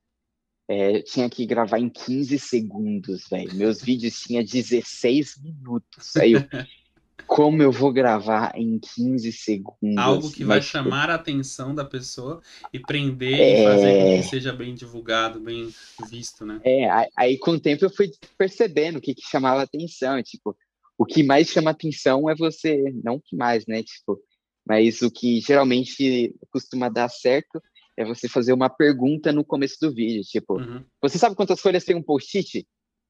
[0.68, 3.54] é, tinha que gravar em 15 segundos, velho.
[3.54, 6.16] Meus vídeos tinham 16 minutos.
[6.16, 6.40] Aí eu,
[7.28, 9.98] como eu vou gravar em 15 segundos?
[9.98, 12.42] Algo que vai chamar a atenção da pessoa
[12.74, 13.62] e prender É.
[13.62, 15.74] e fazer com que seja bem divulgado, bem
[16.10, 16.62] visto, né?
[16.64, 20.56] É, aí, aí com o tempo eu fui percebendo o que, que chamava atenção, tipo,
[20.98, 24.20] o que mais chama atenção é você, não o que mais, né, tipo,
[24.68, 27.62] mas o que geralmente costuma dar certo
[27.98, 30.84] é você fazer uma pergunta no começo do vídeo, tipo, Uhum.
[31.02, 32.66] você sabe quantas folhas tem um post-it?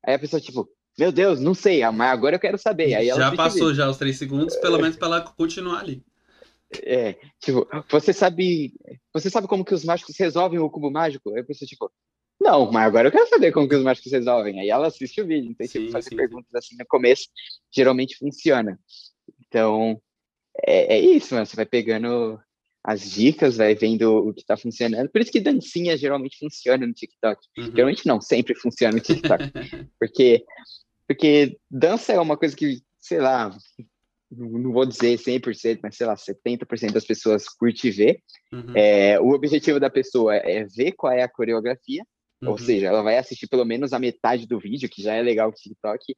[0.06, 0.68] Aí a pessoa, tipo,
[0.98, 2.94] meu Deus, não sei, ah, mas agora eu quero saber.
[2.96, 6.04] Aí Já passou já os três segundos, pelo menos pra ela continuar ali.
[6.84, 8.74] É, tipo, você sabe,
[9.14, 11.30] você sabe como que os mágicos resolvem o cubo mágico?
[11.34, 11.92] Aí a pessoa, tipo,
[12.40, 14.60] não, mas agora eu quero saber como que os mágicos resolvem.
[14.60, 15.52] Aí ela assiste o vídeo.
[15.52, 16.16] Então, Sim, tipo, fazer sim.
[16.16, 17.28] perguntas assim no começo
[17.74, 18.80] geralmente funciona.
[19.48, 20.02] Então,
[20.66, 21.46] é, é isso, mano.
[21.46, 22.40] Você vai pegando
[22.84, 25.10] as dicas, vai vendo o que tá funcionando.
[25.10, 27.42] Por isso que dancinha geralmente funciona no TikTok.
[27.58, 27.72] Uhum.
[27.72, 29.44] Geralmente não, sempre funciona no TikTok.
[30.00, 30.44] porque,
[31.08, 33.56] porque dança é uma coisa que, sei lá,
[34.32, 38.20] não vou dizer 100%, mas sei lá, 70% das pessoas curte ver.
[38.52, 38.74] Uhum.
[38.76, 42.04] É, o objetivo da pessoa é ver qual é a coreografia,
[42.44, 42.58] ou Uhum.
[42.58, 45.54] seja, ela vai assistir pelo menos a metade do vídeo, que já é legal o
[45.54, 46.16] TikTok.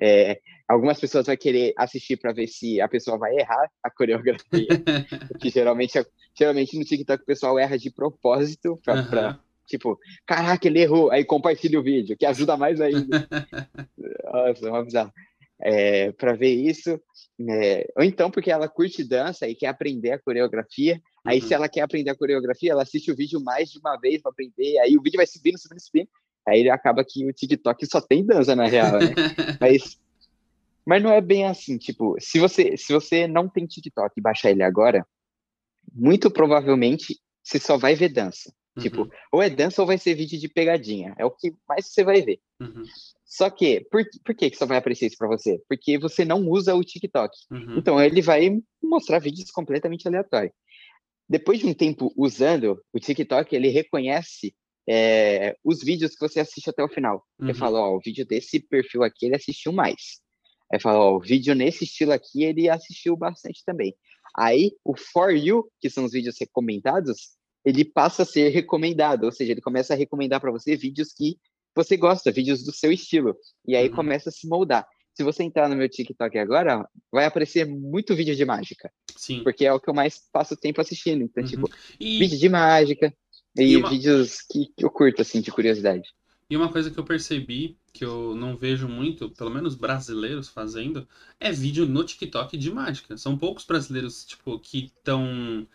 [0.00, 4.40] É, algumas pessoas vão querer assistir para ver se a pessoa vai errar a coreografia,
[5.40, 5.94] que geralmente,
[6.38, 9.40] geralmente no TikTok o pessoal erra de propósito para Aham.
[9.66, 13.26] Tipo, caraca, ele errou, aí compartilha o vídeo, que ajuda mais ainda.
[14.24, 15.12] Nossa, é uma bizarra.
[15.58, 17.00] É, para ver isso,
[17.48, 21.00] é, ou então porque ela curte dança e quer aprender a coreografia.
[21.24, 21.46] Aí, Uhum.
[21.48, 24.30] se ela quer aprender a coreografia, ela assiste o vídeo mais de uma vez para
[24.30, 24.78] aprender.
[24.80, 26.08] Aí o vídeo vai subindo, subindo, subindo.
[26.46, 29.14] Aí acaba que o TikTok só tem dança na real, né?
[29.60, 29.98] Mas,
[30.84, 31.76] mas não é bem assim.
[31.78, 35.04] Tipo, se você, se você não tem TikTok e baixar ele agora,
[35.92, 38.52] muito provavelmente você só vai ver dança.
[38.78, 39.10] Tipo, Uhum.
[39.32, 41.14] ou é dança ou vai ser vídeo de pegadinha.
[41.18, 42.38] É o que mais você vai ver.
[42.60, 42.82] Uhum.
[43.24, 45.60] Só que, por, por que, que só vai aparecer isso pra você?
[45.68, 47.34] Porque você não usa o TikTok.
[47.50, 47.78] Uhum.
[47.78, 48.50] Então, ele vai
[48.82, 50.52] mostrar vídeos completamente aleatórios.
[51.28, 54.54] Depois de um tempo usando o TikTok, ele reconhece
[54.88, 57.24] é, os vídeos que você assiste até o final.
[57.40, 57.54] Ele Uhum.
[57.56, 60.20] fala, ó, o vídeo desse perfil aqui, ele assistiu mais.
[60.72, 63.94] Aí fala, ó, o vídeo nesse estilo aqui, ele assistiu bastante também.
[64.38, 67.35] Aí, o For You, que são os vídeos recomendados,
[67.66, 71.36] ele passa a ser recomendado, ou seja, ele começa a recomendar para você vídeos que
[71.74, 73.36] você gosta, vídeos do seu estilo.
[73.66, 73.94] E aí Uhum.
[73.96, 74.86] começa a se moldar.
[75.12, 79.42] Se você entrar no meu TikTok agora, vai aparecer muito vídeo de mágica, Sim.
[79.42, 81.22] porque é o que eu mais passo tempo assistindo.
[81.24, 81.48] Então, Uhum.
[81.50, 83.12] tipo, E, vídeo de mágica
[83.58, 86.08] e, E uma- vídeos que, que eu curto, assim, de curiosidade.
[86.48, 91.08] e uma coisa que eu percebi, que eu não vejo muito, pelo menos brasileiros fazendo,
[91.40, 93.16] é vídeo no TikTok de mágica.
[93.16, 95.66] São poucos brasileiros, tipo, que estão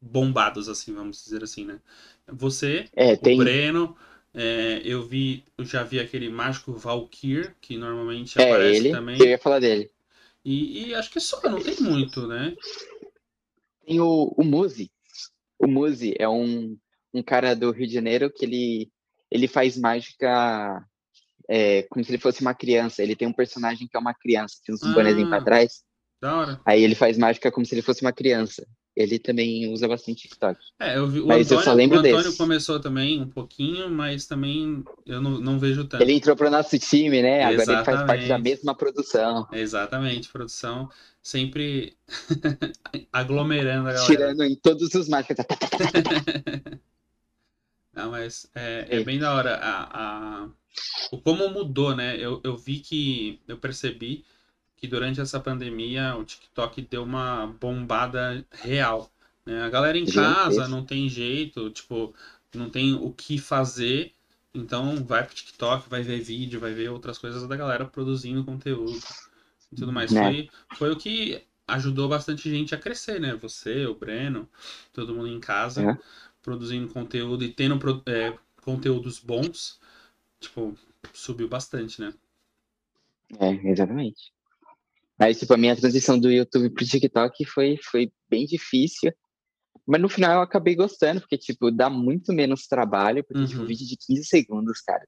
[0.00, 1.80] bombados, assim, vamos dizer assim, né?
[2.26, 3.38] Você, É, o tem.
[3.38, 3.96] Breno,
[4.32, 9.18] é, eu vi, eu já vi aquele mágico Valkyr, que normalmente É, aparece ele, também.
[9.20, 9.90] eu ia falar dele.
[10.44, 12.56] E, e acho que só, não tem muito, né?
[13.84, 14.90] Tem o, o Muzi.
[15.58, 16.78] O Muzi é um,
[17.12, 18.90] um cara do Rio de Janeiro que ele,
[19.30, 20.82] ele faz mágica
[21.48, 23.02] é, como se ele fosse uma criança.
[23.02, 24.94] Ele tem um personagem que é uma criança, tinha uns Ah.
[24.94, 25.82] bonezinhos pra trás.
[26.20, 26.60] Da hora.
[26.64, 28.66] Aí ele faz mágica como se ele fosse uma criança.
[29.00, 30.60] Ele também usa bastante TikTok.
[30.78, 32.36] É, eu vi, o Mas eu Antônio, só lembro o Antônio desse.
[32.38, 36.02] começou também um pouquinho, mas também eu não, não vejo tanto.
[36.02, 37.44] Ele entrou pro nosso time, né?
[37.44, 38.42] Agora ele faz parte da Exatamente.
[38.42, 39.48] mesma produção.
[39.52, 40.88] Exatamente, produção
[41.22, 41.96] sempre
[43.12, 44.06] aglomerando a galera.
[44.06, 45.36] Tirando em todos os mágicos.
[47.92, 49.04] Não, mas é, é É.
[49.04, 50.48] bem da hora a, a-
[51.10, 52.16] o como mudou, né?
[52.16, 54.24] Eu, eu vi que, eu percebi
[54.80, 59.10] que durante essa pandemia o TikTok deu uma bombada real,
[59.46, 62.14] É, a galera em casa não tem jeito, tipo,
[62.54, 64.12] não tem o que fazer,
[64.54, 68.98] então vai pro TikTok, vai ver vídeo, vai ver outras coisas da galera produzindo conteúdo
[69.72, 70.12] e tudo mais.
[70.12, 70.22] Né?
[70.22, 73.34] Foi, foi o que ajudou bastante gente a crescer, né?
[73.36, 74.48] Você, o Breno,
[74.92, 75.98] todo mundo em casa, é.
[76.42, 79.80] produzindo conteúdo e tendo é, conteúdos bons,
[80.38, 80.76] tipo,
[81.12, 82.12] subiu bastante, né?
[83.38, 84.32] É, exatamente.
[85.20, 89.12] Aí, tipo, a minha transição do YouTube pro TikTok foi, foi bem difícil.
[89.86, 93.48] Mas no final eu acabei gostando, porque, tipo, dá muito menos trabalho, porque, tipo, uhum.
[93.48, 95.06] tipo, um vídeo de 15 segundos, cara.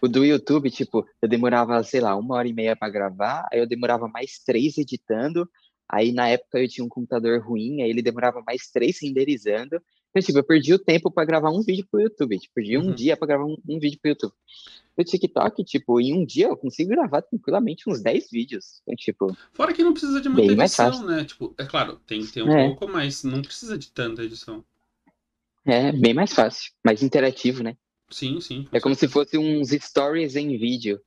[0.00, 3.58] O do YouTube, tipo, eu demorava, sei lá, uma hora e meia para gravar, aí
[3.58, 5.48] eu demorava mais três editando,
[5.88, 10.22] aí na época eu tinha um computador ruim, aí ele demorava mais três renderizando, então,
[10.22, 12.38] tipo, eu perdi o tempo para gravar um vídeo pro YouTube.
[12.38, 12.94] Tipo, perdi um uhum.
[12.94, 14.32] dia para gravar um, um, vídeo pro YouTube.
[15.00, 18.82] No TikTok, tipo, em um dia eu consigo gravar tranquilamente uns 10 vídeos.
[18.82, 19.34] Então, tipo.
[19.50, 21.24] Fora que não precisa de muita edição, né?
[21.24, 22.66] Tipo, é claro, tem que ter um é.
[22.66, 24.62] pouco, mas não precisa de tanta edição.
[25.64, 26.70] É, bem mais fácil.
[26.84, 27.78] Mais interativo, né?
[28.10, 28.68] Sim, sim.
[28.72, 31.00] É como se fosse uns stories em vídeo.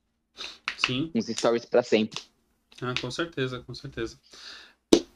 [0.76, 1.12] Sim.
[1.14, 2.20] Uns stories para sempre.
[2.82, 4.18] Ah, com certeza, com certeza.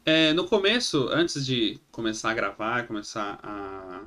[0.04, 4.04] É, no começo, antes de começar a gravar, começar a,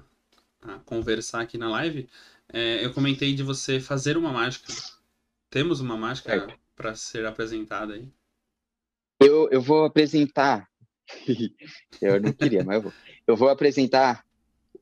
[0.61, 2.07] a conversar aqui na live,
[2.53, 4.73] é, eu comentei de você fazer uma mágica.
[5.49, 8.07] Temos uma mágica para ser apresentada aí?
[9.19, 10.67] Eu, eu vou apresentar.
[12.01, 12.93] eu não queria, mas eu vou.
[13.27, 14.25] Eu vou apresentar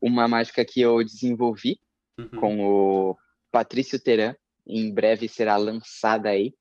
[0.01, 1.79] uma mágica que eu desenvolvi
[2.17, 2.29] uhum.
[2.29, 3.17] com o
[3.51, 4.35] Patrício Teran.
[4.65, 6.53] Em breve será lançada aí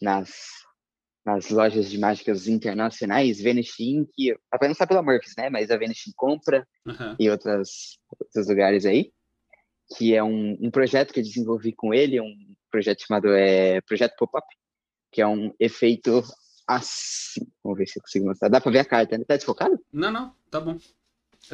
[0.00, 0.64] nas
[1.24, 4.10] nas lojas de mágicas internacionais, Venice Inc.,
[4.60, 5.48] vai lançar pela Murphys, né?
[5.48, 7.16] Mas a Venice compra uhum.
[7.18, 9.10] e outras, outros lugares aí,
[9.96, 14.16] que é um, um projeto que eu desenvolvi com ele, um projeto chamado é, Projeto
[14.16, 14.46] Pop-Up,
[15.12, 16.22] que é um efeito
[16.66, 17.46] assim.
[17.62, 18.48] Vamos ver se eu consigo mostrar.
[18.48, 19.24] Dá pra ver a carta, né?
[19.24, 19.78] Tá desfocado?
[19.92, 20.78] Não, não, tá bom.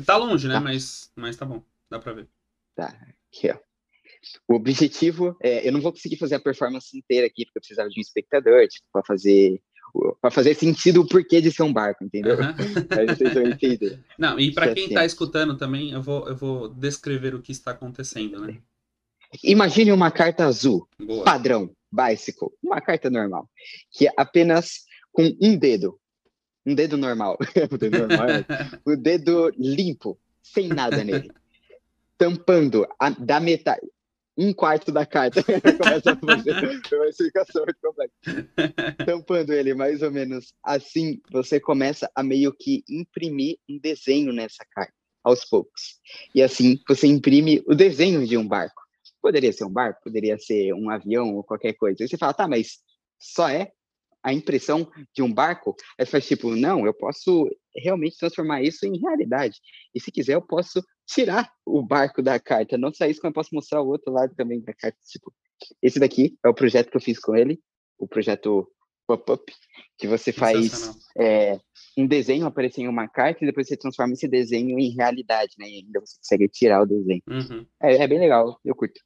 [0.06, 0.54] Tá longe, né?
[0.54, 0.60] Tá.
[0.60, 2.28] Mas, mas tá bom, dá pra ver.
[2.74, 2.86] Tá,
[3.28, 3.58] aqui, ó.
[4.46, 7.88] O objetivo é, eu não vou conseguir fazer a performance inteira aqui, porque eu precisava
[7.88, 9.60] de um espectador, tipo, para fazer
[10.20, 12.36] para fazer sentido o porquê de ser um barco, entendeu?
[12.36, 13.98] Uhum.
[14.18, 17.72] Não, e para quem está escutando também, eu vou, eu vou descrever o que está
[17.72, 18.58] acontecendo, né?
[19.44, 21.24] Imagine uma carta azul, Boa.
[21.24, 23.48] padrão, bicycle, uma carta normal,
[23.90, 25.98] que é apenas com um dedo,
[26.66, 27.38] um dedo normal,
[27.70, 28.44] o dedo normal, é
[28.84, 31.30] o dedo limpo, sem nada nele,
[32.18, 33.80] tampando a, da metade,
[34.40, 35.42] um quarto da carta.
[35.44, 36.52] Começa a fazer
[36.96, 38.14] uma explicação muito complexa.
[39.04, 44.64] Tampando ele mais ou menos assim, você começa a meio que imprimir um desenho nessa
[44.70, 46.00] carta, aos poucos.
[46.34, 48.80] E assim, você imprime o desenho de um barco.
[49.20, 52.02] Poderia ser um barco, poderia ser um avião ou qualquer coisa.
[52.02, 52.78] Aí você fala, tá, mas
[53.18, 53.70] só é
[54.22, 58.98] a impressão de um barco, aí faz tipo, não, eu posso realmente transformar isso em
[58.98, 59.58] realidade.
[59.94, 62.76] E se quiser, eu posso tirar o barco da carta.
[62.76, 64.98] Não só isso, como eu posso mostrar o outro lado também da carta.
[65.08, 65.32] Tipo,
[65.82, 67.60] esse daqui é o projeto que eu fiz com ele,
[67.98, 68.66] o projeto
[69.06, 69.52] Pop-Up,
[69.98, 71.58] que você faz é,
[71.96, 75.68] um desenho aparecer em uma carta e depois você transforma esse desenho em realidade, né?
[75.68, 77.22] E ainda você consegue tirar o desenho.
[77.28, 77.66] Uhum.
[77.82, 79.00] É, é, bem legal, eu curto.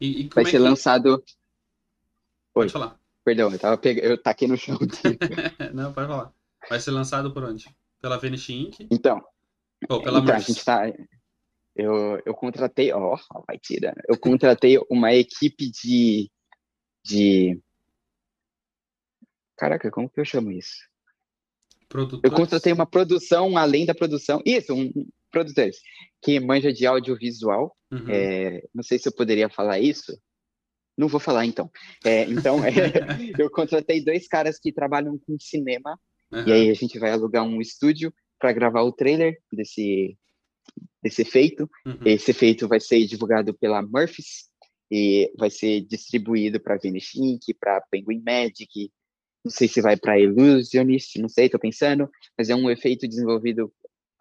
[0.00, 0.58] E, e Vai ser é que...
[0.58, 1.22] lançado.
[2.52, 2.68] Pode Oi.
[2.68, 3.01] falar.
[3.24, 4.00] Perdão, eu, tava peg...
[4.02, 4.76] eu taquei no chão.
[5.72, 6.32] Não, pode falar.
[6.68, 7.66] Vai ser lançado por onde?
[8.00, 8.86] Pela Venice Inc?
[8.90, 9.22] Então.
[9.88, 10.92] Ou pela então, a gente tá.
[11.74, 14.00] Eu, eu contratei, ó, oh, vai tirando.
[14.08, 16.30] Eu contratei uma equipe de,
[17.04, 17.60] de.
[19.56, 20.88] Caraca, como que eu chamo isso?
[21.88, 22.22] Produtores?
[22.24, 24.42] Eu contratei uma produção além da produção.
[24.44, 24.90] Isso, um,
[25.30, 25.78] produtores
[26.22, 27.76] que manja de audiovisual.
[27.90, 28.08] Uhum.
[28.08, 30.12] É, não sei se eu poderia falar isso.
[30.96, 31.70] Não vou falar então.
[32.04, 32.70] É, então, é,
[33.38, 35.98] eu contratei dois caras que trabalham com cinema.
[36.30, 36.46] Uhum.
[36.46, 40.16] E aí a gente vai alugar um estúdio para gravar o trailer desse,
[41.02, 41.68] desse efeito.
[41.86, 41.98] Uhum.
[42.04, 44.50] Esse efeito vai ser divulgado pela Murphys
[44.90, 48.90] e vai ser distribuído para Venice Inc., para Penguin Magic.
[49.44, 52.08] Não sei se vai para Illusionist, não sei, estou pensando.
[52.36, 53.72] Mas é um efeito desenvolvido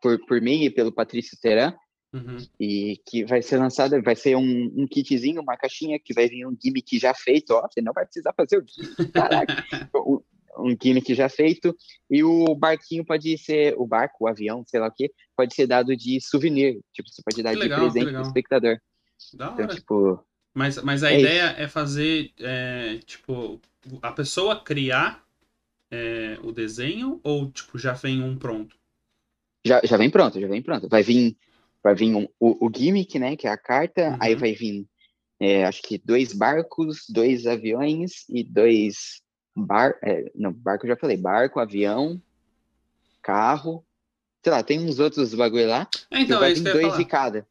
[0.01, 1.73] por, por mim e pelo Patrício Teran.
[2.13, 2.37] Uhum.
[2.59, 6.45] E que vai ser lançado, vai ser um, um, kitzinho, uma caixinha que vai vir
[6.45, 9.53] um gimmick já feito, ó, você não vai precisar fazer o gimmick, caraca,
[9.95, 10.19] um,
[10.57, 11.73] um gimmick já feito,
[12.09, 15.67] e o barquinho pode ser, o barco, o avião, sei lá o que, pode ser
[15.67, 18.77] dado de souvenir, tipo, você pode dar legal, de presente pro espectador.
[19.33, 19.75] Da então, hora.
[19.75, 20.25] tipo...
[20.53, 21.61] Mas, mas a é ideia isso.
[21.61, 23.61] é fazer, é, tipo,
[24.01, 25.23] a pessoa criar
[25.89, 28.75] é, o desenho ou, tipo, já vem um pronto?
[29.65, 30.89] Já, já vem pronto, já vem pronto.
[30.89, 31.37] Vai vir
[31.83, 34.17] vai vir um, o, o gimmick, né, que é a carta, uhum.
[34.19, 34.85] aí vai vir,
[35.39, 39.21] é, acho que dois barcos, dois aviões e dois
[39.55, 42.21] bar, é, não, barco eu já falei, barco, avião,
[43.21, 43.85] carro,
[44.43, 45.87] sei lá, tem uns outros bagulho lá.
[46.11, 46.97] Então, vai é vir dois falar.
[46.97, 47.47] de cada.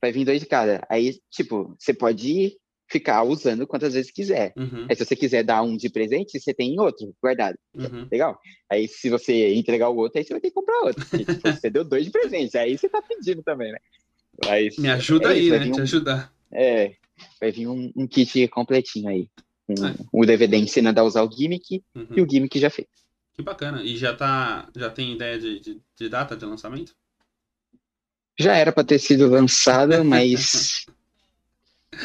[0.00, 0.86] Vai vir dois de cada.
[0.88, 2.56] Aí, tipo, você pode
[2.92, 4.52] ficar usando quantas vezes quiser.
[4.56, 7.56] Uhum, Aí, se você quiser dar um de presente, você tem outro guardado.
[7.74, 8.06] uhum.
[8.10, 8.38] Legal?
[8.70, 11.04] Aí, se você entregar o outro, aí você vai ter que comprar outro.
[11.06, 12.56] Porque, tipo, você deu dois de presente.
[12.58, 13.78] Aí você tá pedindo também, né?
[14.44, 15.58] Mas, Me ajuda é aí, isso, né?
[15.58, 16.32] vir Te um- ajudar.
[16.52, 16.92] É,
[17.40, 19.28] vai vir um, um kit completinho aí.
[19.68, 19.94] Um, É.
[20.12, 22.06] O DVD ensinando a usar o gimmick Uhum.
[22.16, 22.88] e o gimmick já fez.
[23.34, 23.82] Que bacana.
[23.82, 24.68] E já tá.
[24.76, 26.94] Já tem ideia de, de, de data de lançamento?
[28.38, 30.84] Já era pra ter sido lançado, mas.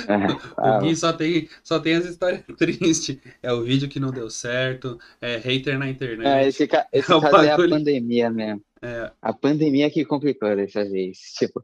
[0.07, 0.27] Ah,
[0.79, 3.17] O Gui só tem, só tem as histórias tristes.
[3.41, 6.27] É o vídeo que não deu certo, é hater na internet.
[6.27, 8.61] ah, esse, ca- esse É o caso é a pandemia mesmo.
[8.81, 9.11] É.
[9.21, 11.17] A pandemia que complicou dessa vez.
[11.37, 11.63] Tipo,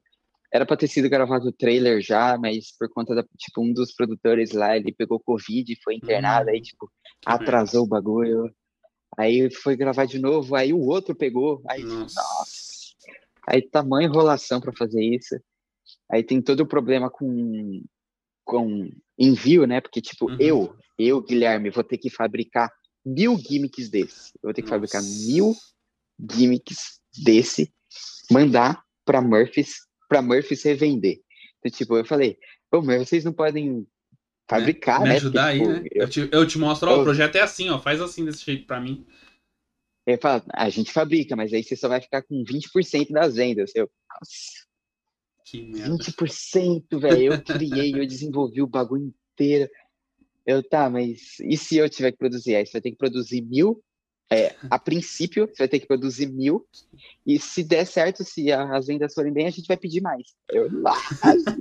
[0.52, 3.24] era pra ter sido gravado o trailer já, mas por conta da.
[3.38, 6.90] Tipo, um dos produtores lá, ele pegou Covid e foi internado, Hum, aí, tipo,
[7.26, 8.54] atrasou o bagulho.
[9.18, 11.62] Aí foi gravar de novo, aí o outro pegou.
[11.70, 12.20] Aí, Nossa.
[12.20, 12.74] nossa.
[13.48, 15.36] Aí tamanha enrolação pra fazer isso.
[16.10, 17.82] Aí tem todo o problema com,
[18.44, 19.82] com envio, né?
[19.82, 20.38] Porque, tipo, Uhum.
[20.40, 22.70] eu, eu, Guilherme, vou ter que fabricar
[23.06, 24.32] mil gimmicks desses.
[24.36, 25.26] Eu vou ter que fabricar Nossa.
[25.32, 25.54] mil
[26.32, 27.74] gimmicks desse,
[28.32, 29.76] mandar pra Murphys,
[30.08, 31.20] pra Murphys revender.
[31.60, 32.38] Então, tipo, eu falei,
[32.72, 33.88] ô, mas vocês não podem
[34.50, 35.16] fabricar, Me né?
[35.16, 35.84] ajudar aí, Porque, né?
[35.84, 37.80] tipo, Eu te, eu te mostro, ó, o eu- projeto é assim, ó.
[37.80, 39.06] Faz assim desse jeito pra mim.
[40.06, 43.72] Ele fala, a gente fabrica, mas aí você só vai ficar com 20% das vendas.
[43.74, 44.68] Eu, nossa,
[45.46, 45.96] Que merda.
[45.98, 47.34] 20%, velho.
[47.34, 49.70] Eu criei, eu desenvolvi o bagulho inteiro.
[50.46, 52.56] Eu, tá, mas e se eu tiver que produzir?
[52.56, 53.84] Aí você vai ter que produzir mil.
[54.32, 56.66] É, a princípio, você vai ter que produzir mil.
[57.26, 60.24] E se der certo, se as vendas forem bem, a gente vai pedir mais.
[60.50, 61.56] Eu, nossa!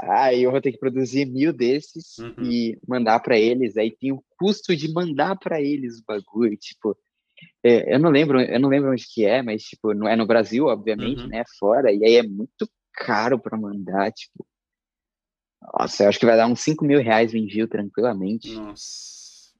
[0.00, 2.34] Aí eu vou ter que produzir mil desses Uhum.
[2.44, 3.76] e mandar pra eles.
[3.76, 6.56] Aí tem o custo de mandar pra eles o bagulho.
[6.56, 6.96] Tipo,
[7.62, 10.26] é, eu não lembro, eu não lembro onde que é, mas tipo, não é no
[10.26, 11.28] Brasil, obviamente, Uhum.
[11.28, 11.44] né?
[11.58, 11.92] Fora.
[11.92, 14.46] E aí é muito caro pra mandar, tipo.
[15.78, 18.54] Nossa, eu acho que vai dar uns 5 mil reais o envio tranquilamente.
[18.54, 19.52] Nossa.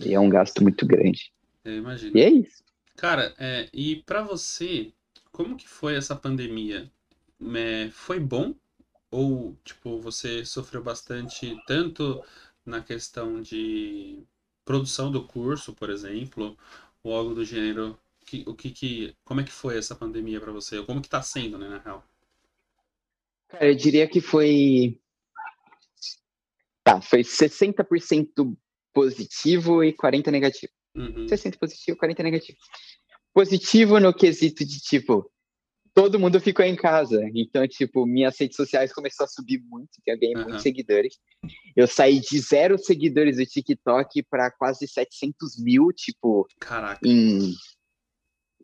[0.00, 1.32] E é um gasto muito grande.
[1.64, 2.16] Eu imagino.
[2.16, 2.62] E é isso.
[2.96, 4.92] Cara, é, e pra você,
[5.30, 6.90] como que foi essa pandemia?
[7.54, 8.54] É, foi bom?
[9.10, 12.22] Ou, tipo, você sofreu bastante, tanto
[12.64, 14.22] na questão de
[14.64, 16.56] produção do curso, por exemplo,
[17.02, 17.98] ou algo do gênero?
[18.24, 20.78] Que, o que que, como é que foi essa pandemia pra você?
[20.78, 22.06] Ou como que tá sendo, né, na real?
[23.48, 25.00] Cara, eu diria que foi.
[26.84, 28.56] Tá, foi 60%
[28.92, 30.72] positivo e 40% negativo.
[30.94, 32.58] Uhum, 60 positivo, 40 negativo.
[33.32, 35.31] Positivo no quesito de, tipo,
[35.94, 37.20] todo mundo ficou em casa.
[37.34, 40.44] Então, tipo, minhas redes sociais começou a subir muito, que eu ganhei Aham.
[40.44, 41.18] muitos seguidores.
[41.76, 47.00] Eu saí de zero seguidores do TikTok para quase 700 mil, tipo, Caraca.
[47.06, 47.54] em...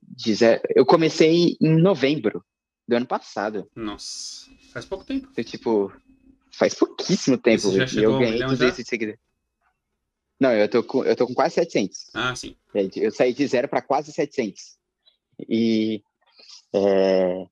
[0.02, 0.62] De zero...
[0.74, 2.42] Eu comecei em novembro
[2.86, 3.70] do ano passado.
[3.76, 4.46] Nossa.
[4.72, 5.28] Faz pouco tempo.
[5.30, 5.92] Então, tipo,
[6.50, 7.68] faz pouquíssimo tempo.
[7.68, 8.68] e chegou eu ganhei milhão tudo já?
[8.68, 9.20] isso de seguidores.
[10.40, 12.10] Não, eu tô com, eu tô com quase 700.
[12.14, 12.56] Ah, sim.
[12.74, 14.78] É, Eu saí de zero para quase 700.
[15.48, 16.02] E
[16.74, 17.46] é,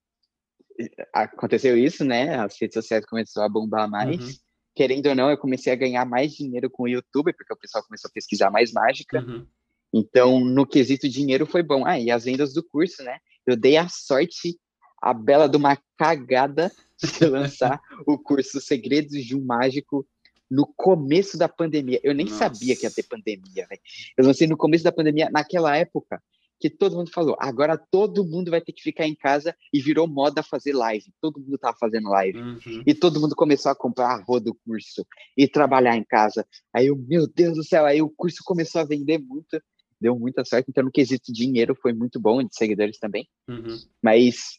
[1.13, 2.37] aconteceu isso, né?
[2.37, 4.19] As redes sociais começaram a bombar mais.
[4.19, 4.33] Uhum.
[4.75, 7.85] Querendo ou não, eu comecei a ganhar mais dinheiro com o YouTube, porque o pessoal
[7.85, 9.21] começou a pesquisar mais mágica.
[9.21, 9.47] Uhum.
[9.93, 11.87] Então, no quesito dinheiro foi bom.
[11.87, 13.19] Ah, e as vendas do curso, né?
[13.47, 14.59] Eu dei a sorte,
[15.01, 16.71] a bela de uma cagada
[17.01, 20.07] de lançar o curso Segredos de um Mágico
[20.51, 22.01] no começo da pandemia.
[22.03, 22.39] Eu nem Nossa.
[22.39, 23.81] sabia que ia ter pandemia, velho.
[24.17, 26.23] Eu lancei no começo da pandemia, naquela época
[26.59, 30.07] que todo mundo falou, agora todo mundo vai ter que ficar em casa e virou
[30.07, 31.13] moda fazer live.
[31.21, 32.39] Todo mundo tava fazendo live.
[32.39, 32.83] Uhum.
[32.87, 35.07] E todo mundo começou a comprar a roda do curso
[35.37, 36.47] e trabalhar em casa.
[36.75, 39.61] Aí eu, meu Deus do céu, aí o curso começou a vender muito,
[40.01, 40.71] deu muita sorte.
[40.71, 43.29] Então, no quesito dinheiro, foi muito bom, de seguidores também.
[43.49, 43.77] Uhum.
[44.03, 44.59] Mas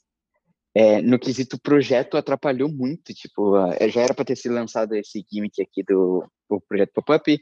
[0.75, 3.13] é, no quesito projeto, atrapalhou muito.
[3.13, 3.53] Tipo,
[3.89, 7.39] já era para ter sido lançado esse gimmick aqui do, do projeto Pop-Up,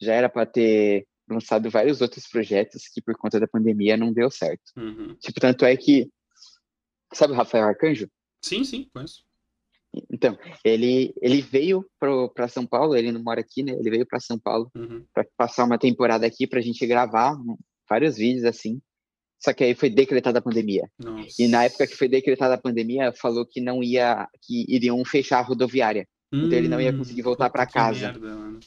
[0.00, 4.30] já era para ter lançado vários outros projetos que, por conta da pandemia, não deu
[4.30, 4.72] certo.
[4.76, 5.14] Uhum.
[5.16, 6.10] Tipo, tanto é que.
[7.12, 8.08] Sabe o Rafael Arcanjo?
[8.42, 9.24] Sim, sim, conheço.
[10.10, 11.84] Então, ele, ele veio
[12.34, 13.72] para São Paulo, ele não mora aqui, né?
[13.72, 15.04] Ele veio para São Paulo Uhum.
[15.14, 17.34] para passar uma temporada aqui para a gente gravar
[17.88, 18.80] vários vídeos assim.
[19.38, 20.90] Só que aí foi decretada a pandemia.
[20.98, 21.34] Nossa.
[21.38, 25.38] E na época que foi decretada a pandemia, falou que não ia, que iriam fechar
[25.38, 26.06] a rodoviária.
[26.32, 28.12] então ele não ia conseguir voltar que casa.
[28.12, 28.60] merda, mano.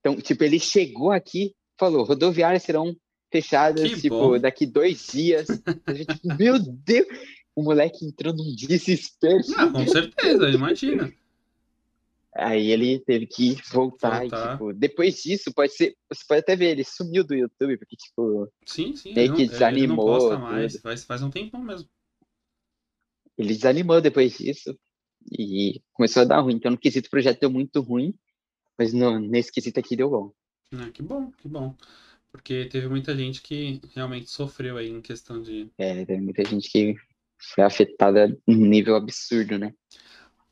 [0.00, 2.94] Então, tipo, ele chegou aqui, falou, rodoviárias serão
[3.32, 4.38] fechadas, Que tipo, bom.
[4.38, 5.48] daqui dois dias.
[5.86, 7.06] A gente, tipo, meu Deus!
[7.54, 9.40] O moleque entrou num desespero.
[9.56, 11.12] Ah, com certeza, imagina.
[12.36, 14.46] Aí ele teve que voltar, Voltar.
[14.46, 17.96] e, tipo, depois disso, pode ser, você pode até ver, ele sumiu do YouTube, porque,
[17.96, 19.12] tipo, Sim, sim.
[19.12, 20.76] Meio ele que não- ele não desanimou, posta mais.
[20.80, 21.88] Faz, faz um tempão mesmo.
[23.36, 24.76] ele desanimou depois disso
[25.32, 26.54] e começou a dar ruim.
[26.54, 28.14] Então, no quesito projeto deu muito ruim,
[28.78, 30.32] mas no, nesse quesito aqui deu bom.
[30.74, 31.74] Ah, que bom, que bom.
[32.30, 35.68] Porque teve muita gente que realmente sofreu aí em questão de.
[35.78, 36.94] É, teve muita gente que
[37.54, 39.72] foi afetada num nível absurdo, né?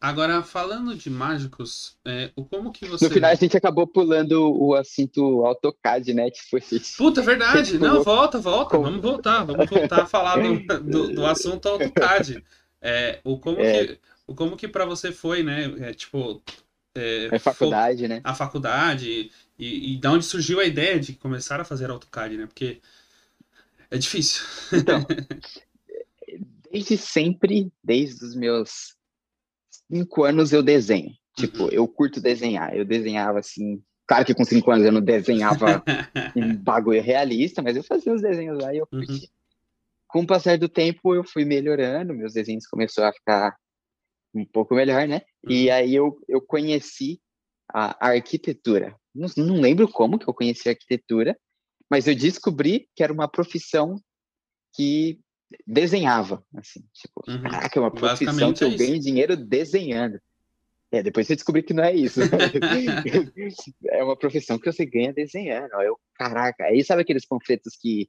[0.01, 3.07] Agora, falando de mágicos, é, o como que você.
[3.07, 6.31] No final, a gente acabou pulando o assunto AutoCAD, né?
[6.31, 7.79] Tipo, a gente- Puta, é verdade.
[7.79, 8.79] Não, volta, volta.
[8.79, 9.45] Vamos voltar.
[9.45, 12.43] Vamos voltar a falar do, do, do assunto AutoCAD.
[12.81, 13.87] É, o como É.
[13.87, 15.65] que, o como que para você foi, né?
[15.81, 16.43] É, tipo,
[16.99, 18.21] é, é faculdade, né?
[18.25, 22.47] a faculdade e, e da onde surgiu a ideia de começar a fazer AutoCAD, né?
[22.47, 22.81] Porque
[23.91, 24.45] é difícil.
[24.73, 25.07] Então,
[26.71, 28.97] desde sempre, desde os meus
[29.91, 31.13] cinco anos, eu desenho.
[31.37, 31.71] Tipo, Uhum.
[31.71, 32.75] eu curto desenhar.
[32.75, 33.83] Eu desenhava assim.
[34.07, 35.83] Claro que com cinco anos eu não desenhava
[36.37, 39.05] um bagulho realista, mas eu fazia os desenhos lá e eu Uhum.
[40.09, 43.57] Com o passar do tempo, eu fui melhorando, meus desenhos começaram a ficar
[44.37, 45.23] um pouco melhor, né?
[45.49, 45.75] E Uhum.
[45.75, 47.21] aí eu, eu conheci
[47.73, 48.95] a, a arquitetura.
[49.15, 51.39] Não, não lembro como que eu conheci a arquitetura,
[51.91, 54.01] mas eu descobri que era uma profissão
[54.75, 55.21] que
[55.67, 57.43] desenhava, assim, tipo, Uhum.
[57.43, 58.79] caraca, é uma profissão que é eu isso.
[58.79, 60.21] ganho dinheiro desenhando.
[60.93, 62.21] É, depois eu descobri que não é isso.
[63.91, 65.73] é uma profissão que você ganha desenhando.
[65.83, 68.09] Eu, caraca, aí sabe aqueles panfletos que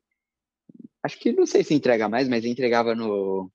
[1.03, 3.51] acho que não sei se entrega mais, mas entregava no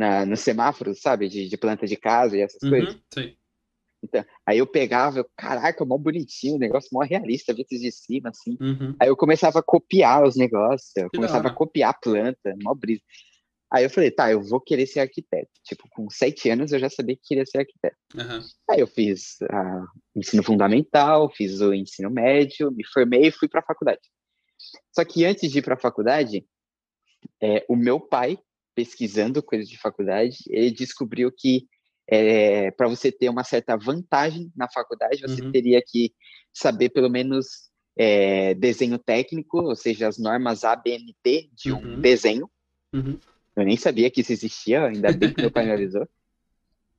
[0.00, 2.94] na, no semáforo, sabe, de, de planta de casa e essas coisas.
[2.94, 3.36] Uhum, sei.
[4.02, 8.56] Então, aí eu pegava, eu, caraca, mó bonitinho, negócio mó realista, visto de cima, assim.
[8.58, 8.96] Uhum.
[8.98, 12.74] Aí eu começava a copiar os negócios, eu Que começava a copiar a planta, mó
[12.74, 13.02] brisa.
[13.70, 15.50] Aí eu falei, tá, eu vou querer ser arquiteto.
[15.62, 17.96] Tipo, com sete anos eu já sabia que queria ser arquiteto.
[18.16, 18.42] Aham.
[18.70, 19.84] Aí eu fiz ah,
[20.16, 24.00] ensino fundamental, fiz o ensino médio, me formei e fui para a faculdade.
[24.92, 26.44] Só que antes de ir para a faculdade,
[27.40, 28.38] é, o meu pai,
[28.80, 31.66] pesquisando coisas de faculdade, ele descobriu que
[32.76, 35.52] para você ter uma certa vantagem na faculdade, você Uhum.
[35.52, 36.12] teria que
[36.52, 42.00] saber pelo menos é, desenho técnico, ou seja, as normas ABNT de um Uhum.
[42.00, 42.50] desenho.
[42.94, 43.18] Uhum.
[43.54, 46.08] Eu nem sabia que isso existia, ainda bem que meu pai me avisou.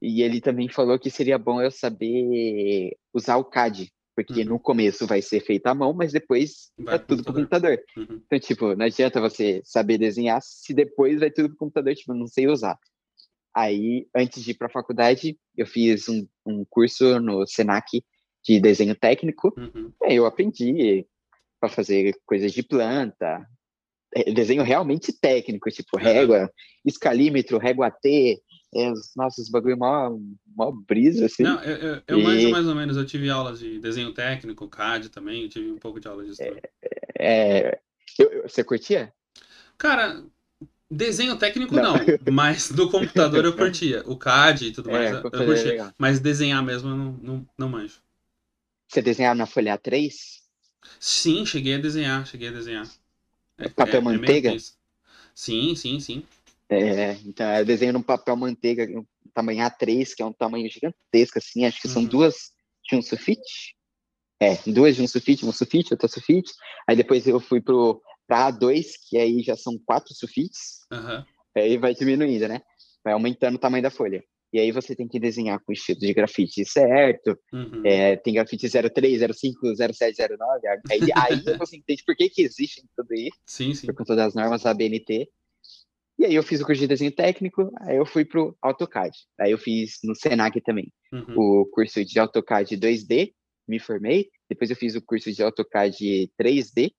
[0.01, 3.91] E ele também falou que seria bom eu saber usar o CAD,
[4.23, 4.49] porque Uhum.
[4.49, 7.79] no começo vai ser feito à mão, mas depois Vai pro tudo pro computador.
[7.97, 8.21] Uhum.
[8.25, 12.27] Então, tipo, não adianta você saber desenhar se depois vai tudo pro computador, tipo, não
[12.27, 12.77] sei usar.
[13.55, 18.01] Aí, antes de ir para a faculdade, eu fiz um, um curso no Senac
[18.43, 19.53] de desenho técnico.
[19.57, 19.91] Uhum.
[20.03, 21.05] Aí eu aprendi
[21.59, 23.45] para fazer coisas de planta,
[24.15, 26.51] é, desenho realmente técnico, tipo régua,
[26.85, 28.41] escalímetro, régua T,
[28.73, 30.17] é, os nossos bagulho mó,
[30.55, 31.43] mó brisa, assim.
[31.43, 34.67] Não, eu, eu, eu manjo E- mais ou menos, eu tive aulas de desenho técnico,
[34.67, 36.41] CAD também, eu tive um pouco de aula disso.
[36.41, 36.59] tudo.
[37.19, 37.79] É,
[38.17, 39.13] eu- eu- você curtia?
[39.77, 40.23] Cara,
[40.89, 41.81] desenho técnico Não.
[41.83, 44.03] não, mas do computador eu curtia.
[44.05, 45.93] O CAD e tudo É, mais, eu- é curtia.
[45.97, 47.99] Mas desenhar mesmo eu não, não, não manjo.
[48.87, 50.41] Você desenhava na folha A3?
[50.99, 52.87] Sim, cheguei a desenhar, cheguei a desenhar.
[53.57, 54.55] É- Papel manteiga?
[55.33, 56.23] Sim, sim, sim.
[56.71, 61.37] É, então eu desenho num papel manteiga, um tamanho A3, que é um tamanho gigantesco,
[61.37, 62.07] assim, acho que são Uhum.
[62.07, 62.35] duas
[62.89, 63.75] de um sulfite.
[64.41, 66.51] É, duas de um sulfite, um sulfite, outra sulfite.
[66.87, 70.85] Aí depois eu fui pro pra A2, que aí já são quatro sulfites.
[70.89, 71.25] Aham.
[71.55, 72.61] Aí vai diminuindo, né?
[73.03, 74.23] Vai aumentando o tamanho da folha.
[74.53, 77.37] E aí você tem que desenhar com estilo de grafite certo.
[77.51, 77.81] Uhum.
[77.85, 80.67] É, tem grafite 03, 05, 07, 09.
[80.89, 83.87] Aí, aí você entende por que, que existe tudo isso, Sim, sim.
[83.87, 85.29] por conta das normas ABNT.
[86.19, 89.11] E aí eu fiz o curso de desenho técnico, aí eu fui pro AutoCAD.
[89.39, 91.61] Aí eu fiz no Senac também Uhum.
[91.61, 93.33] o curso de AutoCAD 2D,
[93.67, 94.29] me formei.
[94.49, 96.93] Depois eu fiz o curso de AutoCAD 3D,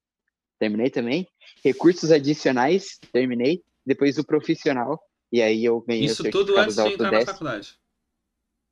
[0.58, 1.26] terminei também.
[1.64, 3.62] Recursos adicionais, terminei.
[3.84, 5.00] Depois o profissional,
[5.32, 7.76] e aí eu ganhei Isso o tudo antes de entrar na faculdade.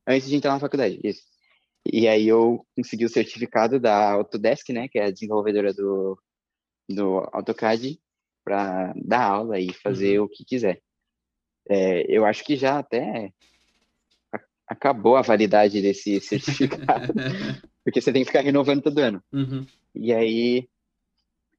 [0.06, 1.22] Antes de entrar na faculdade, isso.
[1.90, 6.20] E aí eu consegui o certificado da Autodesk, né, que é a desenvolvedora do,
[6.88, 7.98] do AutoCAD,
[8.44, 10.26] para dar aula e fazer Uhum.
[10.26, 10.80] o que quiser.
[11.68, 13.32] É, eu acho que já até
[14.66, 16.20] acabou a validade desse
[17.00, 17.12] certificado,
[17.84, 19.22] porque você tem que ficar renovando todo ano.
[19.32, 19.66] Uhum.
[19.94, 20.68] E aí,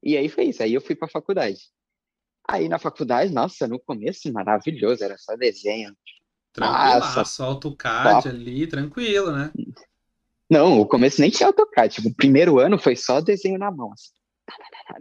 [0.01, 0.63] e aí foi isso.
[0.63, 1.59] Aí eu fui para a faculdade.
[2.47, 5.95] Aí na faculdade, nossa, no começo maravilhoso, era só desenho.
[6.53, 9.51] Tranquilaço, AutoCAD ali, tranquilo, né?
[10.49, 11.95] Não, o começo nem tinha AutoCAD.
[11.95, 13.93] Tipo, o primeiro ano foi só desenho na mão.
[13.93, 14.11] assim.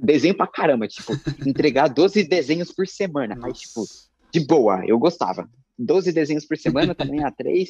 [0.00, 1.12] Desenho pra caramba, tipo,
[1.46, 3.34] entregar 12 desenhos por semana.
[3.36, 3.84] Mas, tipo,
[4.32, 5.48] de boa, eu gostava.
[5.78, 7.68] 12 desenhos por semana, tamanho A3,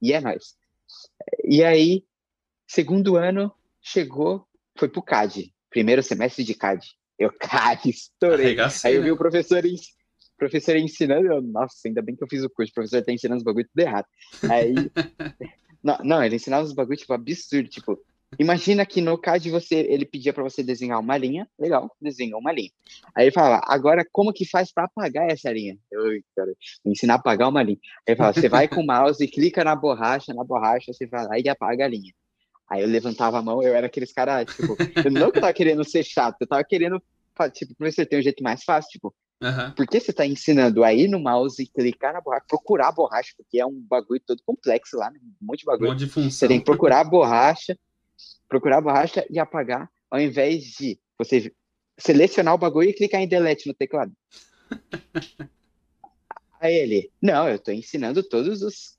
[0.00, 0.56] e é nóis.
[1.44, 2.04] E aí,
[2.66, 4.46] segundo ano, chegou,
[4.76, 6.86] foi pro CAD, primeiro semestre de CAD.
[7.18, 8.56] Eu, CAD, estourei.
[8.84, 9.12] Aí eu vi né?
[9.12, 9.62] o professor,
[10.36, 13.38] professor ensinando, eu, nossa, ainda bem que eu fiz o curso, o professor tá ensinando
[13.38, 14.06] os bagulho tudo errado.
[14.50, 14.74] Aí,
[15.82, 17.98] não, não, ele ensinava os bagulho, tipo, absurdo, tipo,
[18.38, 22.52] imagina que no CAD você, ele pedia pra você desenhar uma linha, legal, desenhou uma
[22.52, 22.70] linha.
[23.14, 25.76] Aí ele falava, agora como que faz pra apagar essa linha?
[25.90, 26.02] Eu,
[26.36, 26.52] cara,
[26.84, 27.78] vou ensinar a apagar uma linha.
[28.06, 31.26] Aí ele falava, você vai com o mouse, clica na borracha, na borracha, você vai
[31.26, 32.12] lá e apaga a linha.
[32.68, 36.02] Aí eu levantava a mão, eu era aqueles caras, tipo, eu não tava querendo ser
[36.02, 37.02] chato, eu tava querendo,
[37.52, 39.72] tipo, professor, tem um jeito mais fácil, tipo, Aham.
[39.76, 43.60] por que você tá ensinando aí no mouse, clicar na borracha, procurar a borracha, porque
[43.60, 45.18] é um bagulho todo complexo lá, né?
[45.22, 45.90] um monte de Um bagulho.
[45.90, 46.48] monte de Você função.
[46.48, 47.76] tem que procurar a borracha,
[48.52, 51.50] procurar a borracha e apagar, ao invés de você
[51.98, 54.12] selecionar o bagulho e clicar em delete no teclado.
[56.60, 58.98] Aí ele, não, eu tô ensinando todos os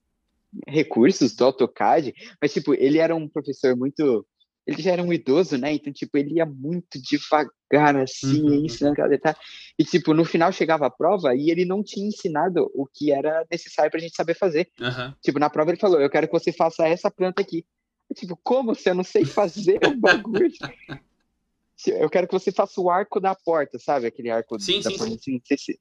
[0.67, 4.25] recursos do AutoCAD, mas tipo, ele era um professor muito,
[4.65, 5.71] ele já era um idoso, né?
[5.73, 8.65] Então, tipo, ele ia muito devagar assim, Uhum.
[8.65, 9.37] ensinando cada detalhe.
[9.77, 13.45] E tipo, no final chegava a prova e ele não tinha ensinado o que era
[13.51, 14.67] necessário pra gente saber fazer.
[14.81, 15.15] Aham.
[15.21, 17.65] Tipo, na prova ele falou, eu quero que você faça essa planta aqui.
[18.13, 20.51] Tipo, como se eu não sei fazer o bagulho?
[21.87, 24.07] Eu quero que você faça o arco da porta, sabe?
[24.07, 25.17] Aquele arco Sim, da sim, porta.
[25.17, 25.41] sim.
[25.51, 25.73] assim,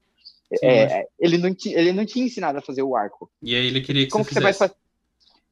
[0.58, 3.30] Sim, é, ele, não tinha, ele não tinha ensinado a fazer o arco.
[3.42, 4.74] E aí ele queria que Como você que você vai fazer?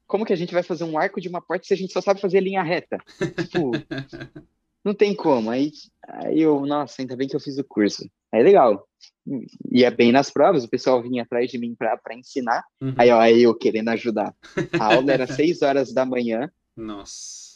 [0.07, 2.01] Como que a gente vai fazer um arco de uma porta se a gente só
[2.01, 2.99] sabe fazer linha reta?
[3.37, 3.71] Tipo,
[4.85, 5.51] não tem como.
[5.51, 5.71] Aí,
[6.07, 8.11] aí eu, nossa, ainda bem que eu fiz o curso.
[8.33, 8.87] Aí legal.
[9.71, 12.63] Ia bem nas provas, o pessoal vinha atrás de mim pra pra ensinar.
[12.81, 12.95] Uhum.
[12.99, 14.35] Aí, ó, aí eu querendo ajudar.
[14.79, 16.51] A aula era 6 horas da manhã.
[16.81, 17.51] Nossa.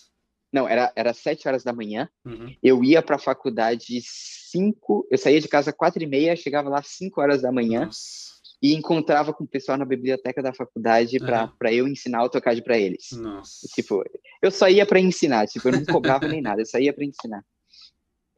[0.53, 2.09] Não, era, era 7 horas da manhã.
[2.25, 2.55] Uhum.
[2.63, 5.07] Eu ia pra faculdade 5.
[5.11, 8.35] Eu saía de casa 4 e meia, chegava lá 5 horas da manhã Nossa.
[8.63, 11.53] e encontrava com o pessoal na biblioteca da faculdade pra Aham.
[11.59, 13.11] pra eu ensinar AutoCAD pra eles.
[13.13, 13.67] Nossa.
[13.75, 14.05] Tipo,
[14.41, 17.05] eu só ia pra ensinar, tipo, eu não cobrava nem nada, eu só ia pra
[17.05, 17.45] ensinar.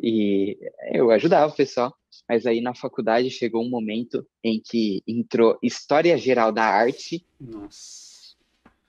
[0.03, 0.59] E
[0.93, 1.95] eu ajudava o pessoal,
[2.29, 8.06] mas aí na faculdade chegou um momento em que entrou História Geral da Arte, Nossa.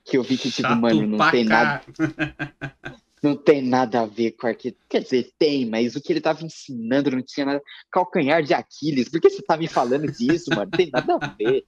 [0.08, 1.94] Que eu vi que, tipo, Chato mano, não tem nada, cá.
[3.22, 4.86] não tem nada a ver com arquitetura.
[4.90, 7.62] Quer dizer, tem, mas o que ele tava ensinando não tinha nada.
[7.92, 10.70] Calcanhar de Aquiles, por que você tá me falando disso, mano?
[10.72, 11.66] Não tem nada a ver.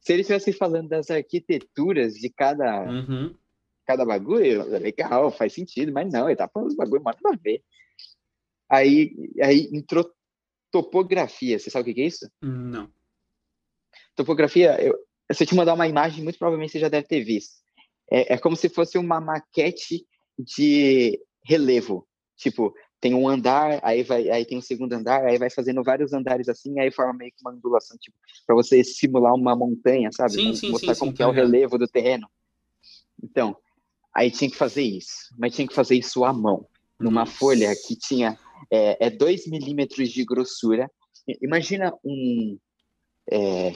[0.00, 3.34] Se ele estivesse falando das arquiteturas de cada, Uhum.
[3.86, 7.40] cada bagulho, legal, faz sentido, mas não, ele tá falando dos bagulho, mas nada a
[7.42, 7.62] ver.
[8.68, 10.10] Aí, aí entrou
[10.70, 12.30] topografia, você sabe o que que é isso?
[12.42, 12.90] Não.
[14.14, 14.94] Topografia, eu,
[15.32, 17.63] se eu te mandar uma imagem, muito provavelmente você já deve ter visto.
[18.10, 20.06] É, é como se fosse uma maquete
[20.38, 22.06] de relevo.
[22.36, 26.12] Tipo, tem um andar, aí vai, aí tem um segundo andar, aí vai fazendo vários
[26.12, 28.16] andares assim, aí forma meio que uma ondulação, tipo,
[28.46, 30.32] para você simular uma montanha, sabe?
[30.32, 32.26] Sim, sim, Mostrar sim, como que é o relevo do terreno.
[33.22, 33.56] Então,
[34.14, 36.66] aí tinha que fazer isso, mas tinha que fazer isso à mão,
[36.98, 37.32] numa Nossa.
[37.32, 38.38] folha que tinha
[38.70, 40.90] é, é 2 milímetros de grossura.
[41.42, 42.58] Imagina um.
[43.30, 43.72] É...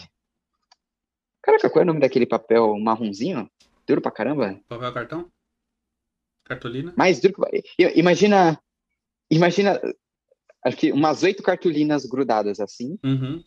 [1.42, 3.48] Caraca, qual é o nome daquele papel marronzinho?
[3.88, 4.60] Duro pra caramba?
[4.68, 5.32] Papel cartão?
[6.44, 6.92] Cartolina?
[6.96, 7.64] Mais duro que...
[7.98, 8.60] Imagina.
[9.30, 9.80] Imagina.
[10.64, 13.42] Acho que umas oito cartolinas grudadas assim, Uhum.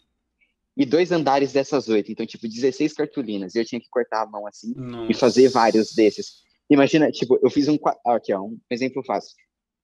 [0.78, 2.12] e dois andares dessas oito.
[2.12, 3.54] Então, tipo, 16 cartolinas.
[3.54, 5.12] E eu tinha que cortar a mão assim Nossa.
[5.12, 6.42] e fazer vários desses.
[6.70, 7.78] Imagina, tipo, eu fiz um.
[7.86, 9.36] ah, Aqui, ó, um exemplo fácil.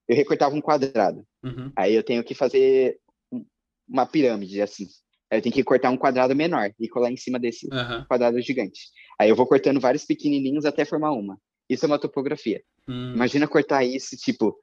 [0.07, 1.23] Eu recortava um quadrado.
[1.43, 1.71] Uhum.
[1.75, 2.97] Aí eu tenho que fazer
[3.31, 3.45] um-
[3.87, 4.87] uma pirâmide, assim.
[5.31, 8.05] Aí eu tenho que cortar um quadrado menor e colar em cima desse Aham.
[8.07, 8.79] quadrado gigante.
[9.19, 11.37] Aí eu vou cortando vários pequenininhos até formar uma.
[11.69, 12.61] Isso é uma topografia.
[12.87, 13.13] Hum.
[13.13, 14.57] Imagina cortar isso, tipo,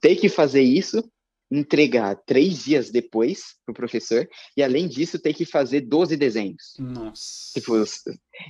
[0.00, 1.02] ter que fazer isso,
[1.50, 6.74] entregar três dias depois pro professor, e além disso, ter que fazer 12 desenhos.
[6.78, 7.52] Nossa.
[7.54, 7.82] Tipo,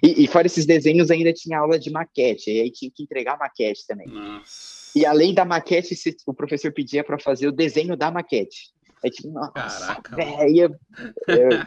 [0.03, 3.35] e, e fora esses desenhos, ainda tinha aula de maquete, e aí tinha que entregar
[3.35, 4.09] a maquete também.
[4.09, 4.91] Nossa.
[4.95, 5.95] E além da maquete,
[6.27, 8.73] o professor pedia para fazer o desenho da maquete.
[9.03, 10.79] É tipo, nossa, Caraca, velho,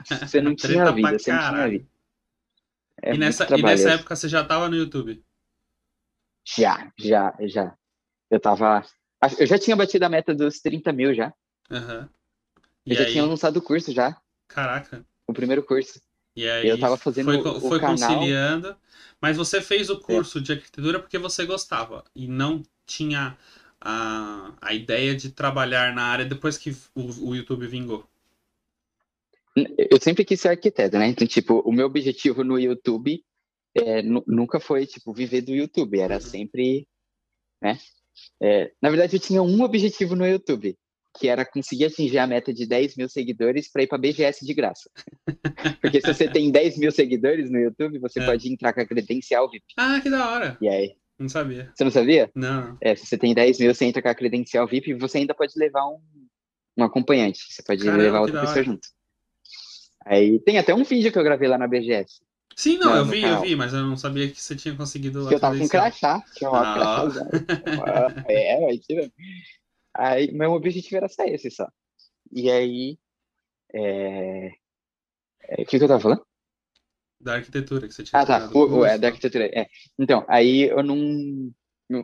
[0.07, 1.87] você não tinha vida, você não tinha vida.
[3.01, 5.23] É e, nessa, e nessa época você já tava no YouTube?
[6.57, 7.75] Já, já, já.
[8.29, 8.83] Eu tava.
[9.39, 11.33] Eu já tinha batido a meta dos 30 mil já.
[11.71, 12.09] Aham.
[12.85, 14.15] Eu já aí, tinha lançado o curso já,
[14.47, 15.05] caraca.
[15.25, 16.01] o primeiro curso.
[16.35, 17.77] E aí Eu tava fazendo foi, o- o foi.
[17.77, 17.81] É.
[17.81, 18.75] conciliando,
[19.21, 23.37] mas você fez o curso de arquitetura porque você gostava e não tinha
[23.85, 28.07] a, a ideia de trabalhar na área depois que o, o YouTube vingou.
[29.77, 31.07] Eu sempre quis ser arquiteto, né?
[31.07, 33.23] Então, tipo, o meu objetivo no YouTube
[33.75, 35.99] é, nu- nunca foi, tipo, viver do YouTube.
[35.99, 36.21] Era Uhum.
[36.21, 36.87] sempre,
[37.61, 37.77] né?
[38.41, 40.75] É, na verdade, eu tinha um objetivo no YouTube,
[41.19, 44.53] que era conseguir atingir a meta de 10 mil seguidores para ir para BGS de
[44.55, 44.89] graça.
[45.81, 48.25] Porque se você tem 10 mil seguidores no YouTube, você É.
[48.25, 49.65] pode entrar com a credencial VIP.
[49.77, 50.57] Ah, que da hora.
[50.61, 51.71] E aí, Não sabia.
[51.73, 52.29] Você não sabia?
[52.35, 52.77] Não.
[52.81, 55.33] É, se você tem 10 mil, você entra com a credencial VIP e você ainda
[55.33, 56.01] pode levar um,
[56.77, 57.39] um acompanhante.
[57.49, 58.85] Você pode Caramba, levar outra pessoa junto.
[60.05, 62.19] Aí tem até um vídeo que eu gravei lá na BGS.
[62.57, 63.41] Sim, não, Não, eu vi, eu canal.
[63.41, 66.21] vi, mas eu não sabia que você tinha conseguido Que eu tava com crachá.
[66.35, 67.03] Tinha uma Ah.
[67.09, 67.29] crachá.
[68.29, 69.09] É, aí tira.
[69.93, 71.67] Aí, meu objetivo era só esse só.
[72.33, 72.97] E aí.
[73.73, 74.51] É...
[75.47, 76.25] é, O que, que eu tava falando?
[77.23, 78.49] Da arquitetura que você tinha Ah, tá.
[78.53, 79.07] O, o, é, da tal.
[79.09, 79.45] arquitetura.
[79.53, 79.67] É.
[79.97, 80.97] Então, aí eu não.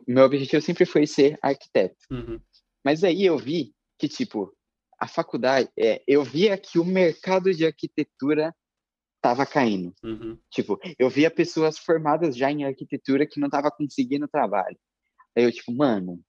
[0.07, 1.97] meu- objetivo sempre foi ser arquiteto.
[2.09, 2.39] Uhum.
[2.83, 4.53] Mas aí eu vi que, tipo,
[4.99, 5.69] a faculdade.
[5.77, 8.53] É, eu via que o mercado de arquitetura
[9.21, 9.93] tava caindo.
[10.03, 10.37] Uhum.
[10.49, 14.77] Tipo, eu via pessoas formadas já em arquitetura que não estavam conseguindo trabalho.
[15.37, 16.21] Aí eu, tipo, mano,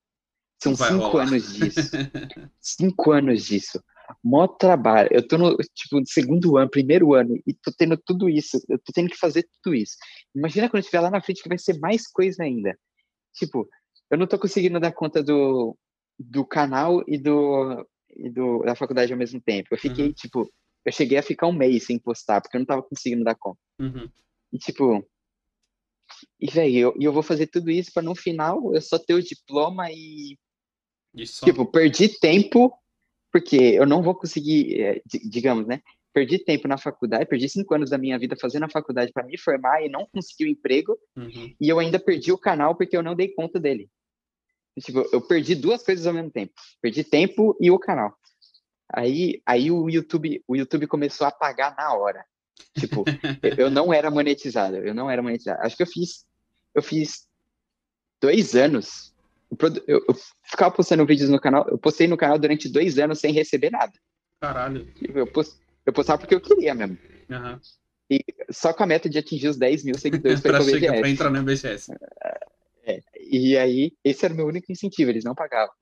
[0.62, 1.29] são vai cinco rolar.
[1.29, 1.81] anos disso.
[2.61, 3.83] cinco anos disso.
[4.23, 5.09] Mó trabalho.
[5.12, 8.59] Eu tô no, tipo, segundo ano, primeiro ano, e tô tendo tudo isso.
[8.69, 9.97] Eu tô tendo que fazer tudo isso.
[10.35, 12.78] Imagina quando eu estiver lá na frente que vai ser mais coisa ainda.
[13.35, 13.69] Tipo,
[14.11, 15.77] eu não tô conseguindo dar conta do,
[16.19, 19.69] do canal e do, e do da faculdade ao mesmo tempo.
[19.70, 20.12] Eu fiquei, Uhum.
[20.12, 20.53] tipo,
[20.85, 23.59] eu cheguei a ficar um mês sem postar, porque eu não tava conseguindo dar conta.
[23.78, 24.09] Uhum.
[24.53, 25.07] E tipo,
[26.41, 29.15] e velho, eu, e eu vou fazer tudo isso para no final eu só ter
[29.15, 30.37] o diploma e,
[31.15, 32.73] E tipo, perdi tempo,
[33.32, 35.81] porque eu não vou conseguir, di- digamos, né?
[36.12, 39.39] Perdi tempo na faculdade, perdi cinco anos da minha vida fazendo a faculdade para me
[39.39, 41.55] formar e não consegui o emprego, Uhum.
[41.61, 43.89] e eu ainda perdi o canal porque eu não dei conta dele.
[44.81, 46.52] Tipo, eu perdi duas coisas ao mesmo tempo.
[46.81, 48.15] Perdi tempo e o canal.
[48.93, 52.24] Aí, aí o YouTube, o YouTube começou a pagar na hora.
[52.78, 53.05] Tipo,
[53.59, 55.61] eu não era monetizado, eu não era monetizado.
[55.62, 56.24] Acho que eu fiz,
[56.74, 57.28] eu fiz
[58.20, 59.10] dois anos.
[59.51, 60.14] Eu, eu- eu
[60.44, 63.93] ficava postando vídeos no canal, eu postei no canal durante dois anos sem receber nada.
[64.40, 64.85] Caralho.
[64.94, 66.97] Tipo, Eu, post, eu postava porque eu queria mesmo.
[67.31, 67.60] Aham.
[68.51, 71.12] Só com a meta de atingir os 10 mil seguidores para pra, chegar, pra BGS.
[71.12, 71.93] entrar no BGS.
[73.20, 75.72] E aí, esse era o meu único incentivo, eles não pagavam.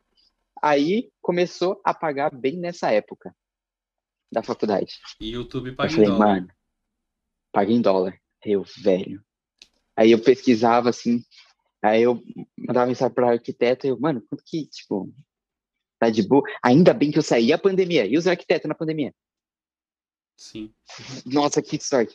[0.62, 3.34] Aí começou a pagar bem nessa época
[4.30, 4.98] da faculdade.
[5.20, 6.26] E YouTube Eu paga em falei, dólar.
[6.26, 6.48] mano,
[7.52, 8.20] paga em dólar.
[8.44, 9.22] Eu, velho.
[9.96, 11.22] Aí eu pesquisava assim,
[11.82, 12.22] aí eu
[12.56, 15.12] mandava mensagem para arquiteto, e eu, mano, quanto que, tipo,
[15.98, 16.42] tá de boa?
[16.62, 18.06] Ainda bem que eu saí a pandemia.
[18.06, 19.14] E os arquitetos na pandemia?
[20.36, 20.72] Sim.
[21.26, 22.14] Nossa, que sorte.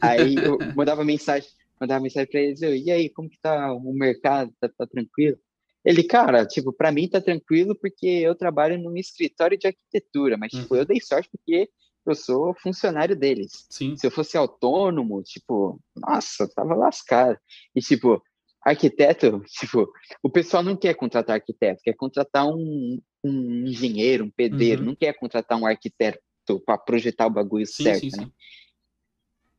[0.00, 1.48] Aí eu mandava mensagem,
[1.80, 4.52] mandava mensagem para eles, eu, e aí, como que tá o mercado?
[4.60, 5.36] Tá, tá tranquilo?
[5.84, 10.50] Ele, cara, tipo, para mim tá tranquilo porque eu trabalho num escritório de arquitetura, mas
[10.50, 10.80] tipo, Uhum.
[10.80, 11.68] eu dei sorte porque
[12.06, 13.66] eu sou funcionário deles.
[13.68, 13.96] Sim.
[13.96, 17.38] Se eu fosse autônomo, tipo, nossa, eu tava lascado.
[17.74, 18.22] E tipo,
[18.64, 19.86] arquiteto, tipo,
[20.22, 24.88] o pessoal não quer contratar arquiteto, quer contratar um, um engenheiro, um pedreiro, Uhum.
[24.88, 26.18] não quer contratar um arquiteto
[26.64, 28.24] para projetar o bagulho Sim, certo, sim, né?
[28.24, 28.32] sim.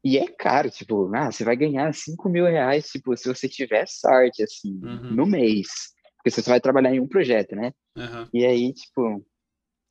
[0.03, 3.88] E é caro, tipo, ah, você vai ganhar 5 mil reais, tipo, se você tiver
[3.88, 5.15] sorte, assim, Uhum.
[5.15, 5.68] no mês.
[6.18, 7.72] Porque você só vai trabalhar em um projeto, né?
[7.98, 8.30] Aham.
[8.34, 9.26] E aí, tipo,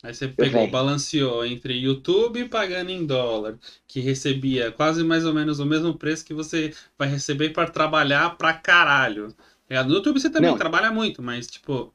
[0.05, 3.59] Aí você pegou, balanceou entre YouTube pagando em dólar,
[3.89, 8.37] que recebia quase mais ou menos o mesmo preço que você vai receber para trabalhar
[8.37, 9.35] pra caralho.
[9.67, 9.83] Tá?
[9.83, 10.59] No YouTube você também Não.
[10.59, 11.95] trabalha muito, mas tipo,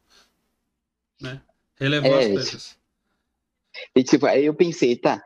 [1.21, 1.39] né?
[1.79, 2.79] Relevou É, as coisas.
[3.95, 5.21] e, tipo, aí eu pensei, tá,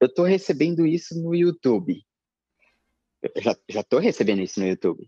[0.00, 2.02] eu tô recebendo isso no YouTube.
[3.22, 5.06] Eu já, já tô recebendo isso no YouTube.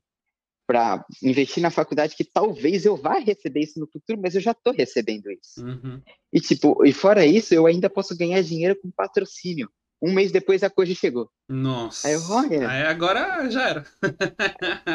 [0.67, 4.55] Pra investir na faculdade que talvez eu vá receber isso no futuro, mas eu já
[4.55, 5.63] tô recebendo isso.
[5.63, 6.01] Uhum.
[6.33, 9.71] E tipo, e fora isso, eu ainda posso ganhar dinheiro com patrocínio.
[10.01, 11.31] Um mês depois a Koji chegou.
[11.49, 12.09] Nossa.
[12.09, 12.69] Aí eu, olha.
[12.69, 13.87] Aí agora já era.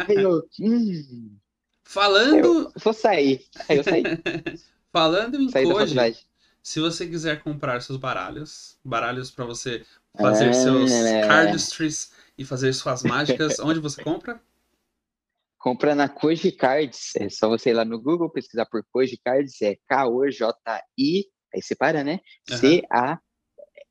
[0.07, 1.37] Aí eu, hum,
[1.89, 3.43] Falando, eu vou sair.
[3.67, 4.03] Aí eu saí,
[4.93, 6.17] falando em saí Koji,
[6.61, 9.83] se você quiser comprar seus baralhos, baralhos para você
[10.15, 11.27] fazer seus Ah.
[11.27, 14.39] cardistries e fazer suas mágicas, onde você compra?
[15.59, 17.15] Compra na Koji Cards.
[17.17, 19.61] É só você ir lá no Google pesquisar por Koji Cards.
[19.61, 21.25] É K-O-J-I.
[21.53, 22.19] Aí separa, né?
[22.49, 23.19] Aham.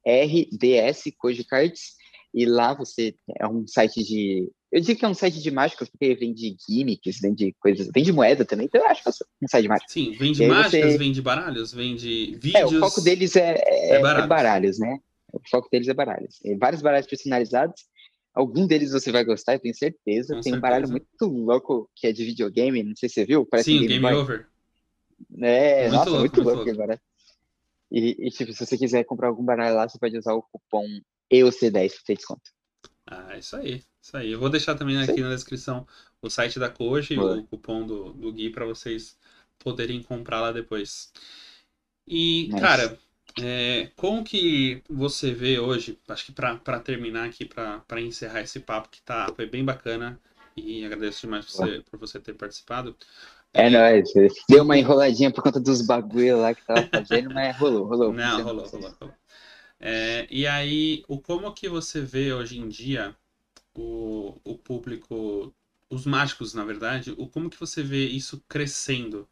[0.05, 1.97] C-A-R-D-S, Koji Cards.
[2.35, 4.51] E lá você é um site de.
[4.71, 7.89] Eu digo que é um site de mágicas, porque vende gimmicks, vende coisas.
[7.95, 8.67] Vende moeda também.
[8.67, 9.13] Então eu acho que é
[9.43, 9.93] um site de mágicas.
[9.93, 12.73] Sim, vende mágicas, você- vende baralhos, vende É, vídeos.
[12.75, 14.29] o foco deles é, é, É é baralhos.
[14.29, 14.79] baralhos.
[14.79, 14.99] né?
[15.33, 16.39] O foco deles é baralhos.
[16.45, 17.83] É vários baralhos personalizados.
[18.35, 20.35] Algum deles você vai gostar, eu tenho certeza.
[20.35, 21.09] Com Tem um baralho certeza.
[21.21, 23.45] muito louco que é de videogame, não sei se você viu.
[23.47, 24.15] Parece Sim, um Game Boy.
[24.15, 24.47] Over.
[25.41, 26.77] É, Muito nossa, louco, muito louco louco.
[26.77, 27.01] baralho.
[27.91, 30.87] E, e, tipo, se você quiser comprar algum baralho lá, você pode usar o cupom
[31.33, 32.51] EOC10 pra ter desconto.
[33.07, 33.83] Ah, isso aí.
[34.01, 34.31] Isso aí.
[34.33, 35.87] Eu vou deixar também aqui na descrição
[36.23, 37.39] o site da Koji, Boa.
[37.39, 39.17] o cupom do, do Gui para vocês
[39.59, 41.11] poderem comprar lá depois.
[42.07, 42.99] E, cara,
[43.43, 48.89] é, como que você vê hoje, acho que para terminar aqui, para encerrar esse papo
[48.89, 50.19] que tá, foi bem bacana,
[50.57, 52.97] E agradeço demais por você, por você ter participado.
[53.55, 54.13] É nóis.
[54.49, 58.13] Deu uma enroladinha por conta dos bagulho lá que tava fazendo, mas rolou, rolou.
[58.13, 59.15] Não, rolou, rolou, rolou.
[59.81, 63.15] É, e aí, o como que você vê hoje em dia
[63.75, 65.55] o, o público,
[65.89, 69.29] os mágicos, na verdade, o como que você vê isso crescendo?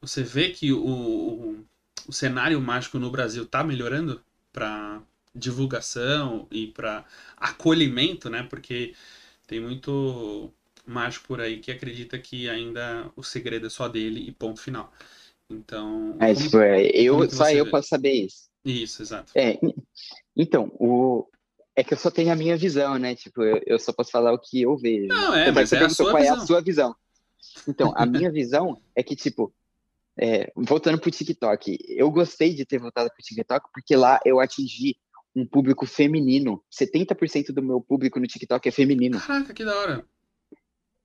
[0.00, 1.64] Você vê que o, o,
[2.06, 4.20] o cenário mágico no Brasil está melhorando
[4.52, 5.00] para
[5.34, 7.04] divulgação e para
[7.36, 8.42] acolhimento, né?
[8.42, 8.94] Porque
[9.46, 10.52] tem muito
[10.86, 14.92] mágico por aí que acredita que ainda o segredo é só dele e ponto final.
[15.50, 16.16] Então.
[16.20, 17.70] É, como, tipo, é, eu, só eu vê?
[17.70, 18.48] posso saber isso.
[18.64, 19.32] Isso, exato.
[19.34, 19.58] É,
[20.36, 21.26] então, o,
[21.74, 23.14] é que eu só tenho a minha visão, né?
[23.14, 25.06] Tipo, eu, eu só posso falar o que eu vejo.
[25.06, 26.36] Não, é, mas você é a perguntou sua qual visão.
[26.36, 26.96] é a sua visão.
[27.66, 29.52] Então, a minha visão é que, tipo,
[30.20, 34.96] é, voltando pro TikTok, eu gostei de ter voltado pro TikTok porque lá eu atingi
[35.34, 36.62] um público feminino.
[36.72, 39.20] 70% do meu público no TikTok é feminino.
[39.20, 40.04] Caraca, que da hora.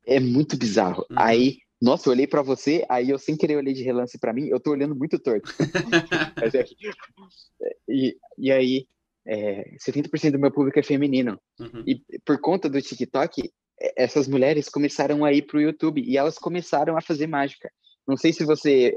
[0.06, 1.06] É muito bizarro.
[1.12, 1.18] Uhum.
[1.18, 4.48] Aí, nossa, eu olhei pra você, aí eu sem querer olhei de relance pra mim,
[4.48, 5.52] eu tô olhando muito torto.
[6.44, 8.88] É e, e aí,
[9.26, 11.40] é, 70% do meu público é feminino.
[11.60, 11.84] Uhum.
[11.86, 16.38] E por conta do TikTok, é, essas mulheres começaram a ir pro YouTube e elas
[16.38, 17.70] começaram a fazer mágica.
[18.08, 18.94] Não sei se você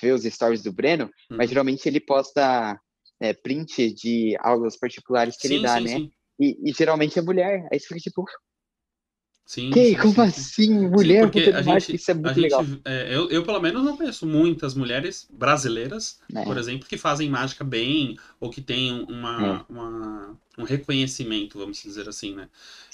[0.00, 1.48] vê os stories do Breno, mas Uhum.
[1.48, 2.78] geralmente ele posta
[3.20, 5.98] é, print de aulas particulares que ele Sim, dá, sim, né?
[5.98, 6.10] sim.
[6.38, 7.66] E, e geralmente é mulher.
[7.72, 8.24] Aí você fica tipo,
[9.46, 9.90] Sim, que?
[9.90, 10.22] sim, Como sim, sim.
[10.74, 10.88] assim?
[10.88, 12.66] Mulher porque botando a gente- Isso é muito gente, legal.
[12.84, 16.42] é, eu, eu, pelo menos, não conheço muitas mulheres brasileiras, É.
[16.42, 19.72] por exemplo, que fazem mágica bem, ou que têm uma, É.
[19.72, 22.48] uma- um reconhecimento, vamos dizer assim, né?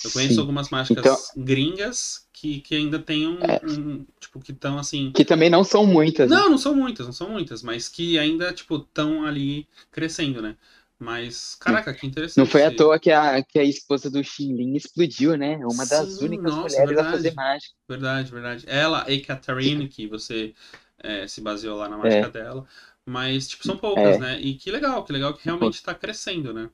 [0.05, 0.41] Eu conheço Sim.
[0.41, 3.61] algumas mágicas Então- gringas que, que ainda têm um, É.
[3.65, 5.11] um- Tipo, que estão assim.
[5.15, 6.29] Que também não são muitas.
[6.31, 6.37] né?
[6.37, 10.57] Não, não são muitas, não são muitas, mas que ainda, tipo, estão ali crescendo, né?
[11.03, 12.39] Mas, caraca, que interessante.
[12.39, 15.57] Não foi à toa que a, que a esposa do Xinlin explodiu, né?
[15.67, 17.11] Uma das Sim, únicas nossa, mulheres a verdade.
[17.11, 17.75] fazer mágica.
[17.89, 18.65] Verdade, verdade.
[18.69, 20.55] Ela e Catherine, que você
[20.99, 22.65] é, se baseou lá na mágica dela.
[23.05, 24.21] Mas, tipo, são poucas, É.
[24.21, 24.41] né?
[24.41, 26.71] E que legal, que legal que realmente tá crescendo, né?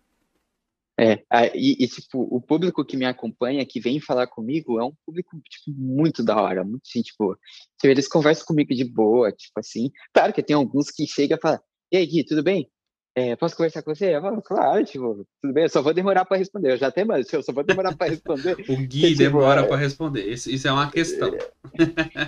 [1.01, 4.85] É, a- e, e, tipo, o público que me acompanha, que vem falar comigo, é
[4.85, 7.35] um público, tipo, muito da hora, muito, assim, tipo,
[7.79, 11.41] tipo, eles conversam comigo de boa, tipo assim, claro que tem alguns que chegam e
[11.41, 11.61] falam,
[11.93, 12.69] e aí, Gui, tudo bem?
[13.15, 14.15] É, posso conversar com você?
[14.15, 17.05] Eu falo, claro, tipo, tudo bem, eu só vou demorar para responder, eu já até
[17.05, 20.25] mando, eu só vou demorar para responder, O Gui Tipo, demora é- pra responder.
[20.29, 21.31] Isso, isso é uma questão.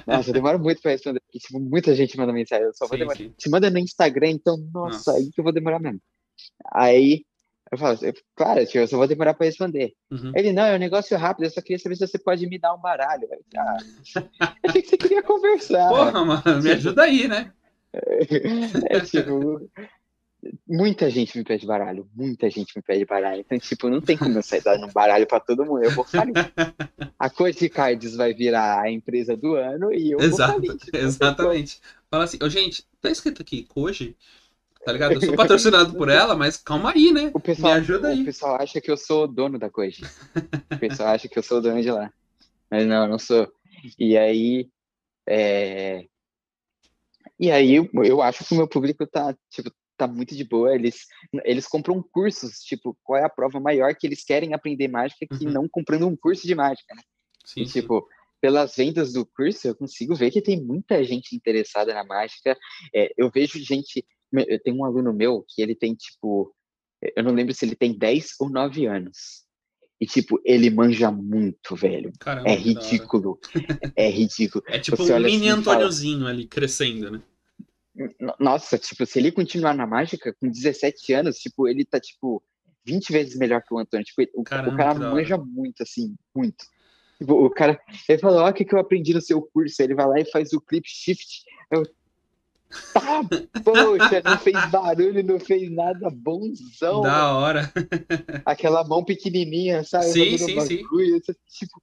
[0.06, 2.96] nossa, eu demoro muito para responder, porque, tipo, muita gente manda mensagem, eu só vou
[2.96, 3.34] Sim, demorar, sim.
[3.38, 5.12] se manda no Instagram, então, nossa, Nossa.
[5.12, 6.00] aí que eu vou demorar mesmo.
[6.72, 7.24] Aí,
[7.70, 9.92] eu falo, eu- claro, tipo, eu só vou demorar para responder.
[10.10, 10.32] Uhum.
[10.34, 12.74] Ele, não, é um negócio rápido, eu só queria saber se você pode me dar
[12.74, 13.28] um baralho.
[13.30, 13.76] Eu, ah,
[14.64, 15.88] achei que você queria conversar.
[15.88, 17.52] Porra, mano, me ajuda aí, né?
[18.90, 19.68] É tipo,
[20.66, 23.40] muita gente me pede baralho, muita gente me pede baralho.
[23.40, 26.32] Então, tipo, não tem como eu sair dando baralho pra todo mundo, eu vou falir.
[27.18, 30.76] A Coach Cards vai virar a empresa do ano e eu vou Exato, falir.
[30.76, 31.80] tipo, exatamente.
[32.10, 34.16] Fala assim, ô gente, tá escrito aqui Koji,
[34.84, 35.12] tá ligado?
[35.12, 37.30] Eu sou patrocinado por ela, mas calma aí, né?
[37.34, 38.22] O pessoal, Me ajuda aí.
[38.22, 40.02] o pessoal acha que eu sou o dono da Coach.
[40.72, 42.10] O pessoal acha que eu sou o dono de lá.
[42.70, 43.52] Mas não, eu não sou.
[43.98, 44.68] E aí,
[45.28, 46.06] é...
[47.38, 49.70] E aí eu, eu acho que o meu público tá, tipo,
[50.06, 50.74] tá muito de boa.
[50.74, 51.06] Eles,
[51.44, 55.46] eles compram cursos, tipo, qual é a prova maior que eles querem aprender mágica que
[55.46, 55.52] Uhum.
[55.52, 57.02] não comprando um curso de mágica, né?
[57.44, 57.80] Sim, E, sim.
[57.80, 58.06] tipo,
[58.40, 62.56] pelas vendas do curso, eu consigo ver que tem muita gente interessada na mágica.
[62.94, 64.04] É, eu vejo gente.
[64.32, 66.54] Eu tenho um aluno meu que ele tem, tipo.
[67.16, 69.44] Eu não lembro se ele tem 10 ou 9 anos.
[70.00, 72.10] E, tipo, ele manja muito, velho.
[72.18, 73.38] Caramba, É ridículo.
[73.96, 74.64] É ridículo.
[74.68, 77.22] É tipo Você um olha mini assim e fala- Antôniozinho ali crescendo, né?
[78.18, 82.42] No- Nossa, tipo, se ele continuar na mágica com 17 anos, tipo, ele tá, tipo,
[82.84, 84.04] 20 vezes melhor que o Antônio.
[84.04, 86.64] Tipo, o, Caramba, o cara manja muito, assim, muito.
[87.18, 87.78] Tipo, o cara,
[88.08, 89.82] ele falou, ó, o que, que eu aprendi no seu curso?
[89.82, 91.44] Ele vai lá e faz o clip shift.
[91.70, 91.84] Eu,
[92.94, 93.20] tá,
[93.62, 97.02] poxa, não fez barulho, não fez nada, bonzão.
[97.02, 97.72] Da hora.
[98.46, 100.06] Aquela mão pequenininha, sabe?
[100.06, 100.76] Sim, sim, sim.
[100.82, 101.82] bagulho, Tipo,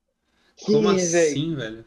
[0.64, 1.32] Como que, velho?
[1.32, 1.86] assim, velho?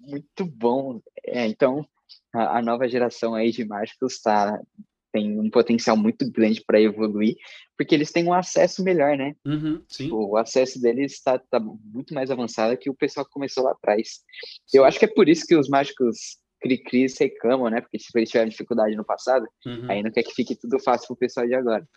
[0.00, 1.00] muito bom.
[1.24, 1.86] É, então,
[2.32, 4.60] a, a nova geração aí de mágicos tá,
[5.12, 7.36] tem um potencial muito grande para evoluir,
[7.76, 9.34] porque eles têm um acesso melhor, né?
[9.44, 10.10] Uhum, sim.
[10.12, 14.20] O acesso deles está tá muito mais avançado que o pessoal que começou lá atrás.
[14.72, 17.80] Eu acho que é por isso que os mágicos cri-cris reclamam, né?
[17.80, 19.90] Porque tipo, eles tiveram dificuldade no passado, Uhum.
[19.90, 21.88] aí não quer que fique tudo fácil pro pessoal de agora.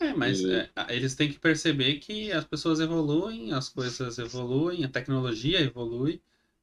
[0.00, 4.84] É, mas E- é, eles têm que perceber que as pessoas evoluem, as coisas evoluem,
[4.84, 6.20] a tecnologia evolui,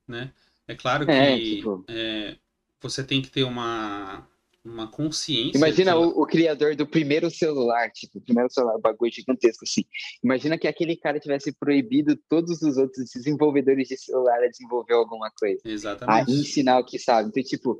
[0.07, 0.31] né?
[0.67, 2.37] É claro É, que tipo- é,
[2.83, 4.27] você tem que ter uma,
[4.63, 5.57] uma consciência.
[5.57, 9.83] Imagina o, o criador do primeiro celular, tipo, o primeiro celular, um bagulho gigantesco assim.
[10.23, 15.31] Imagina que aquele cara tivesse proibido todos os outros desenvolvedores de celular a desenvolver alguma
[15.31, 16.31] coisa, a Exatamente.
[16.31, 17.29] ensinar o que sabe.
[17.29, 17.79] Então, tipo,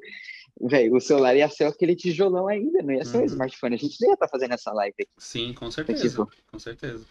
[0.61, 3.25] velho, o celular ia ser aquele tijolão ainda, não ia ser um Uhum.
[3.27, 3.75] smartphone.
[3.75, 5.09] A gente não ia estar fazendo essa live aqui.
[5.17, 6.09] Sim, com certeza.
[6.09, 7.05] tipo- Com certeza.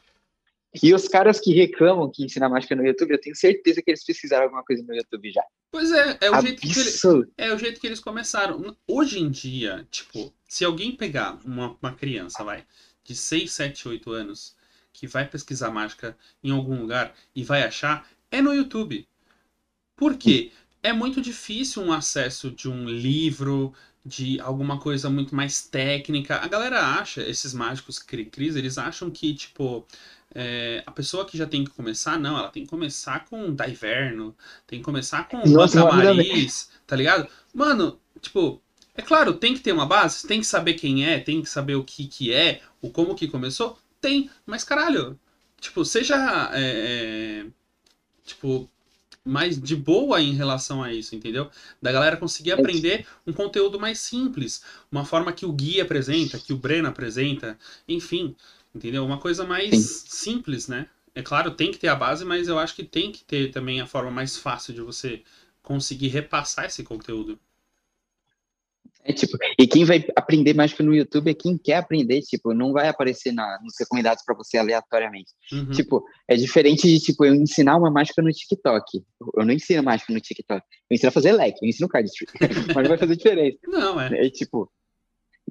[0.80, 4.04] E os caras que reclamam que ensinar mágica no YouTube, eu tenho certeza que eles
[4.04, 5.44] pesquisaram alguma coisa no YouTube já.
[5.70, 7.32] Pois é, é o jeito que ele, Absurdo.
[7.36, 8.76] É o jeito que eles começaram.
[8.86, 12.64] Hoje em dia, tipo, se alguém pegar uma, uma criança, vai,
[13.04, 14.56] de 6, 7, 8 anos,
[14.92, 19.06] que vai pesquisar mágica em algum lugar e vai achar, é no YouTube.
[19.96, 20.52] Por quê?
[20.82, 23.74] É muito difícil um acesso de um livro,
[24.04, 26.36] de alguma coisa muito mais técnica.
[26.36, 29.86] A galera acha, esses mágicos cri-cris, eles acham que, tipo,
[30.34, 34.36] é, a pessoa que já tem que começar, não, ela tem que começar com Daiverno,
[34.66, 37.28] tem que começar com Nossa, Maris, tá ligado?
[37.54, 38.60] Mano, tipo,
[38.94, 41.74] é claro, tem que ter uma base, tem que saber quem é, tem que saber
[41.74, 45.18] o que que é, o como que começou, tem, mas caralho,
[45.60, 47.46] tipo, seja, é, é,
[48.24, 48.68] tipo,
[49.24, 51.48] mais de boa em relação a isso, entendeu?
[51.80, 56.52] Da galera conseguir aprender um conteúdo mais simples, uma forma que o Gui apresenta, que
[56.52, 58.34] o Breno apresenta, enfim,
[58.74, 59.04] entendeu?
[59.04, 60.06] Uma coisa mais Sim.
[60.08, 60.88] simples, né?
[61.14, 63.80] É claro, tem que ter a base, mas eu acho que tem que ter também
[63.80, 65.22] a forma mais fácil de você
[65.62, 67.38] conseguir repassar esse conteúdo.
[69.04, 72.72] É tipo, e quem vai aprender mágica no YouTube é quem quer aprender, tipo, não
[72.72, 75.32] vai aparecer na, nos recomendados para você aleatoriamente.
[75.52, 75.70] Uhum.
[75.70, 79.02] Tipo, é diferente de, tipo, eu ensinar uma mágica no TikTok.
[79.36, 80.64] Eu não ensino mágica no TikTok.
[80.88, 82.26] Eu ensino a fazer leque, eu ensino cardistry.
[82.74, 83.58] Mas não vai fazer diferença.
[83.66, 84.26] Não, é.
[84.26, 84.70] É tipo,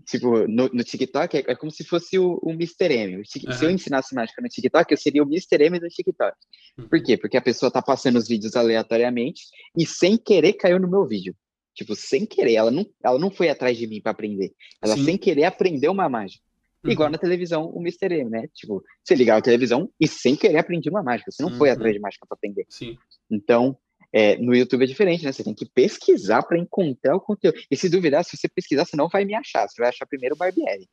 [0.06, 2.94] tipo no, no TikTok é, é como se fosse o, o Mr.
[2.94, 3.18] M.
[3.18, 5.64] O Tik- Se eu ensinasse mágica no TikTok, eu seria o Mr.
[5.66, 6.36] M do TikTok.
[6.78, 6.88] Uhum.
[6.88, 7.18] Por quê?
[7.18, 9.44] Porque a pessoa tá passando os vídeos aleatoriamente
[9.78, 11.36] e sem querer caiu no meu vídeo.
[11.74, 12.54] Tipo, sem querer.
[12.56, 14.52] Ela não, ela não foi atrás de mim para aprender.
[14.82, 15.06] Ela Sim.
[15.06, 16.44] sem querer aprendeu uma mágica.
[16.84, 16.92] Uhum.
[16.92, 18.14] Igual na televisão, o Mr.
[18.22, 18.48] M, né?
[18.54, 21.32] Tipo, você ligava a televisão e sem querer aprendi uma mágica.
[21.32, 21.76] Você não foi Uhum.
[21.76, 22.66] atrás de mágica para aprender.
[22.70, 22.98] Sim.
[23.30, 23.78] Então,
[24.14, 25.32] é, no YouTube é diferente, né?
[25.32, 27.58] Você tem que pesquisar para encontrar o conteúdo.
[27.70, 29.68] E se duvidar, se você pesquisar, você não vai me achar.
[29.68, 30.88] Você vai achar primeiro o Barbieri.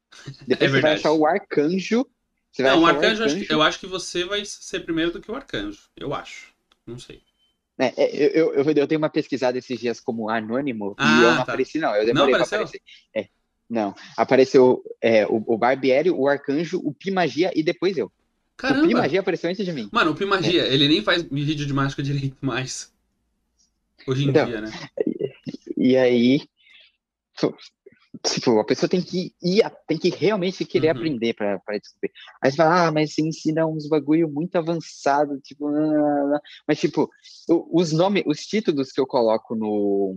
[0.47, 2.07] Depois você vai É achar o Arcanjo.
[2.53, 5.31] Você Não, o arcanjo, acho que- eu acho que você vai ser primeiro do que
[5.31, 5.81] o arcanjo.
[5.97, 6.53] Eu acho.
[6.87, 7.21] Não sei.
[7.79, 11.29] É, é, eu, eu, eu dei uma pesquisada esses dias como anônimo Ah, e eu
[11.31, 11.43] não tá.
[11.43, 11.95] apareci, não.
[11.95, 12.65] Eu demorei pra apareceu?
[12.65, 12.83] aparecer.
[13.15, 13.29] É,
[13.71, 18.07] não, apareceu é, o, o Barbieri, o Arcanjo, o Pimagia e depois eu.
[18.07, 18.11] O
[18.57, 18.89] Caramba!
[18.89, 19.89] Pimagia apareceu antes de mim.
[19.93, 22.93] Mano, o Pimagia, ele nem faz vídeo de mágica direito mais.
[24.09, 24.71] Hoje em Então, dia, né?
[25.77, 26.41] E aí,
[28.27, 30.97] tipo, a pessoa tem que ir, tem que realmente querer Uhum.
[30.97, 32.11] aprender pra descobrir.
[32.43, 36.41] Aí você fala, ah, mas você ensina uns bagulho muito avançado, tipo, ah, ah, ah.
[36.67, 37.09] mas tipo,
[37.49, 40.17] os nomes, os títulos que eu coloco no,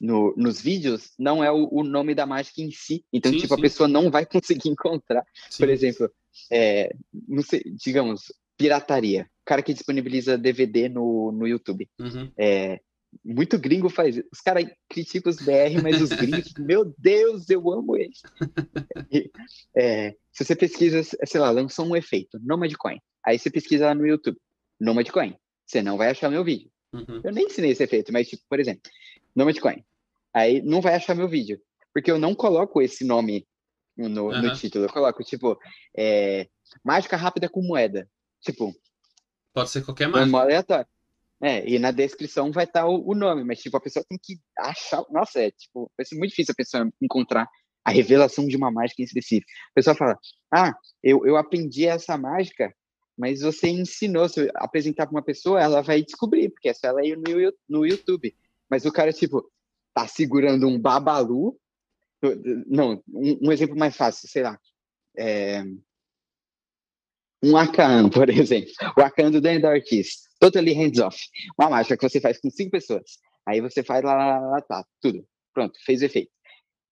[0.00, 3.04] no, nos vídeos não é o, o nome da mágica em si.
[3.12, 3.60] Então, Sim, tipo, sim.
[3.60, 5.24] a pessoa não vai conseguir encontrar.
[5.48, 5.62] Sim.
[5.62, 6.10] Por exemplo,
[6.50, 6.92] é,
[7.28, 9.30] não sei, digamos, pirataria.
[9.44, 11.88] Cara que disponibiliza DVD no, no YouTube.
[11.98, 12.30] Uhum.
[12.38, 12.80] É,
[13.24, 14.28] muito gringo faz isso.
[14.32, 18.22] Os caras criticam os BR, mas os gringos, meu Deus, eu amo eles.
[19.76, 22.98] É, se você pesquisa, sei lá, lançou um efeito, Nomad Coin.
[23.24, 24.38] Aí você pesquisa lá no YouTube,
[24.80, 25.36] Nomad Coin.
[25.66, 26.70] Você não vai achar meu vídeo.
[26.92, 27.20] Uhum.
[27.24, 28.82] Eu nem ensinei esse efeito, mas, tipo, por exemplo,
[29.34, 29.84] Nomad Coin.
[30.34, 31.60] Aí não vai achar meu vídeo.
[31.92, 33.46] Porque eu não coloco esse nome
[33.96, 34.54] no, no Aham.
[34.54, 34.86] título.
[34.86, 35.58] Eu coloco, tipo,
[35.96, 36.48] é,
[36.82, 38.08] mágica rápida com moeda.
[38.40, 38.74] Tipo,
[39.52, 40.42] Pode ser qualquer normal mágica.
[40.42, 40.86] aleatório.
[41.40, 44.38] É, e na descrição vai estar o, o nome, mas tipo, a pessoa tem que
[44.56, 45.04] achar.
[45.10, 47.48] Nossa, é tipo, vai ser muito difícil a pessoa encontrar
[47.84, 49.50] a revelação de uma mágica em específico.
[49.72, 50.16] A pessoa fala:
[50.54, 50.72] Ah,
[51.02, 52.72] eu, eu aprendi essa mágica,
[53.18, 54.28] mas você ensinou.
[54.28, 57.52] Se eu apresentar para uma pessoa, ela vai descobrir, porque é só ela ir no,
[57.68, 58.34] no YouTube.
[58.70, 59.44] Mas o cara, tipo,
[59.92, 61.58] tá segurando um babalu.
[62.68, 64.56] Não, um, um exemplo mais fácil, sei lá.
[65.18, 65.64] É,
[67.42, 68.70] um Akan, por exemplo.
[68.96, 70.22] O Akan do Daniel Ortiz.
[70.40, 71.18] Totally hands off.
[71.58, 73.18] Uma mágica que você faz com cinco pessoas.
[73.46, 75.24] Aí você faz lá, lá, lá, tá, tudo.
[75.52, 76.30] Pronto, fez o efeito.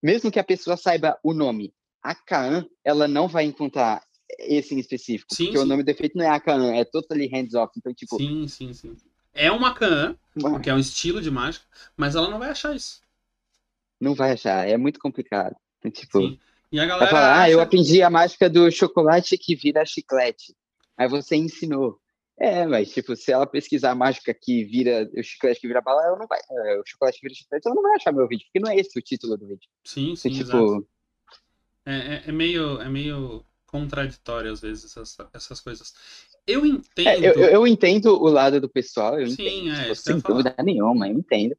[0.02, 1.72] Mesmo que a pessoa saiba o nome
[2.02, 4.02] Akan, ela não vai encontrar
[4.38, 5.34] esse em específico.
[5.34, 5.68] Sim, porque o sim.
[5.68, 7.72] nome do efeito não é Akan, é Totally hands off.
[7.76, 8.96] Então, tipo, Sim, sim, sim.
[9.32, 9.74] É uma
[10.36, 11.64] uma- que é um estilo de mágica,
[11.96, 13.00] mas ela não vai achar isso.
[14.00, 14.66] não vai achar.
[14.66, 15.54] É muito complicado.
[15.78, 16.38] Então, tipo, Sim.
[16.72, 20.54] E a galera falar, ah, eu acha- aprendi a mágica do chocolate que vira chiclete.
[20.96, 21.98] Aí você ensinou.
[22.38, 26.04] É, mas tipo, se ela pesquisar a mágica que vira o chiclete que vira bala,
[26.06, 26.38] ela não vai.
[26.38, 28.76] é, O chocolate que vira chiclete, ela não vai achar meu vídeo, porque não é
[28.76, 29.68] esse o título do vídeo.
[29.84, 30.74] Sim, sim, Então, exato.
[30.76, 30.90] tipo,
[31.86, 35.92] É, é- é meio, é meio contraditório às vezes essas, essas coisas.
[36.46, 37.08] Eu entendo.
[37.08, 40.20] é, eu, eu- entendo o lado do pessoal, eu Sim, entendo, é, tipo, sem ia
[40.20, 40.34] falar.
[40.42, 41.56] dúvida nenhuma, eu entendo.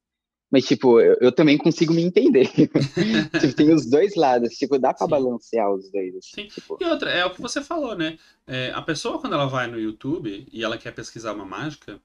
[0.51, 2.47] Mas, tipo, eu, eu também consigo me entender.
[2.51, 4.49] tipo, tem os dois lados.
[4.55, 5.11] Tipo, dá pra Sim.
[5.11, 6.15] balancear os dois.
[6.15, 6.47] Assim, Sim.
[6.47, 6.77] Tipo...
[6.81, 8.19] E outra, é o que você falou, né?
[8.45, 12.01] É, a pessoa, quando ela vai no YouTube e ela quer pesquisar uma mágica,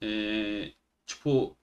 [0.00, 0.72] é,
[1.06, 1.56] tipo,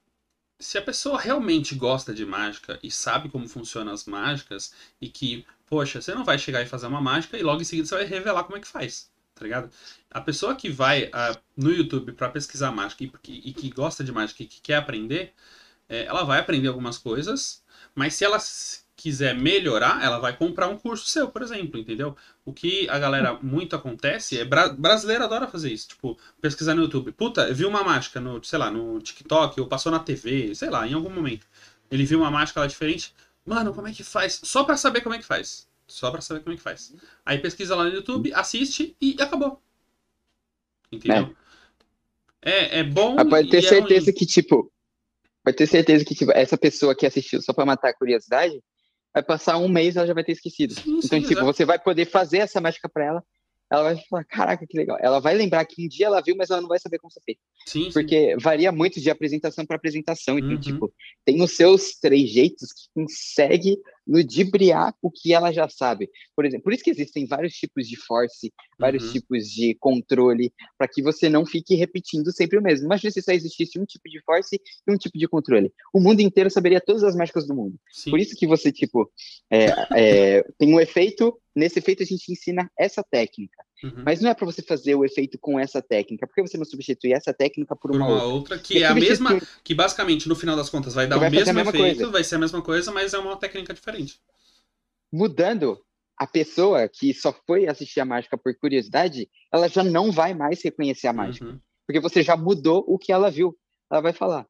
[0.64, 5.46] se a pessoa realmente gosta de mágica e sabe como funcionam as mágicas e que,
[5.68, 8.06] poxa, você não vai chegar e fazer uma mágica e logo em seguida você vai
[8.06, 9.70] revelar como é que faz, tá ligado?
[10.10, 14.12] A pessoa que vai uh, no YouTube para pesquisar mágica e, e, que gosta de
[14.14, 15.34] mágica e que quer aprender,
[15.90, 17.64] é, ela vai aprender algumas coisas,
[17.96, 18.40] mas se ela
[18.96, 22.16] quiser melhorar, ela vai comprar um curso seu, por exemplo, entendeu?
[22.46, 26.84] O que a galera muito acontece é bra brasileiro adora fazer isso, tipo, pesquisar no
[26.84, 27.12] YouTube.
[27.12, 30.88] Puta, viu uma mágica no, sei lá, no TikTok ou passou na TV, sei lá,
[30.88, 31.46] em algum momento.
[31.92, 33.14] Ele viu uma mágica lá diferente.
[33.46, 34.40] Mano, como é que faz?
[34.44, 35.68] Só para saber como é que faz.
[35.86, 36.96] Só para saber como é que faz.
[37.26, 39.62] Aí pesquisa lá no YouTube, assiste e acabou.
[40.92, 41.36] Entendeu?
[42.42, 43.16] É, é, é bom.
[43.20, 44.72] Ah, pode ter é certeza é que, tipo,
[45.44, 48.60] pode ter certeza que tipo, essa pessoa que assistiu só para matar a curiosidade,
[49.14, 50.74] vai passar um mês ela já vai ter esquecido.
[50.74, 53.24] Sim, então, sim, tipo, você vai poder fazer essa mágica para ela,
[53.72, 54.98] ela vai falar, caraca, que legal.
[55.02, 57.22] Ela vai lembrar que um dia ela viu, mas ela não vai saber como ser
[57.22, 57.42] feito.
[57.66, 60.38] Sim, Porque varia muito de apresentação para apresentação.
[60.38, 60.60] Então, uhum.
[60.60, 60.94] tipo,
[61.26, 63.78] tem os seus três jeitos que consegue
[64.08, 66.10] ludibriar o que ela já sabe.
[66.36, 69.12] Por exemplo, por isso que existem vários tipos de force, vários uhum.
[69.14, 72.86] tipos de controle, para que você não fique repetindo sempre o mesmo.
[72.86, 75.72] Imagina se só existisse um tipo de force e um tipo de controle.
[75.94, 77.76] O mundo inteiro saberia todas as mágicas do mundo.
[77.92, 78.10] Sim.
[78.10, 79.10] Por isso que você, tipo,
[79.50, 83.63] é, é, tem um efeito, nesse efeito a gente ensina essa técnica.
[83.84, 84.04] Uhum.
[84.06, 86.26] Mas não é para você fazer o efeito com essa técnica.
[86.26, 88.58] Por que você não substitui essa técnica por uma, por uma outra?
[88.58, 91.78] Que é a mesma, que basicamente no final das contas vai dar o mesmo efeito,
[91.78, 92.10] coisa.
[92.10, 94.20] vai ser a mesma coisa, mas é uma técnica diferente.
[95.12, 95.80] Mudando,
[96.18, 100.64] a pessoa que só foi assistir a mágica por curiosidade, ela já não vai mais
[100.64, 101.46] reconhecer a mágica.
[101.46, 101.60] Uhum.
[101.86, 103.58] Porque você já mudou o que ela viu.
[103.92, 104.48] Ela vai falar: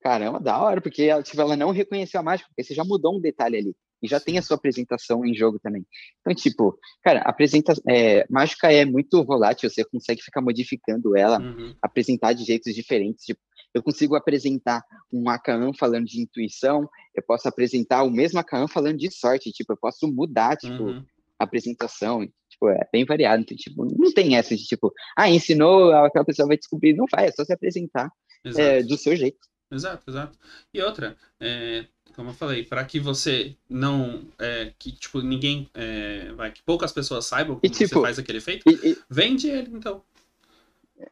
[0.00, 3.16] caramba, da hora, porque ela, tipo, ela não reconheceu a mágica, porque você já mudou
[3.16, 5.86] um detalhe ali e já tem a sua apresentação em jogo também.
[6.20, 11.74] Então, tipo, cara, apresenta é, mágica é muito volátil, você consegue ficar modificando ela, uhum.
[11.80, 13.24] apresentar de jeitos diferentes.
[13.24, 13.40] Tipo,
[13.74, 18.98] eu consigo apresentar um Akaan falando de intuição, eu posso apresentar o mesmo Akaan falando
[18.98, 21.04] de sorte, tipo, eu posso mudar, tipo, uhum.
[21.38, 23.42] a apresentação, tipo, é bem variado.
[23.42, 26.94] Então, tipo, não tem essa de, tipo, ah, ensinou, aquela pessoa vai descobrir.
[26.94, 28.10] Não vai, é só se apresentar
[28.56, 29.38] é, do seu jeito.
[29.70, 30.38] Exato, exato.
[30.74, 34.24] E outra, é, como eu falei, para que você não.
[34.38, 35.68] É, que, tipo, ninguém.
[35.74, 38.98] É, vai, que poucas pessoas saibam como e, tipo, você faz aquele efeito, e, e,
[39.08, 40.02] vende ele, então.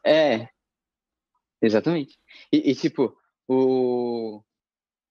[0.05, 0.49] É.
[1.61, 2.19] Exatamente.
[2.53, 3.17] E, tipo,
[3.49, 4.43] o.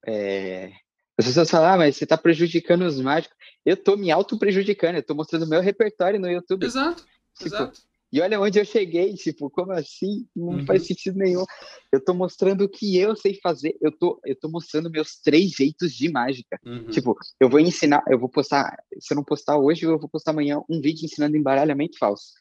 [0.06, 0.72] É,
[1.18, 3.38] as pessoas falam, ah, mas você tá prejudicando os mágicos.
[3.66, 6.66] Eu tô me auto-prejudicando, eu tô mostrando meu repertório no YouTube.
[6.66, 7.04] Exato,
[7.38, 7.82] tipo, exato.
[8.12, 10.28] E olha onde eu cheguei, tipo, como assim?
[10.36, 10.66] Não uhum.
[10.66, 11.44] faz sentido nenhum.
[11.92, 13.78] Eu tô mostrando o que eu sei fazer.
[13.80, 16.60] Eu tô, eu tô mostrando meus três jeitos de mágica.
[16.66, 16.88] Uhum.
[16.88, 20.32] Tipo, eu vou ensinar, eu vou postar, se eu não postar hoje, eu vou postar
[20.32, 22.34] amanhã um vídeo ensinando embaralhamento falso.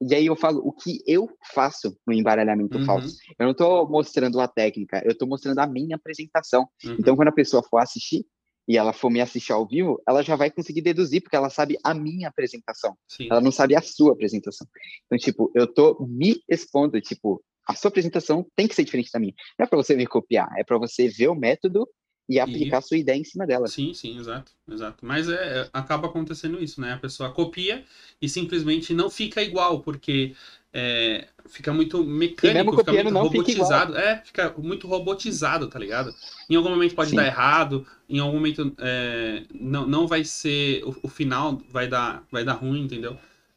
[0.00, 2.84] E aí eu falo o que eu faço no embaralhamento uhum.
[2.84, 3.16] falso.
[3.38, 6.68] Eu não tô mostrando a técnica, eu tô mostrando a minha apresentação.
[6.84, 6.96] Uhum.
[7.00, 8.24] Então, quando a pessoa for assistir,
[8.68, 11.78] e ela for me assistir ao vivo, ela já vai conseguir deduzir, porque ela sabe
[11.84, 12.96] a minha apresentação.
[13.06, 13.28] Sim.
[13.30, 14.66] Ela não sabe a sua apresentação.
[15.06, 19.20] Então, tipo, eu tô me expondo, tipo, a sua apresentação tem que ser diferente da
[19.20, 19.34] minha.
[19.58, 21.88] Não é para você me copiar, é para você ver o método
[22.28, 22.78] e aplicar e...
[22.78, 23.68] a sua ideia em cima dela.
[23.68, 25.06] Sim, sim, exato, exato.
[25.06, 26.92] Mas é, é acaba acontecendo isso, né?
[26.92, 27.84] A pessoa copia
[28.20, 30.34] e simplesmente não fica igual, porque
[30.78, 33.94] é, fica muito mecânico, fica muito robotizado.
[33.94, 36.14] Fica é, fica muito robotizado, tá ligado?
[36.50, 37.16] Em algum momento pode Sim.
[37.16, 40.84] dar errado, em algum momento é, não, não vai ser.
[40.84, 43.16] O, o, final vai dar, vai dar ruim, entendeu?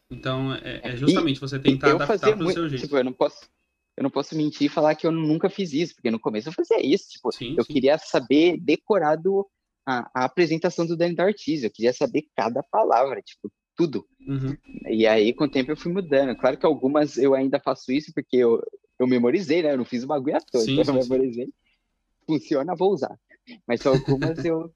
[0.10, 2.84] Então é, é justamente e, você tentar adaptar pro muito, seu jeito.
[2.84, 3.50] Tipo, eu não posso.
[3.98, 6.54] Eu não posso mentir e falar que eu nunca fiz isso, porque no começo eu
[6.54, 7.10] fazia isso.
[7.10, 7.74] Tipo, sim, eu sim.
[7.74, 9.46] queria saber decorado
[9.86, 14.06] a, a apresentação do Danny Ortiz, eu queria saber cada palavra, tipo, tudo.
[14.28, 14.58] Uhum.
[14.90, 16.36] E aí, com o tempo, eu fui mudando.
[16.36, 18.62] Claro que algumas eu ainda faço isso porque eu,
[19.00, 19.72] eu memorizei, né?
[19.72, 21.48] Eu não fiz o bagulho à toa, sim, então eu memorizei.
[22.28, 23.18] Funciona, vou usar.
[23.66, 24.70] Mas algumas eu,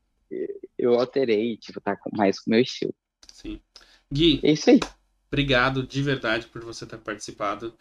[0.77, 2.95] eu alterei, tipo, tá mais com o meu estilo.
[3.29, 3.59] Sim.
[4.09, 4.39] Gui.
[4.41, 4.79] É isso aí.
[5.27, 7.73] Obrigado de verdade por você ter participado.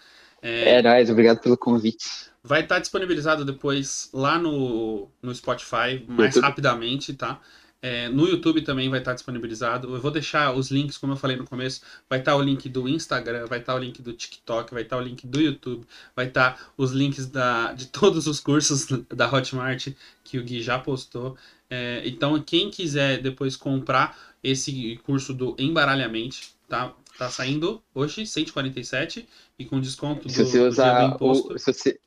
[0.42, 2.04] É, é nóis, obrigado pelo convite.
[2.42, 6.42] Vai estar disponibilizado depois lá no, no Spotify, mais YouTube.
[6.42, 7.40] rapidamente, tá?
[7.84, 9.92] É, no YouTube também vai estar disponibilizado.
[9.92, 11.82] Eu vou deixar os links, como eu falei no começo.
[12.09, 15.00] Vai estar o link do Instagram, vai estar o link do TikTok, vai estar o
[15.00, 15.84] link do YouTube,
[16.14, 19.88] vai estar os links da, de todos os cursos da Hotmart
[20.22, 21.36] que o Gui já postou.
[21.68, 26.94] É, então, quem quiser depois comprar esse curso do Embaralhamente, tá?
[27.18, 29.28] Tá saindo hoje 147
[29.59, 31.52] e com desconto do, se você usar do imposto.
[31.52, 32.00] O, se você,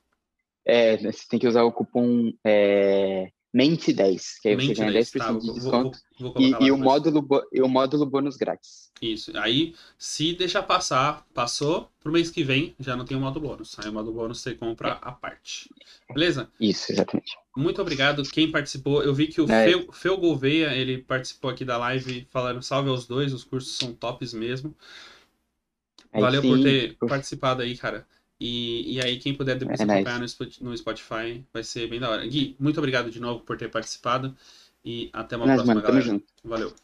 [0.63, 4.91] é, você tem que usar o cupom é, Mente 10, que aí você Mente ganha
[4.91, 5.71] 10, 10% tá, de vou- desconto.
[5.73, 8.91] vou- vou colocar e, e o módulo, e o módulo bônus grátis.
[9.01, 9.31] Isso.
[9.37, 13.79] Aí, se deixar passar, passou, pro mês que vem já não tem o modo bônus.
[13.79, 15.69] Aí o modo bônus você compra a parte.
[16.13, 16.49] Beleza?
[16.59, 17.31] Isso, exatamente.
[17.55, 19.01] Muito obrigado quem participou.
[19.01, 19.71] Eu vi que o É.
[19.93, 24.33] Fel Gouveia, ele participou aqui da live falando salve aos dois, os cursos são tops
[24.33, 24.75] mesmo.
[26.11, 28.05] Aí Valeu sim, por ter participado aí, cara.
[28.39, 30.21] E, e aí, quem puder depois É acompanhar nice.
[30.21, 32.25] no Spo- no Spotify, vai ser bem da hora.
[32.27, 34.35] Gui, muito obrigado de novo por ter participado.
[34.83, 36.05] E até uma Mas, próxima, tamo galera.
[36.05, 36.25] junto.
[36.43, 36.75] Valeu.